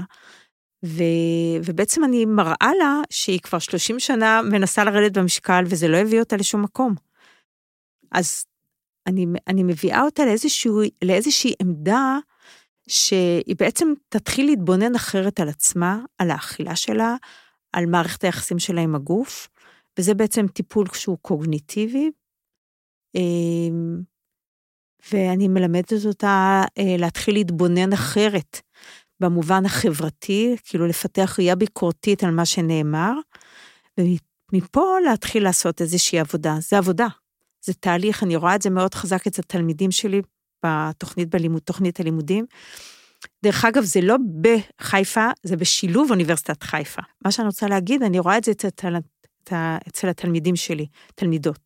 ו... 0.86 1.04
ובעצם 1.66 2.04
אני 2.04 2.26
מראה 2.26 2.72
לה 2.80 3.02
שהיא 3.10 3.40
כבר 3.40 3.60
30 3.60 4.00
שנה 4.00 4.42
מנסה 4.42 4.84
לרדת 4.84 5.18
במשקל 5.18 5.64
וזה 5.68 5.88
לא 5.88 5.98
הביא 5.98 6.20
אותה 6.20 6.36
לשום 6.36 6.62
מקום. 6.62 6.96
אז 8.12 8.46
אני, 9.08 9.26
אני 9.48 9.64
מביאה 9.64 10.02
אותה 10.02 10.26
לאיזשהו, 10.26 10.82
לאיזושהי 11.04 11.54
עמדה 11.62 12.18
שהיא 12.88 13.56
בעצם 13.60 13.94
תתחיל 14.10 14.46
להתבונן 14.46 14.96
אחרת 14.96 15.40
על 15.40 15.50
עצמה, 15.50 16.00
על 16.18 16.32
האכילה 16.32 16.76
שלה, 16.76 17.16
על 17.74 17.86
מערכת 17.86 18.24
היחסים 18.24 18.60
שלה 18.60 18.82
עם 18.82 18.96
הגוף, 18.96 19.50
וזה 20.00 20.14
בעצם 20.14 20.48
טיפול 20.48 20.86
שהוא 20.94 21.18
קוגניטיבי. 21.22 22.12
אמ, 23.16 24.02
ואני 25.12 25.48
מלמדת 25.48 25.94
אותה 26.06 26.64
אה, 26.78 26.96
להתחיל 26.98 27.34
להתבונן 27.34 27.94
אחרת 27.94 28.62
במובן 29.20 29.66
החברתי, 29.66 30.56
כאילו 30.64 30.88
לפתח 30.88 31.36
ראייה 31.40 31.56
ביקורתית 31.56 32.24
על 32.24 32.32
מה 32.32 32.46
שנאמר, 32.46 33.14
ומפה 34.00 34.96
להתחיל 35.06 35.44
לעשות 35.44 35.82
איזושהי 35.82 36.20
עבודה. 36.20 36.56
זה 36.60 36.78
עבודה, 36.78 37.08
זה 37.66 37.74
תהליך, 37.74 38.24
אני 38.24 38.36
רואה 38.36 38.56
את 38.56 38.62
זה 38.62 38.70
מאוד 38.70 38.94
חזק 38.94 39.28
אצל 39.28 39.42
התלמידים 39.42 39.92
שלי 39.92 40.22
בתוכנית 40.66 41.30
בלימוד, 41.30 41.62
תוכנית 41.62 42.00
הלימודים. 42.00 42.46
דרך 43.44 43.66
אגב, 43.66 43.84
זה 43.84 44.02
לא 44.02 44.16
בחיפה, 44.42 45.28
זה 45.44 45.58
בשילוב 45.58 46.12
אוניברסיטת 46.12 46.64
חיפה. 46.64 47.02
מה 47.26 47.32
שאני 47.32 47.48
רוצה 47.48 47.68
להגיד, 47.68 48.04
אני 48.04 48.20
רואה 48.20 48.38
את 48.38 48.44
זה 48.44 48.52
אצל, 48.52 48.96
אצל 49.88 50.10
התלמידים 50.10 50.56
שלי, 50.56 50.88
תלמידות. 51.16 51.60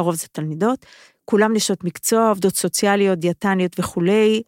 הרוב 0.00 0.14
זה 0.14 0.26
תלמידות, 0.32 0.86
כולם 1.24 1.52
נשות 1.52 1.84
מקצוע, 1.84 2.28
עובדות 2.28 2.56
סוציאליות, 2.56 3.18
דיאטניות 3.18 3.80
וכולי. 3.80 4.42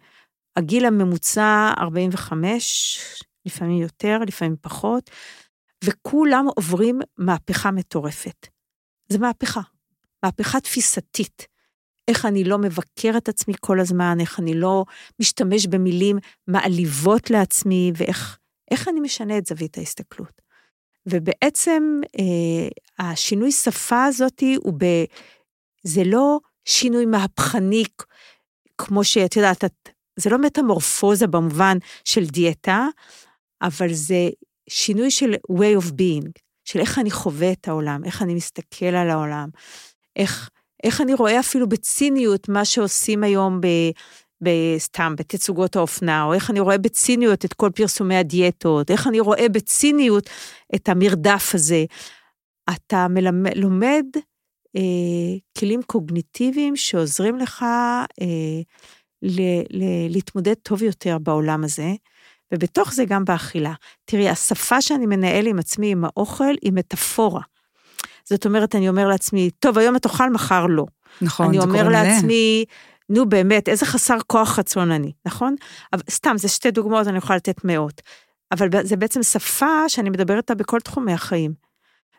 הגיל 0.57 0.85
הממוצע 0.85 1.73
45, 1.79 3.23
לפעמים 3.47 3.83
יותר, 3.83 4.19
לפעמים 4.27 4.57
פחות, 4.61 5.11
וכולם 5.85 6.47
עוברים 6.57 7.01
מהפכה 7.19 7.71
מטורפת. 7.71 8.47
זה 9.09 9.19
מהפכה, 9.19 9.61
מהפכה 10.23 10.61
תפיסתית. 10.61 11.47
איך 12.09 12.27
אני 12.27 12.45
לא 12.45 12.59
מבקר 12.59 13.13
את 13.17 13.29
עצמי 13.29 13.55
כל 13.61 13.81
הזמן, 13.81 14.17
איך 14.21 14.41
אני 14.41 14.55
לא 14.55 14.85
משתמש 15.21 15.67
במילים 15.67 16.19
מעליבות 16.49 17.31
לעצמי, 17.31 17.93
ואיך 17.97 18.39
איך 18.71 18.89
אני 18.89 19.01
משנה 19.01 19.39
את 19.39 19.47
זווית 19.47 19.79
ההסתכלות. 19.79 20.43
ובעצם 21.07 22.01
אה, 22.19 22.69
השינוי 22.99 23.53
שפה 23.53 24.05
הזאת 24.05 24.43
הוא 24.57 24.75
ב... 24.79 24.85
זה 25.83 26.03
לא 26.05 26.39
שינוי 26.65 27.07
מהפכני, 27.07 27.85
כמו 28.79 29.05
שאת 29.05 29.37
יודעת, 29.37 29.65
זה 30.17 30.31
לא 30.31 30.39
מטמורפוזה 30.39 31.27
במובן 31.27 31.79
של 32.05 32.25
דיאטה, 32.25 32.87
אבל 33.63 33.93
זה 33.93 34.29
שינוי 34.69 35.11
של 35.11 35.35
way 35.53 35.83
of 35.83 35.89
being, 35.89 36.31
של 36.65 36.81
איך 36.81 36.99
אני 36.99 37.11
חווה 37.11 37.53
את 37.53 37.69
העולם, 37.69 38.05
איך 38.05 38.23
אני 38.23 38.35
מסתכל 38.35 38.85
על 38.87 39.11
העולם, 39.11 39.49
איך, 40.17 40.51
איך 40.85 41.01
אני 41.01 41.15
רואה 41.15 41.41
אפילו 41.41 41.69
בציניות 41.69 42.49
מה 42.49 42.65
שעושים 42.65 43.25
היום 43.25 43.61
ב... 43.61 43.67
בסתם, 44.43 45.15
בתצוגות 45.17 45.77
האופנה, 45.77 46.25
או 46.25 46.35
איך 46.35 46.51
אני 46.51 46.61
רואה 46.61 46.79
בציניות 46.79 47.45
את 47.45 47.53
כל 47.53 47.71
פרסומי 47.75 48.17
הדיאטות, 48.17 48.91
איך 48.91 49.07
אני 49.07 49.21
רואה 49.21 49.49
בציניות 49.49 50.31
את 50.75 50.89
המרדף 50.89 51.51
הזה. 51.55 51.85
אתה 52.71 53.09
מלמד, 53.09 53.57
לומד 53.57 54.05
אה, 54.77 55.39
כלים 55.59 55.83
קוגניטיביים 55.83 56.77
שעוזרים 56.77 57.37
לך 57.37 57.63
אה, 58.21 58.61
ל, 59.23 59.41
ל, 59.71 59.85
להתמודד 60.09 60.55
טוב 60.55 60.83
יותר 60.83 61.19
בעולם 61.19 61.65
הזה, 61.65 61.93
ובתוך 62.55 62.93
זה 62.93 63.05
גם 63.05 63.25
באכילה. 63.25 63.73
תראי, 64.05 64.29
השפה 64.29 64.83
שאני 64.83 65.07
מנהל 65.07 65.47
עם 65.47 65.59
עצמי, 65.59 65.91
עם 65.93 66.05
האוכל, 66.05 66.55
היא 66.63 66.73
מטאפורה. 66.73 67.43
זאת 68.25 68.47
אומרת, 68.47 68.75
אני 68.75 68.89
אומר 68.89 69.09
לעצמי, 69.09 69.51
טוב, 69.59 69.79
היום 69.79 69.97
את 69.97 70.05
אוכל, 70.05 70.31
מחר 70.31 70.67
לא. 70.67 70.85
נכון, 71.23 71.47
זה 71.47 71.59
קורה 71.59 71.65
אני 71.65 71.81
אומר 71.81 71.89
מלא. 71.89 72.03
לעצמי, 72.03 72.65
נו 73.09 73.29
באמת, 73.29 73.69
איזה 73.69 73.87
חסר 73.87 74.19
כוח 74.27 74.59
רצון 74.59 74.91
אני, 74.91 75.13
נכון? 75.27 75.55
אבל 75.93 76.03
סתם, 76.11 76.35
זה 76.39 76.49
שתי 76.49 76.71
דוגמאות, 76.71 77.07
אני 77.07 77.19
יכולה 77.19 77.37
לתת 77.37 77.65
מאות. 77.65 78.03
אבל 78.53 78.69
זה 78.83 78.97
בעצם 78.97 79.23
שפה 79.23 79.89
שאני 79.89 80.11
מדברת 80.11 80.39
איתה 80.39 80.55
בכל 80.55 80.81
תחומי 80.81 81.13
החיים. 81.13 81.53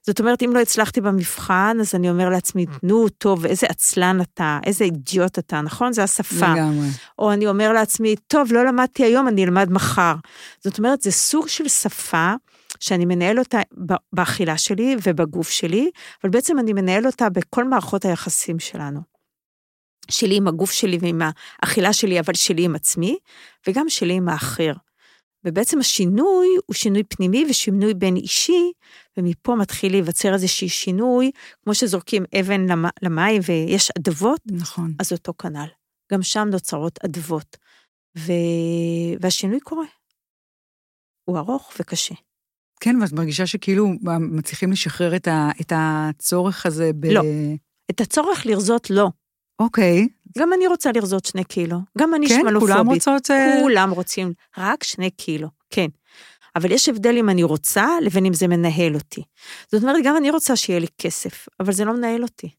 זאת 0.07 0.19
אומרת, 0.19 0.43
אם 0.43 0.51
לא 0.53 0.59
הצלחתי 0.59 1.01
במבחן, 1.01 1.77
אז 1.81 1.95
אני 1.95 2.09
אומר 2.09 2.29
לעצמי, 2.29 2.65
נו, 2.83 3.09
טוב, 3.09 3.45
איזה 3.45 3.67
עצלן 3.69 4.21
אתה, 4.21 4.59
איזה 4.65 4.85
אידיוט 4.85 5.39
אתה, 5.39 5.61
נכון? 5.61 5.93
זה 5.93 6.03
השפה. 6.03 6.53
לגמרי. 6.53 6.87
או 7.19 7.33
אני 7.33 7.47
אומר 7.47 7.73
לעצמי, 7.73 8.15
טוב, 8.27 8.53
לא 8.53 8.65
למדתי 8.65 9.03
היום, 9.03 9.27
אני 9.27 9.43
אלמד 9.43 9.71
מחר. 9.71 10.13
זאת 10.63 10.77
אומרת, 10.77 11.01
זה 11.01 11.11
סוג 11.11 11.47
של 11.47 11.67
שפה 11.67 12.33
שאני 12.79 13.05
מנהל 13.05 13.39
אותה 13.39 13.59
באכילה 14.13 14.57
שלי 14.57 14.95
ובגוף 15.03 15.49
שלי, 15.49 15.89
אבל 16.23 16.31
בעצם 16.31 16.59
אני 16.59 16.73
מנהל 16.73 17.05
אותה 17.05 17.29
בכל 17.29 17.63
מערכות 17.63 18.05
היחסים 18.05 18.59
שלנו. 18.59 18.99
שלי 20.11 20.35
עם 20.35 20.47
הגוף 20.47 20.71
שלי 20.71 20.97
ועם 21.01 21.21
האכילה 21.61 21.93
שלי, 21.93 22.19
אבל 22.19 22.33
שלי 22.33 22.65
עם 22.65 22.75
עצמי, 22.75 23.17
וגם 23.67 23.89
שלי 23.89 24.13
עם 24.13 24.29
האחר. 24.29 24.73
ובעצם 25.45 25.79
השינוי 25.79 26.47
הוא 26.65 26.73
שינוי 26.73 27.03
פנימי 27.03 27.45
ושינוי 27.49 27.93
בין 27.93 28.15
אישי, 28.15 28.71
ומפה 29.17 29.55
מתחיל 29.55 29.91
להיווצר 29.91 30.33
איזשהו 30.33 30.69
שינוי, 30.69 31.31
כמו 31.63 31.75
שזורקים 31.75 32.23
אבן 32.39 32.65
למים 33.01 33.41
ויש 33.45 33.91
אדוות, 33.99 34.41
נכון. 34.45 34.93
אז 34.99 35.11
אותו 35.11 35.33
כנ"ל. 35.33 35.67
גם 36.11 36.23
שם 36.23 36.47
נוצרות 36.51 36.99
אדוות. 37.05 37.57
ו... 38.17 38.31
והשינוי 39.21 39.59
קורה. 39.59 39.85
הוא 41.25 41.37
ארוך 41.37 41.73
וקשה. 41.79 42.15
כן, 42.79 43.01
ואת 43.01 43.11
מרגישה 43.11 43.47
שכאילו 43.47 43.87
מצליחים 44.19 44.71
לשחרר 44.71 45.15
את, 45.15 45.27
ה... 45.27 45.49
את 45.61 45.73
הצורך 45.75 46.65
הזה 46.65 46.91
ב... 46.93 47.05
לא. 47.05 47.21
את 47.89 48.01
הצורך 48.01 48.45
לרזות 48.45 48.89
לא. 48.89 49.09
אוקיי. 49.59 50.07
גם 50.37 50.53
אני 50.53 50.67
רוצה 50.67 50.91
לרזות 50.95 51.25
שני 51.25 51.43
קילו. 51.43 51.77
גם 51.97 52.15
אני 52.15 52.27
כן, 52.27 52.39
שמלופובית. 52.41 52.73
כולם 52.73 52.87
רוצות... 52.87 53.31
אה, 53.31 53.57
כולם 53.61 53.91
רוצים, 53.91 54.33
רק 54.57 54.83
שני 54.83 55.11
קילו, 55.11 55.47
כן. 55.69 55.87
אבל 56.55 56.71
יש 56.71 56.89
הבדל 56.89 57.17
אם 57.17 57.29
אני 57.29 57.43
רוצה 57.43 57.87
לבין 58.01 58.25
אם 58.25 58.33
זה 58.33 58.47
מנהל 58.47 58.95
אותי. 58.95 59.23
זאת 59.71 59.83
אומרת, 59.83 60.03
גם 60.03 60.17
אני 60.17 60.31
רוצה 60.31 60.55
שיהיה 60.55 60.79
לי 60.79 60.87
כסף, 60.97 61.47
אבל 61.59 61.73
זה 61.73 61.85
לא 61.85 61.93
מנהל 61.93 62.23
אותי. 62.23 62.49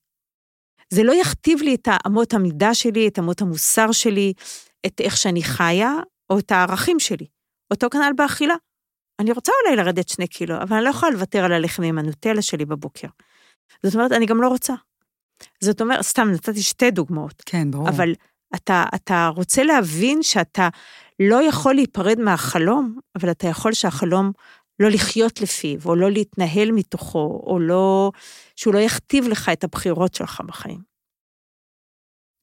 זה 0.91 1.03
לא 1.03 1.13
יכתיב 1.13 1.63
לי 1.63 1.75
את 1.75 1.89
אמות 2.07 2.35
המידה 2.35 2.75
שלי, 2.75 3.09
את 3.09 3.19
אמות 3.19 3.41
המוסר 3.41 3.93
שלי, 3.93 4.33
את 4.87 5.01
איך 5.01 5.17
שאני 5.17 5.43
חיה, 5.43 5.93
או 6.31 6.39
את 6.39 6.53
הערכים 6.53 7.01
שלי. 7.01 7.27
אותו 7.71 7.91
כנ"ל 7.91 8.13
באכילה. 8.17 8.55
אני 9.21 9.33
רוצה 9.33 9.53
אולי 9.65 9.77
לרדת 9.77 10.09
שני 10.09 10.27
קילו, 10.27 10.57
אבל 10.63 10.77
אני 10.77 10.85
לא 10.85 10.91
יכולה 10.91 11.13
לוותר 11.13 11.45
על 11.45 11.53
הלחם 11.53 11.83
עם 11.83 11.99
הנוטלה 11.99 12.43
שלי 12.43 12.65
בבוקר. 12.65 13.09
זאת 13.83 13.95
אומרת, 13.95 14.13
אני 14.13 14.27
גם 14.27 14.43
לא 14.43 14.49
רוצה. 14.49 14.75
זאת 15.61 15.81
אומרת, 15.81 16.03
סתם 16.03 16.29
נתתי 16.31 16.63
שתי 16.63 16.91
דוגמאות. 16.91 17.43
כן, 17.47 17.71
ברור. 17.71 17.89
אבל 17.89 18.13
אתה, 18.55 18.85
אתה 18.95 19.31
רוצה 19.37 19.65
להבין 19.65 20.23
שאתה 20.23 20.69
לא 21.21 21.49
יכול 21.49 21.75
להיפרד 21.75 22.21
מהחלום, 22.21 22.99
אבל 23.17 23.31
אתה 23.31 23.47
יכול 23.49 23.73
שהחלום 23.73 24.33
לא 24.81 24.89
לחיות 24.89 25.41
לפיו, 25.41 25.79
או 25.85 25.97
לא 25.97 26.11
להתנהל 26.11 26.73
מתוכו, 26.73 27.43
או 27.47 27.59
לא, 27.59 28.11
שהוא 28.57 28.75
לא 28.75 28.79
יכתיב 28.79 29.29
לך 29.29 29.49
את 29.49 29.65
הבחירות 29.65 30.15
שלך 30.15 30.43
בחיים. 30.47 30.95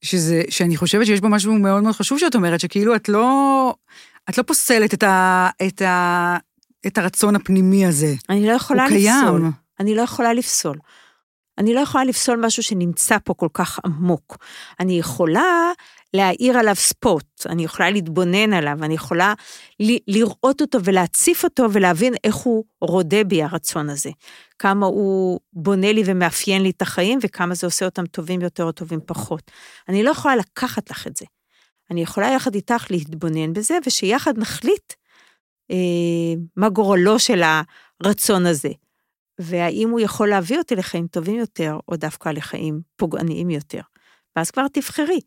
שזה, 0.04 0.42
שאני 0.50 0.76
חושבת 0.76 1.06
שיש 1.06 1.20
בו 1.20 1.28
משהו 1.28 1.52
מאוד 1.52 1.82
מאוד 1.82 1.94
חשוב 1.94 2.18
שאת 2.18 2.34
אומרת, 2.34 2.60
שכאילו 2.60 2.96
את 2.96 3.08
לא, 3.08 3.74
את 4.30 4.38
לא 4.38 4.42
פוסלת 4.42 4.94
את, 4.94 5.02
ה, 5.02 5.48
את, 5.66 5.82
ה, 5.82 6.36
את 6.86 6.98
הרצון 6.98 7.36
הפנימי 7.36 7.86
הזה. 7.86 8.14
אני 8.28 8.46
לא 8.46 8.52
יכולה 8.52 8.86
הוא 8.86 8.96
לפסול. 8.96 9.40
קיים. 9.40 9.52
אני 9.80 9.94
לא 9.94 10.02
יכולה 10.02 10.34
לפסול. 10.34 10.78
אני 11.62 11.74
לא 11.74 11.80
יכולה 11.80 12.04
לפסול 12.04 12.46
משהו 12.46 12.62
שנמצא 12.62 13.16
פה 13.24 13.34
כל 13.34 13.48
כך 13.54 13.78
עמוק. 13.84 14.36
אני 14.80 14.98
יכולה 14.98 15.72
להעיר 16.14 16.58
עליו 16.58 16.74
ספוט, 16.74 17.46
אני 17.46 17.64
יכולה 17.64 17.90
להתבונן 17.90 18.52
עליו, 18.52 18.78
אני 18.82 18.94
יכולה 18.94 19.34
ל- 19.80 20.18
לראות 20.18 20.60
אותו 20.60 20.78
ולהציף 20.84 21.44
אותו 21.44 21.72
ולהבין 21.72 22.14
איך 22.24 22.34
הוא 22.34 22.64
רודה 22.80 23.24
בי 23.24 23.42
הרצון 23.42 23.90
הזה. 23.90 24.10
כמה 24.58 24.86
הוא 24.86 25.40
בונה 25.52 25.92
לי 25.92 26.02
ומאפיין 26.06 26.62
לי 26.62 26.70
את 26.70 26.82
החיים 26.82 27.18
וכמה 27.22 27.54
זה 27.54 27.66
עושה 27.66 27.84
אותם 27.84 28.06
טובים 28.06 28.40
יותר 28.40 28.64
או 28.64 28.72
טובים 28.72 29.00
פחות. 29.06 29.50
אני 29.88 30.02
לא 30.02 30.10
יכולה 30.10 30.36
לקחת 30.36 30.90
לך 30.90 31.06
את 31.06 31.16
זה. 31.16 31.24
אני 31.90 32.02
יכולה 32.02 32.30
יחד 32.30 32.54
איתך 32.54 32.86
להתבונן 32.90 33.52
בזה 33.52 33.78
ושיחד 33.86 34.38
נחליט 34.38 34.92
אה, 35.70 35.76
מה 36.56 36.68
גורלו 36.68 37.18
של 37.18 37.42
הרצון 38.00 38.46
הזה. 38.46 38.70
והאם 39.42 39.88
הוא 39.90 40.00
יכול 40.00 40.28
להביא 40.28 40.58
אותי 40.58 40.76
לחיים 40.76 41.06
טובים 41.06 41.38
יותר, 41.38 41.78
או 41.88 41.96
דווקא 41.96 42.28
לחיים 42.28 42.80
פוגעניים 42.96 43.50
יותר. 43.50 43.80
ואז 44.36 44.50
כבר 44.50 44.68
תבחרי. 44.72 45.20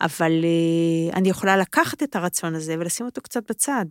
אבל 0.00 0.32
uh, 0.32 1.16
אני 1.16 1.28
יכולה 1.28 1.56
לקחת 1.56 2.02
את 2.02 2.16
הרצון 2.16 2.54
הזה 2.54 2.74
ולשים 2.78 3.06
אותו 3.06 3.20
קצת 3.20 3.50
בצד. 3.50 3.86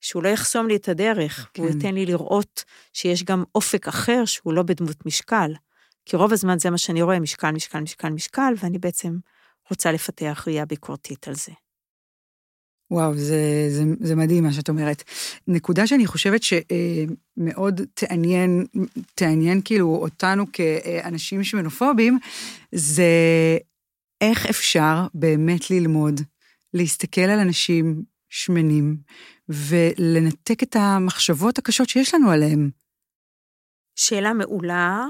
שהוא 0.00 0.22
לא 0.22 0.28
יחסום 0.28 0.68
לי 0.68 0.76
את 0.76 0.88
הדרך, 0.88 1.50
כן. 1.54 1.62
הוא 1.62 1.70
ייתן 1.70 1.94
לי 1.94 2.06
לראות 2.06 2.64
שיש 2.92 3.24
גם 3.24 3.44
אופק 3.54 3.88
אחר 3.88 4.24
שהוא 4.24 4.52
לא 4.52 4.62
בדמות 4.62 5.06
משקל. 5.06 5.52
כי 6.04 6.16
רוב 6.16 6.32
הזמן 6.32 6.58
זה 6.58 6.70
מה 6.70 6.78
שאני 6.78 7.02
רואה, 7.02 7.20
משקל, 7.20 7.50
משקל, 7.50 7.80
משקל, 7.80 8.08
משקל, 8.08 8.54
ואני 8.56 8.78
בעצם 8.78 9.16
רוצה 9.70 9.92
לפתח 9.92 10.44
ראייה 10.46 10.66
ביקורתית 10.66 11.28
על 11.28 11.34
זה. 11.34 11.52
וואו, 12.92 13.14
זה, 13.14 13.66
זה, 13.70 13.82
זה 14.00 14.14
מדהים 14.16 14.44
מה 14.44 14.52
שאת 14.52 14.68
אומרת. 14.68 15.02
נקודה 15.48 15.86
שאני 15.86 16.06
חושבת 16.06 16.40
שמאוד 16.42 17.80
תעניין, 17.94 18.66
תעניין 19.14 19.60
כאילו 19.64 19.96
אותנו 19.96 20.44
כאנשים 20.52 21.44
שמנופובים, 21.44 22.18
זה 22.72 23.12
איך 24.20 24.46
אפשר 24.46 25.06
באמת 25.14 25.70
ללמוד 25.70 26.20
להסתכל 26.74 27.20
על 27.20 27.38
אנשים 27.38 28.02
שמנים 28.28 28.96
ולנתק 29.48 30.62
את 30.62 30.76
המחשבות 30.76 31.58
הקשות 31.58 31.88
שיש 31.88 32.14
לנו 32.14 32.30
עליהם. 32.30 32.70
שאלה 33.96 34.32
מעולה. 34.32 35.06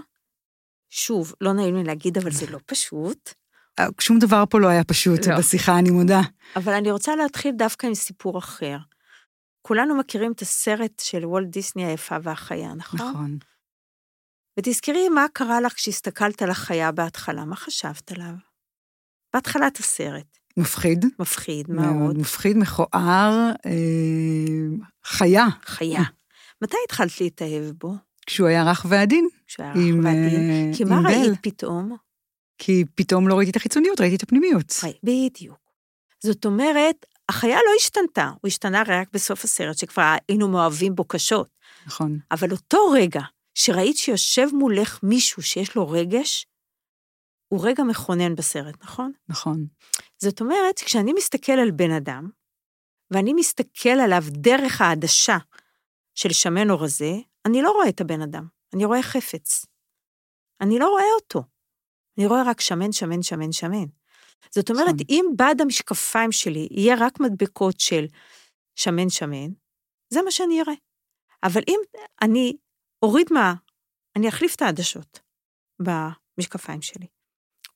שוב, 0.90 1.34
לא 1.40 1.52
נעים 1.52 1.76
לי 1.76 1.84
להגיד, 1.84 2.18
אבל 2.18 2.30
זה 2.30 2.46
לא 2.50 2.58
פשוט. 2.66 3.41
שום 4.00 4.18
דבר 4.18 4.44
פה 4.50 4.60
לא 4.60 4.68
היה 4.68 4.84
פשוט 4.84 5.26
לא. 5.26 5.38
בשיחה, 5.38 5.78
אני 5.78 5.90
מודה. 5.90 6.20
אבל 6.56 6.72
אני 6.72 6.90
רוצה 6.90 7.16
להתחיל 7.16 7.54
דווקא 7.56 7.86
עם 7.86 7.94
סיפור 7.94 8.38
אחר. 8.38 8.76
כולנו 9.62 9.98
מכירים 9.98 10.32
את 10.32 10.42
הסרט 10.42 11.00
של 11.00 11.26
וולט 11.26 11.48
דיסני 11.48 11.84
היפה 11.86 12.16
והחיה, 12.22 12.74
נכון? 12.74 13.00
נכון. 13.00 13.38
ותזכרי 14.58 15.08
מה 15.08 15.26
קרה 15.32 15.60
לך 15.60 15.72
כשהסתכלת 15.72 16.42
על 16.42 16.50
החיה 16.50 16.92
בהתחלה, 16.92 17.44
מה 17.44 17.56
חשבת 17.56 18.12
עליו? 18.12 18.34
בהתחלת 19.34 19.76
הסרט. 19.76 20.38
מפחיד. 20.56 21.06
מפחיד, 21.18 21.70
מאוד. 21.70 22.18
מפחיד, 22.18 22.56
מכוער, 22.56 23.50
אה, 23.66 23.72
חיה. 25.04 25.46
חיה. 25.64 26.02
מתי 26.62 26.76
התחלת 26.86 27.20
להתאהב 27.20 27.64
בו? 27.78 27.94
כשהוא 28.26 28.48
היה 28.48 28.70
רך 28.70 28.86
ועדין. 28.88 29.28
כשהוא 29.46 29.64
היה 29.64 29.72
רך 29.72 30.04
ועדין. 30.04 30.50
אה, 30.50 30.76
כי 30.76 30.84
מה 30.84 31.00
ראית 31.04 31.38
פתאום? 31.42 31.96
כי 32.64 32.84
פתאום 32.94 33.28
לא 33.28 33.34
ראיתי 33.34 33.50
את 33.50 33.56
החיצוניות, 33.56 34.00
ראיתי 34.00 34.16
את 34.16 34.22
הפנימיות. 34.22 34.72
בדיוק. 35.02 35.58
זאת 36.20 36.44
אומרת, 36.44 37.06
החיה 37.28 37.56
לא 37.56 37.70
השתנתה, 37.76 38.30
הוא 38.40 38.48
השתנה 38.48 38.82
רק 38.86 39.08
בסוף 39.12 39.44
הסרט, 39.44 39.78
שכבר 39.78 40.16
היינו 40.28 40.48
מאוהבים 40.48 40.94
בו 40.94 41.04
קשות. 41.04 41.48
נכון. 41.86 42.18
אבל 42.30 42.50
אותו 42.50 42.78
רגע 42.94 43.20
שראית 43.54 43.96
שיושב 43.96 44.46
מולך 44.52 45.00
מישהו 45.02 45.42
שיש 45.42 45.76
לו 45.76 45.88
רגש, 45.88 46.46
הוא 47.48 47.66
רגע 47.66 47.82
מכונן 47.82 48.34
בסרט, 48.34 48.74
נכון? 48.82 49.12
נכון. 49.28 49.66
זאת 50.18 50.40
אומרת, 50.40 50.78
כשאני 50.78 51.12
מסתכל 51.12 51.52
על 51.52 51.70
בן 51.70 51.90
אדם, 51.90 52.30
ואני 53.10 53.32
מסתכל 53.32 53.88
עליו 53.88 54.22
דרך 54.28 54.80
העדשה 54.80 55.36
של 56.14 56.32
שמן 56.32 56.70
או 56.70 56.80
רזה, 56.80 57.12
אני 57.46 57.62
לא 57.62 57.70
רואה 57.70 57.88
את 57.88 58.00
הבן 58.00 58.20
אדם, 58.20 58.46
אני 58.74 58.84
רואה 58.84 59.02
חפץ. 59.02 59.66
אני 60.60 60.78
לא 60.78 60.88
רואה 60.88 61.04
אותו. 61.20 61.51
אני 62.18 62.26
רואה 62.26 62.42
רק 62.46 62.60
שמן, 62.60 62.92
שמן, 62.92 63.22
שמן, 63.22 63.52
שמן. 63.52 63.86
זאת 64.50 64.70
אומרת, 64.70 64.88
נכון. 64.88 65.06
אם 65.08 65.24
בד 65.36 65.54
המשקפיים 65.60 66.32
שלי 66.32 66.68
יהיה 66.70 66.96
רק 66.98 67.20
מדבקות 67.20 67.80
של 67.80 68.04
שמן, 68.76 69.08
שמן, 69.08 69.50
זה 70.12 70.22
מה 70.22 70.30
שאני 70.30 70.60
אראה. 70.60 70.74
אבל 71.42 71.60
אם 71.68 71.80
אני 72.22 72.56
אוריד 73.02 73.26
מה, 73.30 73.54
אני 74.16 74.28
אחליף 74.28 74.54
את 74.54 74.62
העדשות 74.62 75.20
במשקפיים 75.82 76.82
שלי. 76.82 77.06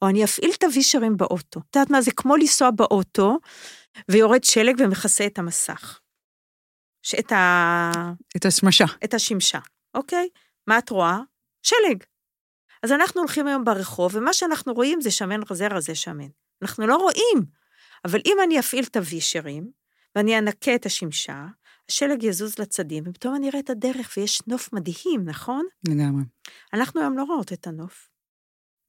או 0.03 0.09
אני 0.09 0.25
אפעיל 0.25 0.51
את 0.59 0.63
הווישרים 0.63 1.17
באוטו. 1.17 1.61
את 1.61 1.77
יודעת 1.77 1.91
מה, 1.91 2.03
זה 2.03 2.11
כמו 2.17 2.37
לנסוע 2.37 2.71
באוטו, 2.71 3.39
ויורד 4.11 4.45
שלג 4.45 4.75
ומכסה 4.79 5.27
את 5.27 5.39
המסך. 5.39 6.01
את 7.19 7.33
ה... 7.33 7.91
את 8.37 8.45
השמשה. 8.45 8.85
את 9.05 9.15
השמשה, 9.15 9.59
אוקיי? 9.95 10.29
מה 10.67 10.79
את 10.79 10.91
רואה? 10.91 11.19
שלג. 11.63 12.03
אז 12.83 12.93
אנחנו 12.93 13.21
הולכים 13.21 13.47
היום 13.47 13.65
ברחוב, 13.65 14.15
ומה 14.15 14.33
שאנחנו 14.33 14.75
רואים 14.75 15.01
זה 15.01 15.11
שמן 15.11 15.41
רזה 15.51 15.67
רזה 15.67 15.95
שמן. 15.95 16.29
אנחנו 16.63 16.87
לא 16.87 16.97
רואים. 16.97 17.45
אבל 18.05 18.21
אם 18.27 18.37
אני 18.45 18.59
אפעיל 18.59 18.85
את 18.85 18.97
הווישרים, 18.97 19.71
ואני 20.17 20.39
אנקה 20.39 20.75
את 20.75 20.87
השמשה, 20.87 21.47
השלג 21.91 22.23
יזוז 22.23 22.59
לצדים, 22.59 23.05
ופתאום 23.07 23.35
אני 23.35 23.49
אראה 23.49 23.61
את 23.61 23.71
הדרך, 23.71 24.15
ויש 24.17 24.43
נוף 24.47 24.73
מדהים, 24.73 25.25
נכון? 25.25 25.67
לגמרי. 25.89 26.23
אנחנו 26.73 27.01
היום 27.01 27.19
לא 27.19 27.23
רואות 27.23 27.53
את 27.53 27.67
הנוף. 27.67 28.09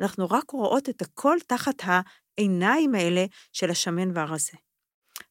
אנחנו 0.02 0.26
רק 0.26 0.52
רואות 0.52 0.90
את 0.90 1.02
הכל 1.02 1.38
תחת 1.48 1.84
העיניים 1.84 2.96
האלה 2.96 3.26
של 3.54 3.70
השמן 3.70 4.18
והרזה. 4.18 4.58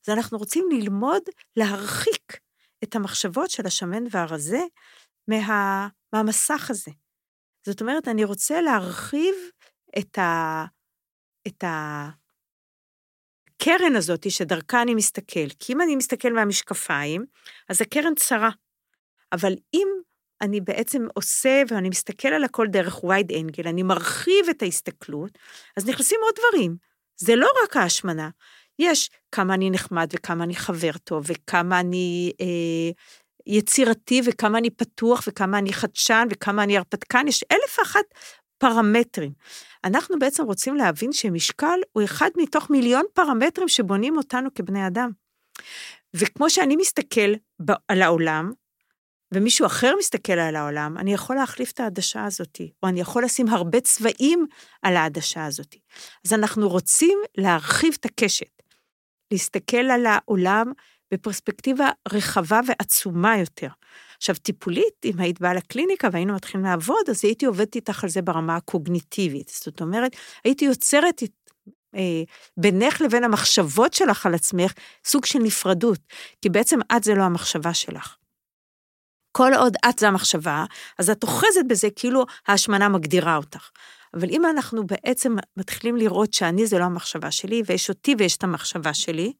אז 0.06 0.14
אנחנו 0.14 0.38
רוצים 0.38 0.68
ללמוד 0.70 1.22
להרחיק 1.56 2.40
את 2.84 2.96
המחשבות 2.96 3.50
של 3.50 3.66
השמן 3.66 4.04
והרזה 4.10 4.60
מה, 5.28 5.88
מהמסך 6.12 6.70
הזה. 6.70 6.90
זאת 7.66 7.80
אומרת, 7.80 8.08
אני 8.08 8.24
רוצה 8.24 8.60
להרחיב 8.60 9.34
את, 9.98 10.18
ה, 10.18 10.64
את 11.46 11.64
הקרן 13.56 13.96
הזאת 13.96 14.30
שדרכה 14.30 14.82
אני 14.82 14.94
מסתכל. 14.94 15.48
כי 15.58 15.72
אם 15.72 15.80
אני 15.80 15.96
מסתכל 15.96 16.32
מהמשקפיים, 16.32 17.24
אז 17.68 17.80
הקרן 17.80 18.14
צרה. 18.14 18.50
אבל 19.32 19.52
אם 19.74 19.88
אני 20.40 20.60
בעצם 20.60 21.06
עושה 21.14 21.62
ואני 21.68 21.88
מסתכל 21.88 22.28
על 22.28 22.44
הכל 22.44 22.66
דרך 22.66 22.96
wide 22.96 23.32
angle, 23.32 23.68
אני 23.68 23.82
מרחיב 23.82 24.48
את 24.50 24.62
ההסתכלות, 24.62 25.38
אז 25.76 25.88
נכנסים 25.88 26.20
עוד 26.22 26.34
דברים. 26.38 26.76
זה 27.16 27.36
לא 27.36 27.48
רק 27.64 27.76
ההשמנה, 27.76 28.30
יש 28.78 29.10
כמה 29.32 29.54
אני 29.54 29.70
נחמד 29.70 30.08
וכמה 30.12 30.44
אני 30.44 30.54
חבר 30.54 30.92
טוב 31.04 31.24
וכמה 31.28 31.80
אני 31.80 32.32
אה, 32.40 32.90
יצירתי 33.46 34.20
וכמה 34.24 34.58
אני 34.58 34.70
פתוח 34.70 35.24
וכמה 35.26 35.58
אני 35.58 35.72
חדשן 35.72 36.26
וכמה 36.30 36.62
אני 36.62 36.76
הרפתקן, 36.76 37.28
יש 37.28 37.44
אלף 37.52 37.78
ואחת 37.78 38.04
פרמטרים. 38.58 39.32
אנחנו 39.84 40.18
בעצם 40.18 40.44
רוצים 40.44 40.76
להבין 40.76 41.12
שמשקל 41.12 41.78
הוא 41.92 42.04
אחד 42.04 42.30
מתוך 42.36 42.70
מיליון 42.70 43.04
פרמטרים 43.14 43.68
שבונים 43.68 44.16
אותנו 44.16 44.54
כבני 44.54 44.86
אדם. 44.86 45.10
וכמו 46.14 46.50
שאני 46.50 46.76
מסתכל 46.76 47.34
על 47.88 48.02
העולם, 48.02 48.52
ומישהו 49.34 49.66
אחר 49.66 49.94
מסתכל 49.98 50.32
על 50.32 50.56
העולם, 50.56 50.98
אני 50.98 51.14
יכול 51.14 51.36
להחליף 51.36 51.72
את 51.72 51.80
העדשה 51.80 52.24
הזאת, 52.24 52.60
או 52.82 52.88
אני 52.88 53.00
יכול 53.00 53.24
לשים 53.24 53.48
הרבה 53.48 53.80
צבעים 53.80 54.46
על 54.82 54.96
העדשה 54.96 55.44
הזאת. 55.44 55.76
אז 56.26 56.32
אנחנו 56.32 56.68
רוצים 56.68 57.18
להרחיב 57.38 57.96
את 58.00 58.04
הקשת, 58.04 58.62
להסתכל 59.30 59.76
על 59.90 60.06
העולם 60.06 60.72
בפרספקטיבה 61.12 61.88
רחבה 62.12 62.60
ועצומה 62.66 63.38
יותר. 63.38 63.68
עכשיו, 64.16 64.34
טיפולית, 64.36 64.94
אם 65.04 65.18
היית 65.18 65.40
באה 65.40 65.54
לקליניקה 65.54 66.08
והיינו 66.12 66.34
מתחילים 66.34 66.66
לעבוד, 66.66 67.10
אז 67.10 67.24
הייתי 67.24 67.46
עובדת 67.46 67.74
איתך 67.74 68.04
על 68.04 68.10
זה 68.10 68.22
ברמה 68.22 68.56
הקוגניטיבית. 68.56 69.48
זאת 69.64 69.80
אומרת, 69.80 70.16
הייתי 70.44 70.64
יוצרת 70.64 71.22
אה, 71.94 72.22
בינך 72.56 73.00
לבין 73.00 73.24
המחשבות 73.24 73.94
שלך 73.94 74.26
על 74.26 74.34
עצמך 74.34 74.72
סוג 75.04 75.24
של 75.24 75.38
נפרדות, 75.38 75.98
כי 76.42 76.48
בעצם 76.48 76.78
את 76.96 77.04
זה 77.04 77.14
לא 77.14 77.22
המחשבה 77.22 77.74
שלך. 77.74 78.16
כל 79.32 79.52
עוד 79.54 79.76
את 79.88 79.98
זה 79.98 80.08
המחשבה, 80.08 80.64
אז 80.98 81.10
את 81.10 81.22
אוחזת 81.22 81.64
בזה 81.68 81.88
כאילו 81.96 82.24
ההשמנה 82.48 82.88
מגדירה 82.88 83.36
אותך. 83.36 83.70
אבל 84.14 84.28
אם 84.30 84.44
אנחנו 84.44 84.86
בעצם 84.86 85.36
מתחילים 85.56 85.96
לראות 85.96 86.32
שאני 86.32 86.66
זה 86.66 86.78
לא 86.78 86.84
המחשבה 86.84 87.30
שלי, 87.30 87.62
ויש 87.66 87.88
אותי 87.88 88.14
ויש 88.18 88.36
את 88.36 88.44
המחשבה 88.44 88.94
שלי, 88.94 89.32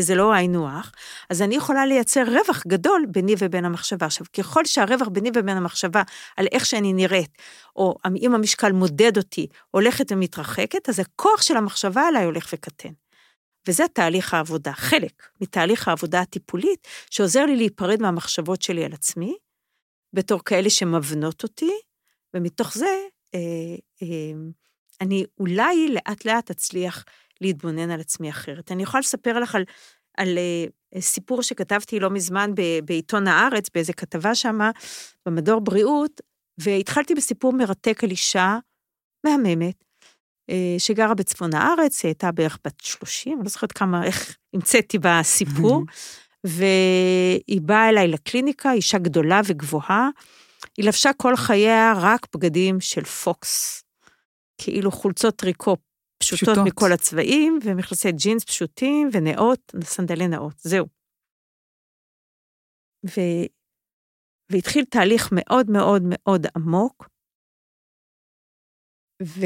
וזה 0.00 0.14
לא 0.14 0.32
היינו 0.32 0.68
הך, 0.68 0.92
אז 1.30 1.42
אני 1.42 1.54
יכולה 1.54 1.86
לייצר 1.86 2.22
רווח 2.26 2.66
גדול 2.66 3.06
ביני 3.08 3.34
ובין 3.38 3.64
המחשבה. 3.64 4.06
עכשיו, 4.06 4.26
ככל 4.36 4.64
שהרווח 4.64 5.08
ביני 5.08 5.30
ובין 5.34 5.56
המחשבה 5.56 6.02
על 6.36 6.46
איך 6.52 6.66
שאני 6.66 6.92
נראית, 6.92 7.30
או 7.76 7.96
אם 8.16 8.34
המשקל 8.34 8.72
מודד 8.72 9.16
אותי, 9.16 9.46
הולכת 9.70 10.12
ומתרחקת, 10.12 10.88
אז 10.88 10.98
הכוח 10.98 11.42
של 11.42 11.56
המחשבה 11.56 12.02
עליי 12.08 12.24
הולך 12.24 12.48
וקטן. 12.52 12.92
וזה 13.68 13.84
תהליך 13.92 14.34
העבודה, 14.34 14.72
חלק 14.72 15.22
מתהליך 15.40 15.88
העבודה 15.88 16.20
הטיפולית, 16.20 16.88
שעוזר 17.10 17.46
לי 17.46 17.56
להיפרד 17.56 18.02
מהמחשבות 18.02 18.62
שלי 18.62 18.84
על 18.84 18.92
עצמי, 18.92 19.36
בתור 20.12 20.44
כאלה 20.44 20.70
שמבנות 20.70 21.42
אותי, 21.42 21.72
ומתוך 22.34 22.74
זה 22.74 22.98
אה, 23.34 23.40
אה, 24.02 24.32
אני 25.00 25.24
אולי 25.38 25.88
לאט 25.88 26.24
לאט 26.24 26.50
אצליח 26.50 27.04
להתבונן 27.40 27.90
על 27.90 28.00
עצמי 28.00 28.30
אחרת. 28.30 28.72
אני 28.72 28.82
יכולה 28.82 29.00
לספר 29.00 29.38
לך 29.40 29.54
על, 29.54 29.64
על 30.18 30.38
אה, 30.38 31.00
סיפור 31.00 31.42
שכתבתי 31.42 32.00
לא 32.00 32.10
מזמן 32.10 32.50
ב, 32.54 32.60
בעיתון 32.84 33.28
הארץ, 33.28 33.68
באיזה 33.74 33.92
כתבה 33.92 34.34
שמה, 34.34 34.70
במדור 35.26 35.60
בריאות, 35.60 36.20
והתחלתי 36.58 37.14
בסיפור 37.14 37.52
מרתק 37.52 38.04
על 38.04 38.10
אישה 38.10 38.58
מהממת, 39.26 39.84
אה, 40.50 40.74
שגרה 40.78 41.14
בצפון 41.14 41.54
הארץ, 41.54 42.02
היא 42.02 42.08
הייתה 42.08 42.32
בערך 42.32 42.58
בת 42.64 42.80
30, 42.80 43.32
אני 43.32 43.44
לא 43.44 43.50
זוכרת 43.50 43.72
כמה, 43.72 44.04
איך 44.04 44.36
המצאתי 44.54 44.98
בסיפור, 44.98 45.82
והיא 46.44 47.60
באה 47.60 47.88
אליי 47.88 48.08
לקליניקה, 48.08 48.72
אישה 48.72 48.98
גדולה 48.98 49.40
וגבוהה, 49.44 50.08
היא 50.76 50.86
לבשה 50.86 51.10
כל 51.12 51.36
חייה 51.36 51.92
רק 51.96 52.26
בגדים 52.34 52.80
של 52.80 53.04
פוקס, 53.04 53.84
כאילו 54.58 54.90
חולצות 54.90 55.36
טריקו 55.36 55.76
פשוטות, 56.22 56.48
פשוטות. 56.48 56.66
מכל 56.66 56.92
הצבעים, 56.92 57.58
ומכנסי 57.64 58.12
ג'ינס 58.12 58.44
פשוטים, 58.44 59.08
ונאות, 59.12 59.72
סנדלי 59.84 60.28
נאות, 60.28 60.58
זהו. 60.58 60.86
ו... 63.06 63.20
והתחיל 64.52 64.84
תהליך 64.84 65.28
מאוד 65.32 65.66
מאוד 65.70 66.02
מאוד 66.04 66.46
עמוק, 66.56 67.08
ו... 69.22 69.40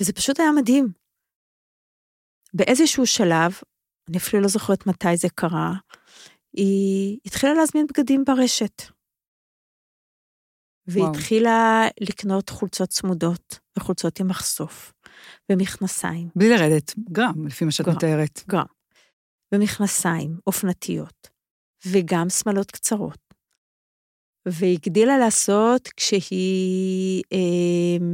וזה 0.00 0.12
פשוט 0.12 0.40
היה 0.40 0.48
מדהים. 0.60 0.86
באיזשהו 2.54 3.06
שלב, 3.06 3.52
אני 4.08 4.18
אפילו 4.18 4.42
לא 4.42 4.48
זוכרת 4.48 4.86
מתי 4.86 5.16
זה 5.16 5.28
קרה, 5.34 5.72
היא 6.56 7.18
התחילה 7.26 7.54
להזמין 7.54 7.86
בגדים 7.86 8.24
ברשת. 8.26 8.93
והתחילה 10.86 11.88
לקנות 12.00 12.50
חולצות 12.50 12.88
צמודות 12.88 13.58
וחולצות 13.78 14.20
עם 14.20 14.28
מחשוף 14.28 14.92
ומכנסיים. 15.52 16.28
בלי 16.36 16.48
לרדת, 16.48 16.94
גרם, 17.12 17.46
לפי 17.46 17.64
מה 17.64 17.70
שאת 17.70 17.86
גרם, 17.86 17.96
מתארת. 17.96 18.42
גרם. 18.48 18.64
ומכנסיים 19.54 20.38
אופנתיות, 20.46 21.28
וגם 21.86 22.28
שמלות 22.28 22.70
קצרות. 22.70 23.34
והגדילה 24.48 25.18
לעשות 25.18 25.88
כשהיא 25.88 27.22
אה, 27.32 28.06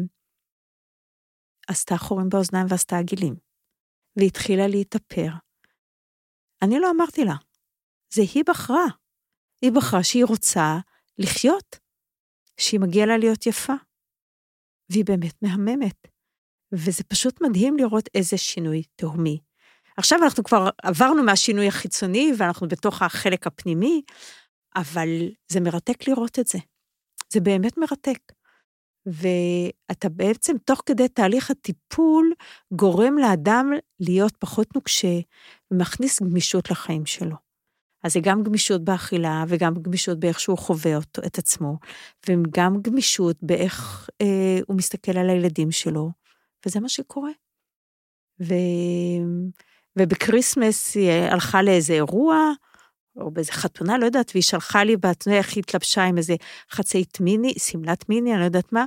עשתה 1.68 1.96
חורים 1.96 2.28
באוזניים 2.28 2.66
ועשתה 2.70 2.98
עגילים, 2.98 3.34
והתחילה 4.16 4.66
להתאפר. 4.66 5.30
אני 6.62 6.78
לא 6.80 6.90
אמרתי 6.90 7.24
לה, 7.24 7.34
זה 8.14 8.22
היא 8.34 8.44
בחרה. 8.48 8.86
היא 9.62 9.72
בחרה 9.72 10.02
שהיא 10.02 10.24
רוצה 10.24 10.78
לחיות, 11.18 11.76
שהיא 12.60 12.80
מגיעה 12.80 13.06
לה 13.06 13.18
להיות 13.18 13.46
יפה. 13.46 13.72
והיא 14.90 15.04
באמת 15.04 15.42
מהממת. 15.42 16.08
וזה 16.72 17.04
פשוט 17.04 17.42
מדהים 17.42 17.76
לראות 17.76 18.08
איזה 18.14 18.38
שינוי 18.38 18.82
תהומי. 18.96 19.40
עכשיו 19.96 20.18
אנחנו 20.22 20.44
כבר 20.44 20.68
עברנו 20.82 21.22
מהשינוי 21.22 21.68
החיצוני 21.68 22.32
ואנחנו 22.38 22.68
בתוך 22.68 23.02
החלק 23.02 23.46
הפנימי, 23.46 24.02
אבל 24.76 25.08
זה 25.52 25.60
מרתק 25.60 26.08
לראות 26.08 26.38
את 26.38 26.46
זה. 26.46 26.58
זה 27.32 27.40
באמת 27.40 27.78
מרתק. 27.78 28.18
ואתה 29.06 30.08
בעצם, 30.08 30.58
תוך 30.64 30.82
כדי 30.86 31.08
תהליך 31.08 31.50
הטיפול, 31.50 32.32
גורם 32.72 33.18
לאדם 33.18 33.70
להיות 34.00 34.36
פחות 34.36 34.74
נוקשה 34.74 35.18
ומכניס 35.70 36.22
גמישות 36.22 36.70
לחיים 36.70 37.06
שלו. 37.06 37.49
אז 38.02 38.12
זה 38.12 38.20
גם 38.20 38.42
גמישות 38.42 38.84
באכילה, 38.84 39.44
וגם 39.48 39.74
גמישות 39.74 40.20
באיך 40.20 40.40
שהוא 40.40 40.58
חווה 40.58 40.96
אותו, 40.96 41.22
את 41.26 41.38
עצמו, 41.38 41.78
וגם 42.28 42.80
גמישות 42.82 43.36
באיך 43.42 44.08
אה, 44.20 44.60
הוא 44.66 44.76
מסתכל 44.76 45.18
על 45.18 45.30
הילדים 45.30 45.70
שלו, 45.70 46.10
וזה 46.66 46.80
מה 46.80 46.88
שקורה. 46.88 47.30
ו... 48.40 48.54
וב 49.98 50.16
Christmas 50.16 50.94
היא 50.94 51.10
הלכה 51.10 51.62
לאיזה 51.62 51.92
אירוע, 51.92 52.52
או 53.16 53.30
באיזה 53.30 53.52
חתונה, 53.52 53.98
לא 53.98 54.04
יודעת, 54.04 54.30
והיא 54.34 54.42
שלחה 54.42 54.84
לי, 54.84 54.92
יודעת 54.92 55.28
איך 55.28 55.56
היא 55.56 55.62
התלבשה 55.66 56.04
עם 56.04 56.18
איזה 56.18 56.34
חצאית 56.70 57.20
מיני, 57.20 57.54
שמלת 57.58 58.08
מיני, 58.08 58.32
אני 58.32 58.40
לא 58.40 58.44
יודעת 58.44 58.72
מה, 58.72 58.84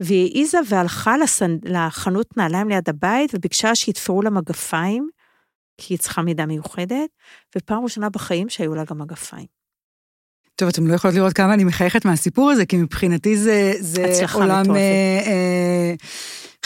והיא 0.00 0.30
העיזה 0.30 0.58
והלכה 0.68 1.18
לסנ... 1.18 1.56
לחנות 1.64 2.36
נעליים 2.36 2.68
ליד 2.68 2.88
הבית, 2.88 3.34
וביקשה 3.34 3.74
שיתפרו 3.74 4.22
לה 4.22 4.30
מגפיים, 4.30 5.08
כי 5.82 5.94
היא 5.94 5.98
צריכה 5.98 6.22
מידה 6.22 6.46
מיוחדת, 6.46 7.10
ופעם 7.56 7.84
ראשונה 7.84 8.08
בחיים 8.10 8.48
שהיו 8.48 8.74
לה 8.74 8.84
גם 8.84 8.98
מגפיים. 8.98 9.46
טוב, 10.56 10.68
אתם 10.68 10.86
לא 10.86 10.94
יכולות 10.94 11.16
לראות 11.16 11.32
כמה 11.32 11.54
אני 11.54 11.64
מחייכת 11.64 12.04
מהסיפור 12.04 12.50
הזה, 12.50 12.66
כי 12.66 12.76
מבחינתי 12.76 13.36
זה, 13.36 13.72
זה 13.80 14.24
עולם... 14.32 14.70
אה, 14.70 15.20
אה, 15.26 15.94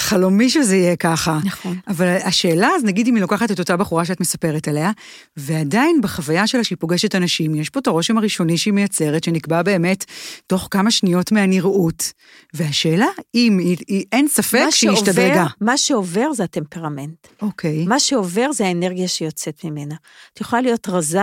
חלומי 0.06 0.50
שזה 0.50 0.76
יהיה 0.76 0.96
ככה. 0.96 1.38
נכון. 1.44 1.78
אבל 1.88 2.06
השאלה, 2.24 2.68
אז 2.76 2.84
נגיד 2.84 3.06
אם 3.08 3.14
היא 3.14 3.20
לוקחת 3.22 3.50
את 3.50 3.58
אותה 3.58 3.76
בחורה 3.76 4.04
שאת 4.04 4.20
מספרת 4.20 4.68
עליה, 4.68 4.90
ועדיין 5.36 6.00
בחוויה 6.00 6.46
שלה 6.46 6.64
שהיא 6.64 6.78
פוגשת 6.80 7.14
אנשים, 7.14 7.54
יש 7.54 7.70
פה 7.70 7.80
את 7.80 7.86
הרושם 7.86 8.18
הראשוני 8.18 8.58
שהיא 8.58 8.74
מייצרת, 8.74 9.24
שנקבע 9.24 9.62
באמת 9.62 10.04
תוך 10.46 10.68
כמה 10.70 10.90
שניות 10.90 11.32
מהנראות. 11.32 12.12
והשאלה, 12.54 13.06
אם 13.34 13.58
היא, 13.58 13.76
היא 13.88 14.04
אין 14.12 14.28
ספק 14.28 14.66
שהיא 14.70 14.90
השתדרגה. 14.90 15.46
מה 15.60 15.76
שעובר 15.76 16.32
זה 16.32 16.44
הטמפרמנט. 16.44 17.26
אוקיי. 17.42 17.84
מה 17.86 18.00
שעובר 18.00 18.52
זה 18.52 18.66
האנרגיה 18.66 19.08
שיוצאת 19.08 19.64
ממנה. 19.64 19.94
את 20.32 20.40
יכולה 20.40 20.62
להיות 20.62 20.88
רזה 20.88 21.20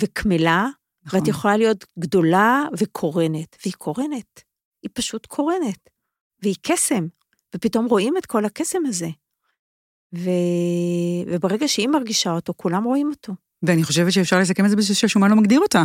וקמלה, 0.00 0.66
נכון. 1.06 1.20
ואת 1.20 1.28
יכולה 1.28 1.56
להיות 1.56 1.84
גדולה 1.98 2.64
וקורנת, 2.78 3.56
והיא 3.64 3.74
קורנת. 3.78 4.42
היא 4.82 4.90
פשוט 4.94 5.26
קורנת. 5.26 5.90
והיא 6.42 6.56
קסם. 6.62 7.06
ופתאום 7.54 7.86
רואים 7.86 8.14
את 8.16 8.26
כל 8.26 8.44
הקסם 8.44 8.78
הזה. 8.86 9.08
ו... 10.16 10.30
וברגע 11.26 11.68
שהיא 11.68 11.88
מרגישה 11.88 12.32
אותו, 12.32 12.54
כולם 12.56 12.84
רואים 12.84 13.10
אותו. 13.10 13.32
ואני 13.62 13.84
חושבת 13.84 14.12
שאפשר 14.12 14.38
לסכם 14.38 14.64
את 14.64 14.70
זה 14.70 14.76
בזה 14.76 14.94
שהשומן 14.94 15.30
לא 15.30 15.36
מגדיר 15.36 15.60
אותה. 15.60 15.82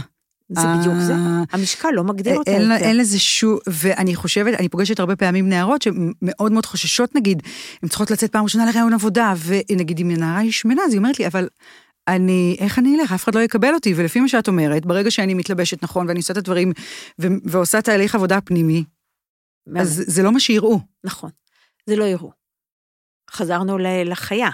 זה 0.49 0.67
בדיוק 0.79 0.95
זה, 0.99 1.13
אה, 1.13 1.43
המשקל 1.51 1.91
לא 1.91 2.03
מגדיר 2.03 2.35
אותה 2.37 2.51
יותר. 2.51 2.73
אין 2.75 2.97
לזה 2.97 3.19
שום, 3.19 3.57
ואני 3.67 4.15
חושבת, 4.15 4.59
אני 4.59 4.69
פוגשת 4.69 4.99
הרבה 4.99 5.15
פעמים 5.15 5.49
נערות 5.49 5.81
שמאוד 5.81 6.51
מאוד 6.51 6.65
חוששות 6.65 7.15
נגיד, 7.15 7.43
הן 7.83 7.89
צריכות 7.89 8.11
לצאת 8.11 8.31
פעם 8.31 8.43
ראשונה 8.43 8.65
לראיון 8.65 8.93
עבודה, 8.93 9.33
ונגיד 9.45 9.99
אם 9.99 10.09
הנערה 10.09 10.37
היא 10.39 10.51
שמנה, 10.51 10.81
אז 10.85 10.91
היא 10.91 10.97
אומרת 10.97 11.19
לי, 11.19 11.27
אבל 11.27 11.47
אני, 12.07 12.55
איך 12.59 12.79
אני 12.79 12.99
אלך? 12.99 13.11
אף 13.11 13.23
אחד 13.23 13.35
לא 13.35 13.39
יקבל 13.39 13.73
אותי. 13.73 13.93
ולפי 13.95 14.19
מה 14.19 14.27
שאת 14.27 14.47
אומרת, 14.47 14.85
ברגע 14.85 15.11
שאני 15.11 15.33
מתלבשת 15.33 15.83
נכון 15.83 16.07
ואני 16.07 16.19
עושה 16.19 16.33
את 16.33 16.37
הדברים 16.37 16.71
ו- 17.21 17.27
ועושה 17.45 17.81
תהליך 17.81 18.15
עבודה 18.15 18.41
פנימי, 18.41 18.83
אז 19.77 20.03
זה 20.07 20.23
לא 20.23 20.31
מה 20.31 20.39
שיראו. 20.39 20.79
נכון, 21.03 21.29
זה 21.89 21.95
לא 21.95 22.03
יראו. 22.03 22.31
חזרנו 23.31 23.77
לחיה. 24.05 24.49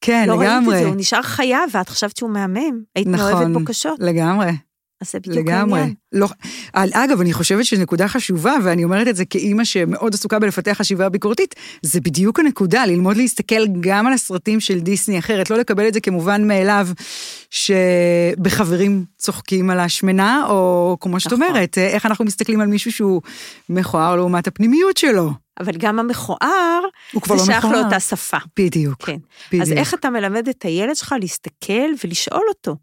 כן, 0.00 0.24
לא 0.28 0.42
לגמרי. 0.42 0.76
את 0.76 0.82
זה, 0.82 0.88
הוא 0.88 0.96
נשאר 0.96 1.22
חיה, 1.22 1.60
ואת 1.72 1.88
חשבת 1.88 2.16
שהוא 2.16 2.30
מהמם. 2.30 2.82
היית 2.96 3.08
נכון, 3.08 3.32
מאוהבת 3.32 3.52
בו 3.52 3.64
קשות. 3.64 4.00
לגמרי. 4.00 4.50
אז 5.00 5.12
זה 5.12 5.20
בדיוק 5.20 5.36
לגמרי. 5.36 5.80
העניין. 5.80 5.94
לא, 6.12 6.28
אגב, 6.74 7.20
אני 7.20 7.32
חושבת 7.32 7.64
שזו 7.64 7.82
נקודה 7.82 8.08
חשובה, 8.08 8.54
ואני 8.64 8.84
אומרת 8.84 9.08
את 9.08 9.16
זה 9.16 9.24
כאימא 9.24 9.64
שמאוד 9.64 10.14
עסוקה 10.14 10.38
בלפתח 10.38 10.72
חשיבה 10.72 11.08
ביקורתית, 11.08 11.54
זה 11.82 12.00
בדיוק 12.00 12.40
הנקודה, 12.40 12.86
ללמוד 12.86 13.16
להסתכל 13.16 13.66
גם 13.80 14.06
על 14.06 14.12
הסרטים 14.12 14.60
של 14.60 14.80
דיסני 14.80 15.18
אחרת, 15.18 15.50
לא 15.50 15.58
לקבל 15.58 15.88
את 15.88 15.94
זה 15.94 16.00
כמובן 16.00 16.48
מאליו, 16.48 16.88
שבחברים 17.50 19.04
צוחקים 19.18 19.70
על 19.70 19.80
השמנה, 19.80 20.46
או 20.48 20.96
כמו 21.00 21.20
שאת 21.20 21.32
נכון. 21.32 21.46
אומרת, 21.46 21.78
איך 21.78 22.06
אנחנו 22.06 22.24
מסתכלים 22.24 22.60
על 22.60 22.68
מישהו 22.68 22.92
שהוא 22.92 23.22
מכוער 23.68 24.16
לעומת 24.16 24.46
הפנימיות 24.46 24.96
שלו. 24.96 25.30
אבל 25.60 25.72
גם 25.78 25.98
המכוער, 25.98 26.80
הוא 27.12 27.22
כבר 27.22 27.36
זה 27.36 27.40
לא 27.40 27.46
שייך. 27.46 27.64
לאותה 27.64 28.00
שפה. 28.00 28.36
בדיוק. 28.56 29.02
כן. 29.06 29.16
בדיוק. 29.48 29.62
אז 29.62 29.72
איך 29.72 29.94
אתה 29.94 30.10
מלמד 30.10 30.48
את 30.48 30.62
הילד 30.62 30.96
שלך 30.96 31.14
להסתכל 31.20 31.90
ולשאול 32.04 32.44
אותו, 32.48 32.76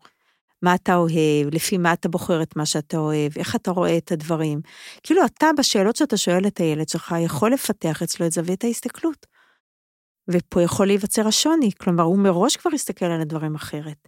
מה 0.62 0.76
אתה 0.76 0.96
אוהב, 0.96 1.48
לפי 1.52 1.78
מה 1.78 1.94
אתה 1.94 2.10
בוחר 2.10 2.42
את 2.42 2.56
מה 2.56 2.66
שאתה 2.66 2.98
אוהב, 2.98 3.32
איך 3.38 3.56
אתה 3.56 3.72
רואה 3.72 3.98
את 3.98 4.12
הדברים. 4.12 4.62
כאילו 5.04 5.26
אתה 5.26 5.48
בשאלות 5.58 5.96
שאתה 5.96 6.18
שואל 6.18 6.48
את 6.48 6.58
הילד 6.58 6.90
שלך, 6.90 7.16
יכול 7.20 7.54
לפתח 7.54 8.04
אצלו 8.04 8.26
את 8.26 8.32
זווית 8.32 8.64
ההסתכלות. 8.64 9.26
ופה 10.28 10.62
יכול 10.62 10.88
להיווצר 10.88 11.28
השוני, 11.28 11.70
כלומר, 11.78 12.04
הוא 12.04 12.18
מראש 12.18 12.58
כבר 12.58 12.74
יסתכל 12.74 13.06
על 13.06 13.22
הדברים 13.22 13.56
אחרת. 13.56 14.08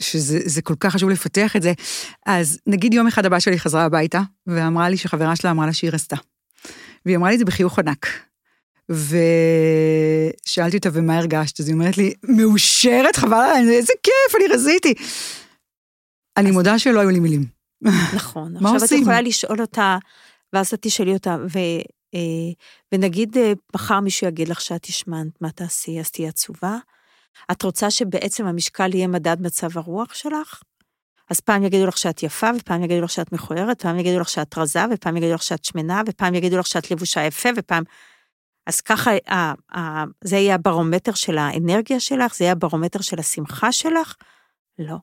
שזה 0.00 0.38
זה 0.44 0.62
כל 0.62 0.74
כך 0.80 0.92
חשוב 0.92 1.10
לפתח 1.10 1.56
את 1.56 1.62
זה. 1.62 1.72
אז 2.26 2.58
נגיד 2.66 2.94
יום 2.94 3.06
אחד 3.06 3.26
הבת 3.26 3.40
שלי 3.40 3.58
חזרה 3.58 3.84
הביתה, 3.84 4.20
ואמרה 4.46 4.88
לי 4.88 4.96
שחברה 4.96 5.36
שלה 5.36 5.50
אמרה 5.50 5.66
לה 5.66 5.72
שהיא 5.72 5.90
רזתה. 5.92 6.16
והיא 7.06 7.16
אמרה 7.16 7.28
לי 7.28 7.34
את 7.34 7.38
זה 7.38 7.44
בחיוך 7.44 7.78
ענק. 7.78 8.06
ושאלתי 8.88 10.76
אותה, 10.76 10.88
ומה 10.92 11.18
הרגשת? 11.18 11.60
אז 11.60 11.68
היא 11.68 11.74
אומרת 11.74 11.98
לי, 11.98 12.14
מאושרת, 12.28 13.16
חבל 13.16 13.32
עליי, 13.32 13.76
איזה 13.76 13.92
כיף, 14.02 14.36
אני 14.36 14.54
רזיתי. 14.54 14.94
אני 16.36 16.50
מודה 16.50 16.78
שלא 16.78 17.00
היו 17.00 17.10
לי 17.10 17.20
מילים. 17.20 17.44
נכון. 18.14 18.52
מה 18.52 18.58
עכשיו 18.58 18.76
את 18.76 18.82
עושים? 18.82 19.02
יכולה 19.02 19.20
לשאול 19.20 19.60
אותה, 19.60 19.98
ואז 20.52 20.74
את 20.74 20.78
תשאלי 20.82 21.12
אותה, 21.12 21.36
ו, 21.54 21.58
אה, 22.14 22.52
ונגיד 22.92 23.38
אה, 23.38 23.52
מחר 23.74 24.00
מישהו 24.00 24.26
יגיד 24.26 24.48
לך 24.48 24.60
שאת 24.60 24.84
השמנת, 24.84 25.40
מה 25.40 25.50
תעשי? 25.50 26.00
אז 26.00 26.10
תהיי 26.10 26.28
עצובה? 26.28 26.76
את 27.50 27.62
רוצה 27.62 27.90
שבעצם 27.90 28.46
המשקל 28.46 28.94
יהיה 28.94 29.06
מדד 29.06 29.36
מצב 29.42 29.78
הרוח 29.78 30.14
שלך? 30.14 30.62
אז 31.30 31.40
פעם 31.40 31.62
יגידו 31.62 31.86
לך 31.86 31.98
שאת 31.98 32.22
יפה, 32.22 32.46
ופעם 32.56 32.84
יגידו 32.84 33.04
לך 33.04 33.10
שאת 33.10 33.32
מכוערת, 33.32 33.82
פעם 33.82 33.98
יגידו 33.98 34.20
לך 34.20 34.28
שאת 34.28 34.58
רזה, 34.58 34.80
ופעם 34.92 35.16
יגידו 35.16 35.34
לך 35.34 35.42
שאת 35.42 35.64
שמנה, 35.64 36.02
ופעם 36.06 36.34
יגידו 36.34 36.58
לך 36.58 36.66
שאת 36.66 36.90
לבושה 36.90 37.24
יפה, 37.24 37.48
ופעם... 37.56 37.84
אז 38.66 38.80
ככה, 38.80 39.10
ה- 39.28 39.78
ה- 39.78 40.04
זה 40.24 40.36
יהיה 40.36 40.54
הברומטר 40.54 41.14
של 41.14 41.38
האנרגיה 41.38 42.00
שלך, 42.00 42.34
זה 42.34 42.44
יהיה 42.44 42.52
הברומטר 42.52 43.00
של 43.00 43.18
השמחה 43.18 43.72
שלך? 43.72 44.14
לא. 44.78 44.96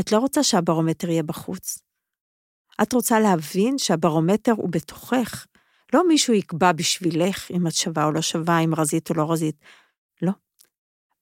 את 0.00 0.12
לא 0.12 0.18
רוצה 0.18 0.42
שהברומטר 0.42 1.08
יהיה 1.08 1.22
בחוץ. 1.22 1.78
את 2.82 2.92
רוצה 2.92 3.20
להבין 3.20 3.78
שהברומטר 3.78 4.52
הוא 4.52 4.68
בתוכך. 4.70 5.46
לא 5.92 6.08
מישהו 6.08 6.34
יקבע 6.34 6.72
בשבילך 6.72 7.50
אם 7.50 7.66
את 7.66 7.74
שווה 7.74 8.04
או 8.04 8.12
לא 8.12 8.22
שווה, 8.22 8.58
אם 8.58 8.74
רזית 8.74 9.10
או 9.10 9.14
לא 9.14 9.32
רזית. 9.32 9.56
לא. 10.22 10.32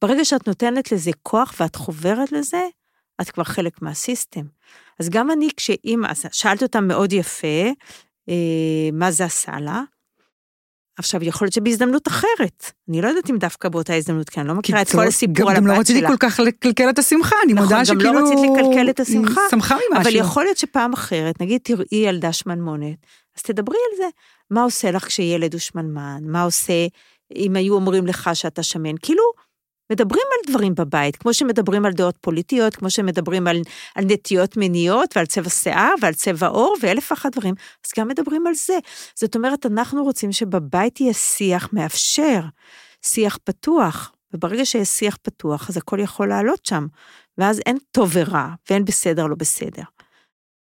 ברגע 0.02 0.24
שאת 0.24 0.48
נותנת 0.48 0.92
לזה 0.92 1.10
כוח 1.22 1.54
ואת 1.60 1.76
חוברת 1.76 2.32
לזה, 2.32 2.66
את 3.20 3.30
כבר 3.30 3.44
חלק 3.44 3.82
מהסיסטם. 3.82 4.40
אז 5.00 5.08
גם 5.08 5.30
אני, 5.30 5.48
כשאימא, 5.56 6.08
שאלת 6.32 6.62
אותה 6.62 6.80
מאוד 6.80 7.12
יפה, 7.12 7.70
אה, 8.28 8.34
מה 8.92 9.10
זה 9.10 9.24
עשה 9.24 9.52
לה. 9.60 9.82
עכשיו, 10.98 11.24
יכול 11.24 11.44
להיות 11.46 11.52
שבהזדמנות 11.54 12.08
אחרת. 12.08 12.72
אני 12.88 13.02
לא 13.02 13.08
יודעת 13.08 13.30
אם 13.30 13.38
דווקא 13.38 13.68
באותה 13.68 13.94
הזדמנות, 13.94 14.28
כי 14.28 14.40
אני 14.40 14.48
לא 14.48 14.54
מכירה 14.54 14.82
את 14.82 14.90
כל 14.92 15.06
הסיפור 15.06 15.34
גם- 15.34 15.48
על 15.48 15.56
גם 15.56 15.66
לא 15.66 15.72
הבת 15.72 15.80
רציתי 15.80 15.98
שלה. 15.98 16.08
כל 16.08 16.16
כך 16.20 16.40
לקלקל 16.40 16.90
את 16.90 16.98
השמחה, 16.98 17.36
אני 17.44 17.52
נכון, 17.52 17.64
מודה 17.64 17.78
גם 17.78 17.84
שכאילו... 17.84 18.12
לא 18.12 18.18
רצית 18.18 18.38
לקלקל 18.50 18.90
את 18.90 19.00
השמחה, 19.00 19.40
שמחה 19.50 19.74
ממשהו. 19.74 20.02
אבל 20.02 20.16
יכול 20.16 20.44
להיות 20.44 20.56
שפעם 20.58 20.92
אחרת, 20.92 21.40
נגיד 21.40 21.60
תראי 21.64 21.84
ילדה 21.92 22.32
שמנמונת, 22.32 22.96
אז 23.36 23.42
תדברי 23.42 23.76
על 23.90 23.96
זה. 23.96 24.08
מה 24.50 24.62
עושה 24.62 24.90
לך 24.90 25.06
כשילד 25.06 25.52
הוא 25.52 25.60
שמנמן? 25.60 26.22
מה 26.22 26.42
עושה 26.42 26.86
אם 27.34 27.56
היו 27.56 27.74
אומרים 27.74 28.06
לך 28.06 28.30
שאתה 28.34 28.62
שמן? 28.62 28.94
כאילו, 29.02 29.22
מדברים 29.92 30.26
על 30.32 30.50
דברים 30.52 30.74
בבית, 30.74 31.16
כמו 31.16 31.34
שמדברים 31.34 31.86
על 31.86 31.92
דעות 31.92 32.16
פוליטיות, 32.20 32.76
כמו 32.76 32.90
שמדברים 32.90 33.46
על, 33.46 33.56
על 33.94 34.04
נטיות 34.04 34.56
מיניות 34.56 35.16
ועל 35.16 35.26
צבע 35.26 35.50
שיער 35.50 35.94
ועל 36.00 36.14
צבע 36.14 36.46
עור 36.46 36.76
ואלף 36.82 37.10
ואחת 37.10 37.32
דברים, 37.32 37.54
אז 37.86 37.90
גם 37.98 38.08
מדברים 38.08 38.46
על 38.46 38.54
זה. 38.54 38.78
זאת 39.14 39.36
אומרת, 39.36 39.66
אנחנו 39.66 40.04
רוצים 40.04 40.32
שבבית 40.32 41.00
יהיה 41.00 41.12
שיח 41.12 41.68
מאפשר, 41.72 42.40
שיח 43.02 43.38
פתוח, 43.44 44.12
וברגע 44.34 44.64
שיש 44.64 44.88
שיח 44.88 45.16
פתוח, 45.22 45.70
אז 45.70 45.76
הכל 45.76 45.98
יכול 46.00 46.28
לעלות 46.28 46.66
שם, 46.66 46.86
ואז 47.38 47.60
אין 47.66 47.78
טוב 47.90 48.10
ורע, 48.14 48.48
ואין 48.70 48.84
בסדר 48.84 49.26
לא 49.26 49.34
בסדר. 49.34 49.82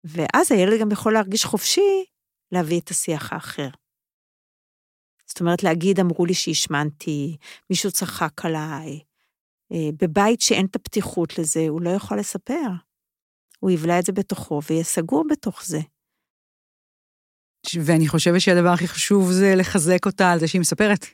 ואז 0.05 0.53
הילד 0.53 0.81
גם 0.81 0.91
יכול 0.91 1.13
להרגיש 1.13 1.45
חופשי 1.45 2.05
להביא 2.53 2.81
את 2.81 2.91
השיח 2.91 3.33
האחר. 3.33 3.69
זאת 5.27 5.41
אומרת, 5.41 5.63
להגיד, 5.63 6.01
אמרו 6.01 6.27
לי 6.27 6.35
שהשמנתי, 6.35 7.37
מישהו 7.71 7.91
צחק 7.91 8.45
עליי. 8.45 9.10
אה, 9.73 9.89
בבית 10.03 10.41
שאין 10.41 10.67
את 10.67 10.77
הפתיחות 10.77 11.39
לזה, 11.39 11.67
הוא 11.69 11.83
לא 11.83 11.91
יכול 11.91 12.19
לספר. 12.19 12.69
הוא 13.61 13.71
יבלע 13.71 13.99
את 13.99 14.05
זה 14.05 14.13
בתוכו 14.13 14.61
ויהיה 14.71 14.85
סגור 14.85 15.25
בתוך 15.31 15.63
זה. 15.67 15.81
ואני 17.81 18.09
חושבת 18.09 18.41
שהדבר 18.41 18.69
הכי 18.69 18.89
חשוב 18.89 19.33
זה 19.33 19.55
לחזק 19.57 20.07
אותה 20.07 20.33
על 20.33 20.39
זה 20.39 20.49
שהיא 20.49 20.61
מספרת. 20.61 21.07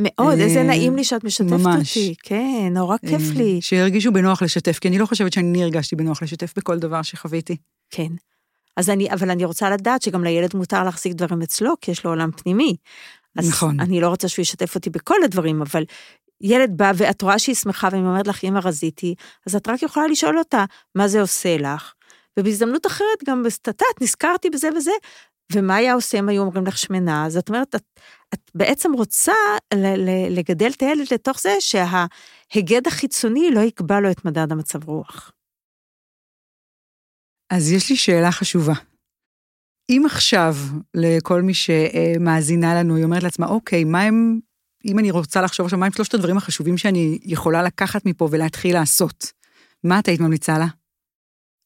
מאוד, 0.00 0.38
אה, 0.38 0.44
איזה 0.44 0.62
נעים 0.62 0.96
לי 0.96 1.04
שאת 1.04 1.24
משתפת 1.24 1.50
ממש. 1.50 1.96
אותי. 1.96 2.14
כן, 2.22 2.72
נורא 2.72 2.96
כיף 2.98 3.30
אה, 3.30 3.38
לי. 3.42 3.62
שירגישו 3.62 4.12
בנוח 4.12 4.42
לשתף, 4.42 4.78
כי 4.78 4.88
אני 4.88 4.98
לא 4.98 5.06
חושבת 5.06 5.32
שאני 5.32 5.62
הרגשתי 5.62 5.96
בנוח 5.96 6.22
לשתף 6.22 6.54
בכל 6.56 6.78
דבר 6.78 7.02
שחוויתי. 7.02 7.56
כן. 7.90 8.12
אז 8.76 8.90
אני, 8.90 9.10
אבל 9.10 9.30
אני 9.30 9.44
רוצה 9.44 9.70
לדעת 9.70 10.02
שגם 10.02 10.24
לילד 10.24 10.56
מותר 10.56 10.84
להחזיק 10.84 11.12
דברים 11.12 11.42
אצלו, 11.42 11.74
כי 11.80 11.90
יש 11.90 12.04
לו 12.04 12.10
עולם 12.10 12.30
פנימי. 12.30 12.76
אז 13.38 13.48
נכון. 13.48 13.80
אני 13.80 14.00
לא 14.00 14.08
רוצה 14.08 14.28
שהוא 14.28 14.42
ישתף 14.42 14.74
אותי 14.74 14.90
בכל 14.90 15.24
הדברים, 15.24 15.62
אבל 15.62 15.84
ילד 16.44 16.76
בא 16.76 16.92
ואת 16.96 17.22
רואה 17.22 17.38
שהיא 17.38 17.54
שמחה 17.54 17.88
והיא 17.92 18.02
אומרת 18.02 18.26
לך, 18.26 18.44
אמא 18.44 18.60
רזיתי, 18.64 19.14
אז 19.46 19.56
את 19.56 19.68
רק 19.68 19.82
יכולה 19.82 20.06
לשאול 20.06 20.38
אותה, 20.38 20.64
מה 20.94 21.08
זה 21.08 21.20
עושה 21.20 21.56
לך? 21.56 21.92
ובהזדמנות 22.38 22.86
אחרת 22.86 23.24
גם 23.28 23.42
בסטטט, 23.42 24.02
נזכרתי 24.02 24.50
בזה 24.50 24.68
וזה, 24.76 24.90
ומה 25.52 25.76
היה 25.76 25.94
עושה 25.94 26.18
אם 26.18 26.28
היו 26.28 26.42
אומרים 26.42 26.66
לך 26.66 26.78
שמנה? 26.78 27.24
זאת 27.28 27.48
אומרת, 27.48 27.74
את, 27.74 28.00
את 28.34 28.50
בעצם 28.54 28.92
רוצה 28.92 29.32
לגדל 30.30 30.70
את 30.76 30.82
הילד 30.82 31.06
לתוך 31.12 31.40
זה 31.40 31.56
שההיגד 31.60 32.86
החיצוני 32.86 33.50
לא 33.50 33.60
יקבע 33.60 34.00
לו 34.00 34.10
את 34.10 34.24
מדד 34.24 34.52
המצב 34.52 34.84
רוח. 34.84 35.32
אז 37.52 37.72
יש 37.72 37.90
לי 37.90 37.96
שאלה 37.96 38.32
חשובה. 38.32 38.74
אם 39.90 40.02
עכשיו, 40.06 40.54
לכל 40.94 41.42
מי 41.42 41.52
שמאזינה 41.54 42.74
לנו, 42.74 42.96
היא 42.96 43.04
אומרת 43.04 43.22
לעצמה, 43.22 43.46
אוקיי, 43.46 43.84
מה 43.84 44.02
הם, 44.02 44.40
אם 44.84 44.98
אני 44.98 45.10
רוצה 45.10 45.42
לחשוב 45.42 45.66
עכשיו, 45.66 45.78
מה 45.78 45.86
הם 45.86 45.92
שלושת 45.92 46.14
הדברים 46.14 46.36
החשובים 46.36 46.78
שאני 46.78 47.18
יכולה 47.22 47.62
לקחת 47.62 48.06
מפה 48.06 48.28
ולהתחיל 48.30 48.74
לעשות? 48.74 49.32
מה 49.84 49.98
את 49.98 50.08
היית 50.08 50.20
ממליצה 50.20 50.58
לה? 50.58 50.66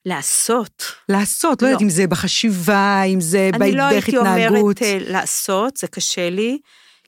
לעשות. 0.06 0.82
לעשות, 1.08 1.62
לא, 1.62 1.68
לא. 1.68 1.72
יודעת 1.72 1.82
אם 1.82 1.90
זה 1.90 2.06
בחשיבה, 2.06 3.02
אם 3.02 3.20
זה 3.20 3.50
אני 3.54 3.72
לא 3.72 3.88
בדרך 3.88 4.04
הייתי 4.04 4.18
התנהגות. 4.18 4.60
אומרת 4.60 4.82
אה, 4.82 4.98
לעשות, 5.00 5.76
זה 5.76 5.86
קשה 5.86 6.30
לי, 6.30 6.58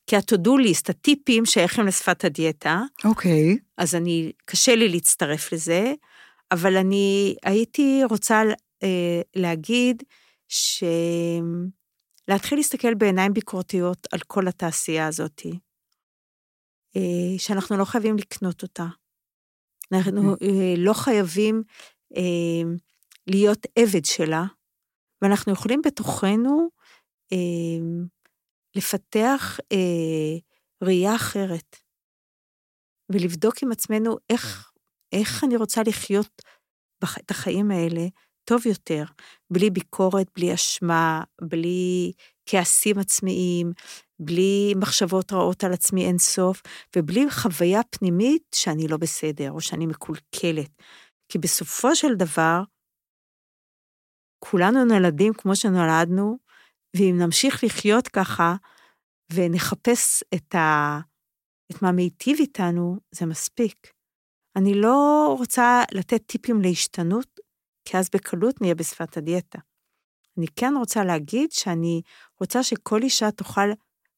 כי 0.07 0.17
ה-to-do 0.17 0.51
list, 0.51 0.85
הטיפים 0.89 1.47
שייכים 1.47 1.87
לשפת 1.87 2.25
הדיאטה, 2.25 2.83
אוקיי. 3.05 3.59
אז 3.79 3.95
אני, 3.95 4.33
קשה 4.45 4.75
לי 4.75 4.89
להצטרף 4.89 5.53
לזה, 5.53 5.93
אבל 6.53 6.77
אני 6.77 7.35
הייתי 7.45 8.03
רוצה 8.11 8.43
אה, 8.83 9.21
להגיד 9.37 10.03
ש... 10.49 10.85
להתחיל 12.29 12.59
להסתכל 12.59 12.95
בעיניים 12.95 13.33
ביקורתיות 13.33 14.07
על 14.13 14.21
כל 14.27 14.49
התעשייה 14.49 15.07
הזאת, 15.07 15.43
שאנחנו 17.39 17.77
לא 17.77 17.85
חייבים 17.85 18.17
לקנות 18.17 18.63
אותה. 18.63 18.87
אנחנו 19.93 20.31
אה, 20.43 20.75
לא 20.77 20.93
חייבים 20.93 21.63
אה, 22.17 22.73
להיות 23.27 23.67
עבד 23.79 24.05
שלה, 24.05 24.45
ואנחנו 25.23 25.53
יכולים 25.53 25.81
בתוכנו 25.85 26.69
אה, 27.33 28.07
לפתח 28.77 29.61
אה, 29.73 30.39
ראייה 30.83 31.15
אחרת, 31.15 31.77
ולבדוק 33.13 33.63
עם 33.63 33.73
עצמנו 33.73 34.17
איך, 34.31 34.73
איך 35.13 35.45
אני 35.45 35.57
רוצה 35.57 35.81
לחיות 35.87 36.43
בח, 37.03 37.19
את 37.19 37.31
החיים 37.31 37.71
האלה 37.71 38.07
טוב 38.45 38.67
יותר, 38.67 39.05
בלי 39.51 39.71
ביקורת, 39.71 40.27
בלי 40.37 40.55
אשמה, 40.55 41.23
בלי 41.43 42.13
כעסים 42.47 42.99
עצמיים, 42.99 43.73
בלי 44.21 44.75
מחשבות 44.77 45.33
רעות 45.33 45.65
על 45.65 45.73
עצמי 45.73 46.07
אינסוף, 46.07 46.63
ובלי 46.97 47.31
חוויה 47.31 47.81
פנימית 47.91 48.43
שאני 48.55 48.89
לא 48.89 48.97
בסדר, 48.97 49.53
או 49.53 49.61
שאני 49.61 49.87
מקולקלת. 49.87 50.83
כי 51.29 51.39
בסופו 51.39 51.97
של 51.97 52.15
דבר, 52.15 52.63
כולנו 54.39 54.85
נולדים 54.85 55.33
כמו 55.33 55.57
שנולדנו, 55.57 56.39
ואם 56.97 57.17
נמשיך 57.19 57.65
לחיות 57.65 58.09
ככה, 58.09 58.55
ונחפש 59.33 60.25
את, 60.35 60.55
ה... 60.55 60.99
את 61.73 61.83
מה 61.83 61.93
מיטיב 61.93 62.37
איתנו, 62.41 62.97
זה 63.13 63.27
מספיק. 63.27 63.93
אני 64.57 64.75
לא 64.75 65.35
רוצה 65.39 65.83
לתת 65.93 66.27
טיפים 66.27 66.61
להשתנות, 66.61 67.41
כי 67.85 67.99
אז 67.99 68.09
בקלות 68.15 68.61
נהיה 68.61 68.75
בשפת 68.75 69.17
הדיאטה. 69.17 69.59
אני 70.39 70.47
כן 70.57 70.73
רוצה 70.79 71.05
להגיד 71.05 71.53
שאני 71.53 72.03
רוצה 72.41 72.63
שכל 72.63 73.03
אישה 73.03 73.31
תוכל, 73.31 73.71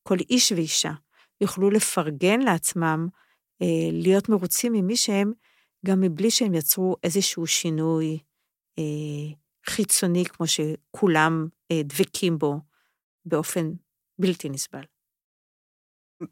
כל 0.02 0.16
איש 0.30 0.52
ואישה, 0.52 0.92
יוכלו 1.40 1.70
לפרגן 1.70 2.40
לעצמם, 2.40 3.08
אה, 3.62 3.88
להיות 3.92 4.28
מרוצים 4.28 4.72
ממי 4.72 4.96
שהם, 4.96 5.32
גם 5.86 6.00
מבלי 6.00 6.30
שהם 6.30 6.54
יצרו 6.54 6.96
איזשהו 7.04 7.46
שינוי 7.46 8.18
אה, 8.78 9.34
חיצוני, 9.66 10.24
כמו 10.24 10.46
שכולם 10.46 11.48
אה, 11.72 11.80
דבקים 11.84 12.38
בו 12.38 12.60
באופן 13.24 13.72
בלתי 14.18 14.48
נסבל. 14.48 14.91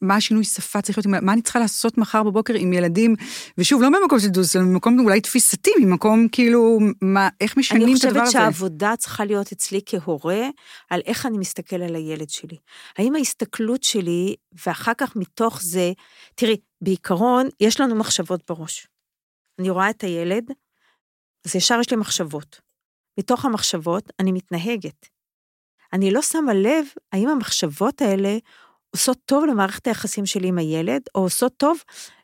מה 0.01 0.17
השינוי 0.17 0.45
שפה 0.45 0.83
צריך 0.83 0.99
להיות, 0.99 1.23
מה 1.23 1.33
אני 1.33 1.43
צריכה 1.43 1.59
לעשות 1.59 1.99
מחר 1.99 2.23
בבוקר 2.23 2.55
עם 2.55 2.73
ילדים, 2.73 3.15
ושוב, 3.59 3.83
לא 3.83 3.91
ממקום 3.91 4.21
של 4.21 4.29
דוס, 4.29 4.57
אלא 4.57 4.65
ממקום 4.65 5.01
אולי 5.01 5.21
תפיסתי, 5.21 5.71
ממקום 5.81 6.29
כאילו, 6.33 6.79
מה, 7.03 7.29
איך 7.41 7.57
משנים 7.57 7.97
את 7.97 8.05
הדבר 8.05 8.09
הזה. 8.09 8.19
אני 8.21 8.27
חושבת 8.27 8.43
שהעבודה 8.43 8.95
צריכה 8.99 9.25
להיות 9.25 9.53
אצלי 9.53 9.81
כהורה, 9.87 10.49
על 10.91 11.01
איך 11.07 11.27
אני 11.27 11.39
מסתכל 11.39 11.83
על 11.83 11.95
הילד 11.95 12.31
שלי. 12.31 12.57
האם 12.99 13.15
ההסתכלות 13.15 13.83
שלי, 13.83 14.35
ואחר 14.67 14.93
כך 14.99 15.17
מתוך 15.17 15.63
זה, 15.63 15.93
תראי, 16.35 16.57
בעיקרון, 16.81 17.49
יש 17.61 17.81
לנו 17.81 17.95
מחשבות 17.95 18.41
בראש. 18.49 18.87
אני 19.59 19.71
רואה 19.71 19.91
את 19.91 20.05
הילד, 20.05 20.51
אז 21.47 21.57
ישר 21.57 21.79
יש 21.81 21.91
לי 21.91 21.97
מחשבות. 21.97 22.61
מתוך 23.19 23.45
המחשבות 23.45 24.11
אני 24.21 24.33
מתנהגת. 24.33 25.07
אני 25.93 26.11
לא 26.11 26.23
שמה 26.23 26.55
לב 26.55 26.87
האם 27.13 27.29
המחשבות 27.29 28.03
האלה 28.03 28.39
עושות 28.91 29.19
טוב 29.25 29.45
למערכת 29.45 29.87
היחסים 29.87 30.27
שלי 30.27 30.49
עם 30.49 30.59
הילד, 30.59 31.03
או 31.15 31.21
עושות 31.21 31.53
טוב 31.57 31.79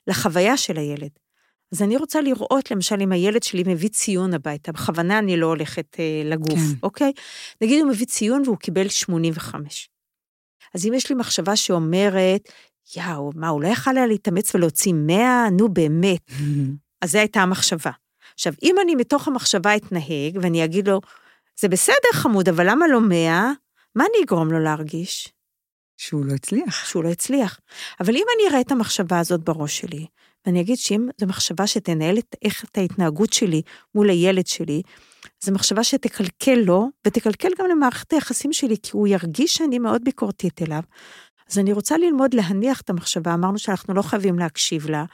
לחוויה 0.06 0.56
של 0.56 0.78
הילד. 0.78 1.10
אז 1.72 1.82
אני 1.82 1.96
רוצה 1.96 2.20
לראות, 2.20 2.70
למשל, 2.70 2.96
אם 3.00 3.12
הילד 3.12 3.42
שלי 3.42 3.62
מביא 3.66 3.88
ציון 3.88 4.34
הביתה, 4.34 4.72
בכוונה 4.72 5.18
אני 5.18 5.36
לא 5.36 5.46
הולכת 5.46 5.96
אה, 5.98 6.22
לגוף, 6.24 6.58
כן. 6.58 6.78
אוקיי? 6.82 7.12
נגיד 7.60 7.82
הוא 7.82 7.90
מביא 7.90 8.06
ציון 8.06 8.42
והוא 8.44 8.56
קיבל 8.56 8.88
85. 8.88 9.90
אז 10.74 10.86
אם 10.86 10.94
יש 10.94 11.10
לי 11.10 11.14
מחשבה 11.14 11.56
שאומרת, 11.56 12.48
יאו, 12.96 13.30
מה, 13.34 13.48
הוא 13.48 13.62
לא 13.62 13.68
יכל 13.68 13.96
היה 13.96 14.06
להתאמץ 14.06 14.54
ולהוציא 14.54 14.92
100? 14.92 15.50
נו, 15.50 15.68
באמת. 15.68 16.30
אז 17.02 17.10
זו 17.10 17.18
הייתה 17.18 17.40
המחשבה. 17.40 17.90
עכשיו, 18.34 18.52
אם 18.62 18.74
אני 18.82 18.94
מתוך 18.94 19.28
המחשבה 19.28 19.76
אתנהג, 19.76 20.38
ואני 20.42 20.64
אגיד 20.64 20.88
לו, 20.88 21.00
זה 21.60 21.68
בסדר, 21.68 22.12
חמוד, 22.12 22.48
אבל 22.48 22.70
למה 22.70 22.86
לא 22.88 23.00
100? 23.00 23.52
מה 23.94 24.04
אני 24.04 24.24
אגרום 24.24 24.52
לו 24.52 24.58
להרגיש? 24.58 25.35
שהוא 25.96 26.24
לא 26.24 26.32
הצליח. 26.32 26.86
שהוא 26.86 27.04
לא 27.04 27.08
הצליח. 27.08 27.60
אבל 28.00 28.16
אם 28.16 28.24
אני 28.36 28.50
אראה 28.50 28.60
את 28.60 28.72
המחשבה 28.72 29.18
הזאת 29.18 29.40
בראש 29.40 29.78
שלי, 29.78 30.06
ואני 30.46 30.60
אגיד 30.60 30.78
שאם 30.78 31.08
זו 31.20 31.26
מחשבה 31.26 31.66
שתנהל 31.66 32.18
את, 32.18 32.36
איך 32.42 32.64
את 32.64 32.78
ההתנהגות 32.78 33.32
שלי 33.32 33.62
מול 33.94 34.10
הילד 34.10 34.46
שלי, 34.46 34.82
זו 35.40 35.52
מחשבה 35.52 35.84
שתקלקל 35.84 36.54
לו, 36.54 36.88
ותקלקל 37.06 37.48
גם 37.58 37.66
למערכת 37.70 38.12
היחסים 38.12 38.52
שלי, 38.52 38.76
כי 38.82 38.90
הוא 38.92 39.08
ירגיש 39.08 39.54
שאני 39.54 39.78
מאוד 39.78 40.04
ביקורתית 40.04 40.62
אליו. 40.62 40.80
אז 41.50 41.58
אני 41.58 41.72
רוצה 41.72 41.98
ללמוד 41.98 42.34
להניח 42.34 42.80
את 42.80 42.90
המחשבה, 42.90 43.34
אמרנו 43.34 43.58
שאנחנו 43.58 43.94
לא 43.94 44.02
חייבים 44.02 44.38
להקשיב 44.38 44.90
לה, 44.90 45.04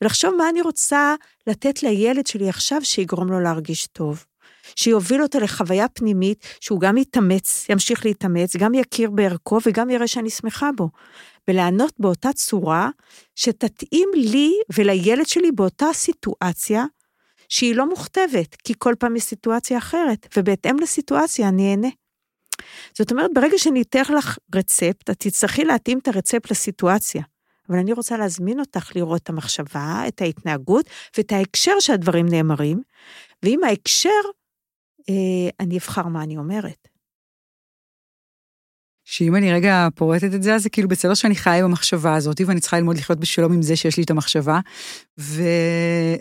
ולחשוב 0.00 0.34
מה 0.34 0.48
אני 0.48 0.62
רוצה 0.62 1.14
לתת 1.46 1.82
לילד 1.82 2.26
שלי 2.26 2.48
עכשיו 2.48 2.84
שיגרום 2.84 3.28
לו 3.28 3.40
להרגיש 3.40 3.86
טוב. 3.86 4.24
שיוביל 4.76 5.22
אותו 5.22 5.40
לחוויה 5.40 5.88
פנימית, 5.88 6.44
שהוא 6.60 6.80
גם 6.80 6.96
יתאמץ, 6.96 7.66
ימשיך 7.68 8.06
להתאמץ, 8.06 8.56
גם 8.56 8.74
יכיר 8.74 9.10
בערכו 9.10 9.58
וגם 9.66 9.90
יראה 9.90 10.06
שאני 10.06 10.30
שמחה 10.30 10.70
בו. 10.76 10.88
ולענות 11.48 11.92
באותה 11.98 12.32
צורה 12.32 12.90
שתתאים 13.34 14.08
לי 14.14 14.52
ולילד 14.72 15.26
שלי 15.26 15.52
באותה 15.52 15.86
סיטואציה, 15.92 16.84
שהיא 17.48 17.74
לא 17.74 17.88
מוכתבת, 17.88 18.54
כי 18.64 18.72
כל 18.78 18.94
פעם 18.98 19.16
יש 19.16 19.22
סיטואציה 19.22 19.78
אחרת, 19.78 20.26
ובהתאם 20.36 20.78
לסיטואציה 20.78 21.48
אני 21.48 21.70
אהנה. 21.70 21.88
זאת 22.98 23.10
אומרת, 23.10 23.30
ברגע 23.34 23.58
שאני 23.58 23.82
אתן 23.82 24.02
לך 24.16 24.38
רצפט, 24.54 25.10
את 25.10 25.16
תצטרכי 25.18 25.64
להתאים 25.64 25.98
את 25.98 26.08
הרצפט 26.08 26.50
לסיטואציה. 26.50 27.22
אבל 27.68 27.78
אני 27.78 27.92
רוצה 27.92 28.16
להזמין 28.16 28.60
אותך 28.60 28.96
לראות 28.96 29.22
את 29.22 29.28
המחשבה, 29.28 30.02
את 30.08 30.20
ההתנהגות 30.20 30.86
ואת 31.16 31.32
ההקשר 31.32 31.80
שהדברים 31.80 32.26
נאמרים, 32.28 32.82
ואם 33.42 33.64
ההקשר 33.64 34.10
אני 35.60 35.78
אבחר 35.78 36.06
מה 36.08 36.22
אני 36.22 36.36
אומרת. 36.36 36.88
שאם 39.04 39.36
אני 39.36 39.52
רגע 39.52 39.88
פורטת 39.94 40.34
את 40.34 40.42
זה, 40.42 40.54
אז 40.54 40.62
זה 40.62 40.70
כאילו 40.70 40.88
בסדר 40.88 41.14
שאני 41.14 41.34
חיה 41.34 41.64
במחשבה 41.64 42.14
הזאת, 42.14 42.40
ואני 42.46 42.60
צריכה 42.60 42.78
ללמוד 42.78 42.96
לחיות 42.96 43.20
בשלום 43.20 43.52
עם 43.52 43.62
זה 43.62 43.76
שיש 43.76 43.96
לי 43.96 44.02
את 44.02 44.10
המחשבה, 44.10 44.60
ו... 45.20 45.42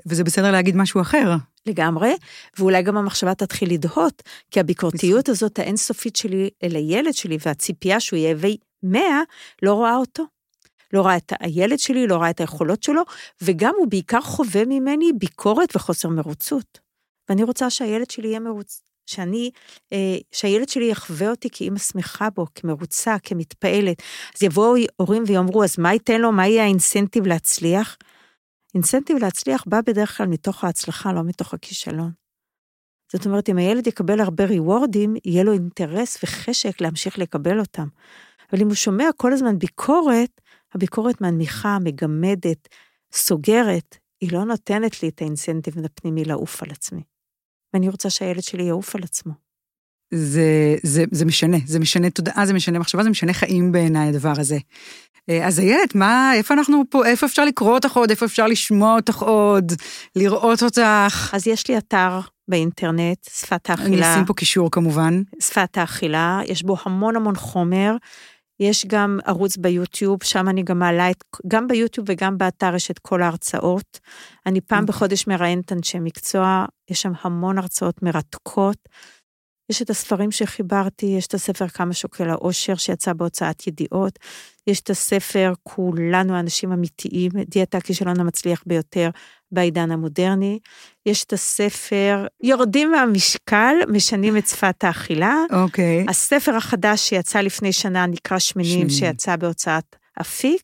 וזה 0.05 0.23
בסדר 0.23 0.51
להגיד 0.51 0.75
משהו 0.75 1.01
אחר. 1.01 1.35
לגמרי, 1.65 2.15
ואולי 2.57 2.83
גם 2.83 2.97
המחשבה 2.97 3.35
תתחיל 3.35 3.73
לדהות, 3.73 4.23
כי 4.51 4.59
הביקורתיות 4.59 5.29
הזאת 5.29 5.59
האינסופית 5.59 6.15
שלי 6.15 6.49
אל 6.63 6.75
הילד 6.75 7.13
שלי, 7.13 7.38
והציפייה 7.45 7.99
שהוא 7.99 8.17
יהיה 8.17 8.35
וי 8.38 8.57
100, 8.83 9.01
לא 9.61 9.73
רואה 9.73 9.95
אותו. 9.95 10.23
לא 10.93 11.01
רואה 11.01 11.17
את 11.17 11.33
הילד 11.39 11.79
שלי, 11.79 12.07
לא 12.07 12.15
רואה 12.15 12.29
את 12.29 12.39
היכולות 12.39 12.83
שלו, 12.83 13.01
וגם 13.41 13.73
הוא 13.77 13.88
בעיקר 13.88 14.21
חווה 14.21 14.65
ממני 14.65 15.11
ביקורת 15.19 15.75
וחוסר 15.75 16.09
מרוצות. 16.09 16.86
ואני 17.30 17.43
רוצה 17.43 17.69
שהילד 17.69 18.11
שלי 18.11 18.28
יהיה 18.28 18.39
מרוץ, 18.39 18.82
שאני, 19.05 19.51
אה, 19.93 20.17
שהילד 20.32 20.69
שלי 20.69 20.86
יחווה 20.86 21.30
אותי 21.30 21.49
כאימא 21.51 21.80
שמחה 21.80 22.30
בו, 22.30 22.45
כמרוצה, 22.55 23.15
כמתפעלת. 23.23 24.01
אז 24.36 24.43
יבואו 24.43 24.75
הורים 24.95 25.23
ויאמרו, 25.28 25.63
אז 25.63 25.80
מה 25.80 25.93
ייתן 25.93 26.21
לו, 26.21 26.32
מה 26.32 26.47
יהיה 26.47 26.63
האינסנטיב 26.63 27.28
להצליח? 27.28 27.97
אינסנטיב 28.75 29.17
להצליח 29.17 29.63
בא 29.67 29.82
בדרך 29.86 30.17
כלל 30.17 30.28
מתוך 30.28 30.63
ההצלחה, 30.63 31.13
לא 31.13 31.23
מתוך 31.23 31.53
הכישלון. 31.53 32.11
זאת 33.11 33.25
אומרת, 33.25 33.49
אם 33.49 33.57
הילד 33.57 33.88
יקבל 33.88 34.19
הרבה 34.19 34.45
ריוורדים, 34.45 35.15
יהיה 35.25 35.43
לו 35.43 35.53
אינטרס 35.53 36.17
וחשק 36.23 36.82
להמשיך 36.82 37.19
לקבל 37.19 37.59
אותם. 37.59 37.88
אבל 38.51 38.61
אם 38.61 38.67
הוא 38.67 38.75
שומע 38.75 39.05
כל 39.17 39.34
הזמן 39.34 39.59
ביקורת, 39.59 40.41
הביקורת 40.73 41.21
מנמיכה, 41.21 41.78
מגמדת, 41.84 42.67
סוגרת, 43.13 43.97
היא 44.21 44.32
לא 44.34 44.45
נותנת 44.45 45.03
לי 45.03 45.09
את 45.09 45.21
האינסנטיב 45.21 45.86
הפנימי 45.86 46.25
לעוף 46.25 46.63
על 46.63 46.71
עצמי. 46.71 47.16
ואני 47.74 47.89
רוצה 47.89 48.09
שהילד 48.09 48.43
שלי 48.43 48.63
יעוף 48.63 48.95
על 48.95 49.03
עצמו. 49.03 49.34
זה, 50.13 50.76
זה, 50.84 51.03
זה 51.11 51.26
משנה, 51.26 51.57
זה 51.65 51.80
משנה 51.80 52.09
תודעה, 52.09 52.45
זה 52.45 52.53
משנה 52.53 52.80
מחשבה, 52.80 53.03
זה 53.03 53.09
משנה 53.09 53.34
חיים 53.34 53.72
בעיניי 53.72 54.09
הדבר 54.09 54.34
הזה. 54.38 54.57
אה, 55.30 55.47
אז 55.47 55.59
איילת, 55.59 55.95
מה, 55.95 56.32
איפה 56.36 56.53
אנחנו 56.53 56.84
פה, 56.89 57.05
איפה 57.05 57.26
אפשר 57.26 57.45
לקרוא 57.45 57.74
אותך 57.74 57.97
עוד, 57.97 58.09
איפה 58.09 58.26
אפשר 58.26 58.47
לשמוע 58.47 58.95
אותך 58.95 59.18
עוד, 59.18 59.72
לראות 60.15 60.63
אותך? 60.63 61.30
אז 61.34 61.47
יש 61.47 61.68
לי 61.68 61.78
אתר 61.78 62.20
באינטרנט, 62.47 63.18
שפת 63.30 63.70
האכילה. 63.70 63.88
אני 63.88 64.13
אשים 64.13 64.26
פה 64.26 64.34
קישור 64.34 64.72
כמובן. 64.72 65.22
שפת 65.39 65.78
האכילה, 65.78 66.39
יש 66.45 66.63
בו 66.63 66.78
המון 66.86 67.15
המון 67.15 67.36
חומר. 67.36 67.95
יש 68.60 68.86
גם 68.86 69.20
ערוץ 69.26 69.58
ביוטיוב, 69.58 70.24
שם 70.24 70.49
אני 70.49 70.64
גם 70.64 70.80
מעלה 70.80 71.12
את, 71.12 71.24
גם 71.47 71.68
ביוטיוב 71.68 72.08
וגם 72.10 72.38
באתר 72.38 72.76
יש 72.76 72.91
את 72.91 72.99
כל 72.99 73.22
ההרצאות. 73.22 73.99
אני 74.45 74.62
פעם 74.62 74.80
אוקיי. 74.80 74.93
בחודש 74.93 75.28
מראיינת 75.28 75.72
אנשי 75.72 75.99
מקצוע, 75.99 76.66
יש 76.89 77.01
שם 77.01 77.12
המון 77.22 77.58
הרצאות 77.58 78.03
מרתקות. 78.03 78.78
יש 79.70 79.82
את 79.82 79.89
הספרים 79.89 80.32
שחיברתי, 80.32 81.05
יש 81.05 81.28
את 81.28 81.34
הספר 81.34 81.68
כמה 81.68 81.93
שוקל 81.93 82.30
האושר 82.30 82.76
שיצא 82.76 83.14
בהוצאת 83.14 83.68
ידיעות, 83.68 84.20
יש 84.68 84.80
את 84.80 84.89
הספר 84.89 85.53
כולנו 85.64 86.39
אנשים 86.39 86.72
אמיתיים, 86.72 87.32
דיאטה 87.47 87.78
הכישלון 87.78 88.20
המצליח 88.20 88.64
ביותר 88.66 89.10
בעידן 89.52 89.91
המודרני, 89.91 90.60
יש 91.06 91.24
את 91.24 91.34
הספר 91.34 92.26
יורדים 92.43 92.91
מהמשקל, 92.91 93.76
משנים 93.88 94.38
את 94.38 94.48
שפת 94.48 94.84
האכילה. 94.84 95.36
אוקיי. 95.52 96.06
Okay. 96.06 96.10
הספר 96.10 96.56
החדש 96.56 97.10
שיצא 97.10 97.39
לפני 97.39 97.74
שנה 97.74 98.06
נקרא 98.06 98.39
שמנים, 98.39 98.70
שמנים. 98.72 98.89
שיצא 98.89 99.36
בהוצאת 99.36 99.95
אפיק, 100.22 100.62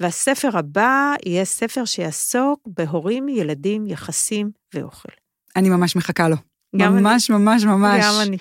והספר 0.00 0.58
הבא 0.58 1.14
יהיה 1.26 1.44
ספר 1.44 1.84
שיעסוק 1.84 2.60
בהורים, 2.66 3.28
ילדים, 3.28 3.86
יחסים 3.86 4.50
ואוכל. 4.74 5.12
אני 5.56 5.68
ממש 5.68 5.96
מחכה 5.96 6.28
לו. 6.28 6.36
גם 6.76 6.96
ממש, 6.96 7.30
אני. 7.30 7.38
ממש, 7.38 7.64
ממש. 7.64 8.04
גם 8.04 8.14
אני. 8.22 8.36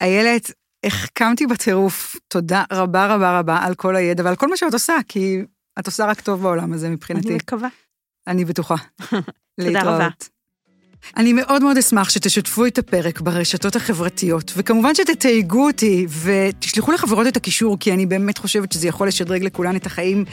איילת, 0.00 0.50
החכמתי 0.86 1.46
בטירוף. 1.46 2.16
תודה 2.28 2.64
רבה 2.72 3.14
רבה 3.14 3.38
רבה 3.38 3.58
על 3.62 3.74
כל 3.74 3.96
הידע 3.96 4.24
ועל 4.24 4.36
כל 4.36 4.48
מה 4.48 4.56
שאת 4.56 4.72
עושה, 4.72 4.96
כי 5.08 5.38
את 5.78 5.86
עושה 5.86 6.06
רק 6.06 6.20
טוב 6.20 6.42
בעולם 6.42 6.72
הזה 6.72 6.88
מבחינתי. 6.88 7.28
אני 7.28 7.36
מקווה. 7.36 7.68
אני 8.26 8.44
בטוחה. 8.44 8.74
תודה 9.60 9.82
רבה. 9.82 10.08
אני 11.16 11.32
מאוד 11.32 11.62
מאוד 11.62 11.78
אשמח 11.78 12.10
שתשתפו 12.10 12.66
את 12.66 12.78
הפרק 12.78 13.20
ברשתות 13.20 13.76
החברתיות, 13.76 14.52
וכמובן 14.56 14.94
שתתייגו 14.94 15.66
אותי 15.66 16.06
ותשלחו 16.22 16.92
לחברות 16.92 17.26
את 17.26 17.36
הקישור, 17.36 17.76
כי 17.80 17.92
אני 17.92 18.06
באמת 18.06 18.38
חושבת 18.38 18.72
שזה 18.72 18.88
יכול 18.88 19.08
לשדרג 19.08 19.44
לכולן 19.44 19.76
את 19.76 19.86
החיים, 19.86 20.24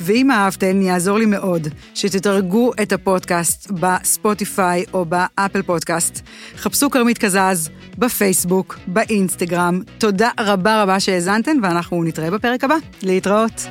ואם 0.00 0.30
אהבתם, 0.30 0.82
יעזור 0.82 1.18
לי 1.18 1.26
מאוד 1.26 1.68
שתתרגו 1.94 2.72
את 2.82 2.92
הפודקאסט 2.92 3.70
בספוטיפיי 3.70 4.84
או 4.92 5.04
באפל 5.04 5.62
פודקאסט. 5.62 6.20
חפשו 6.56 6.90
כרמית 6.90 7.18
קזז 7.18 7.70
בפייסבוק, 7.98 8.78
באינסטגרם. 8.86 9.80
תודה 9.98 10.30
רבה 10.40 10.82
רבה 10.82 11.00
שהאזנתם, 11.00 11.56
ואנחנו 11.62 12.04
נתראה 12.04 12.30
בפרק 12.30 12.64
הבא. 12.64 12.76
להתראות. 13.02 13.66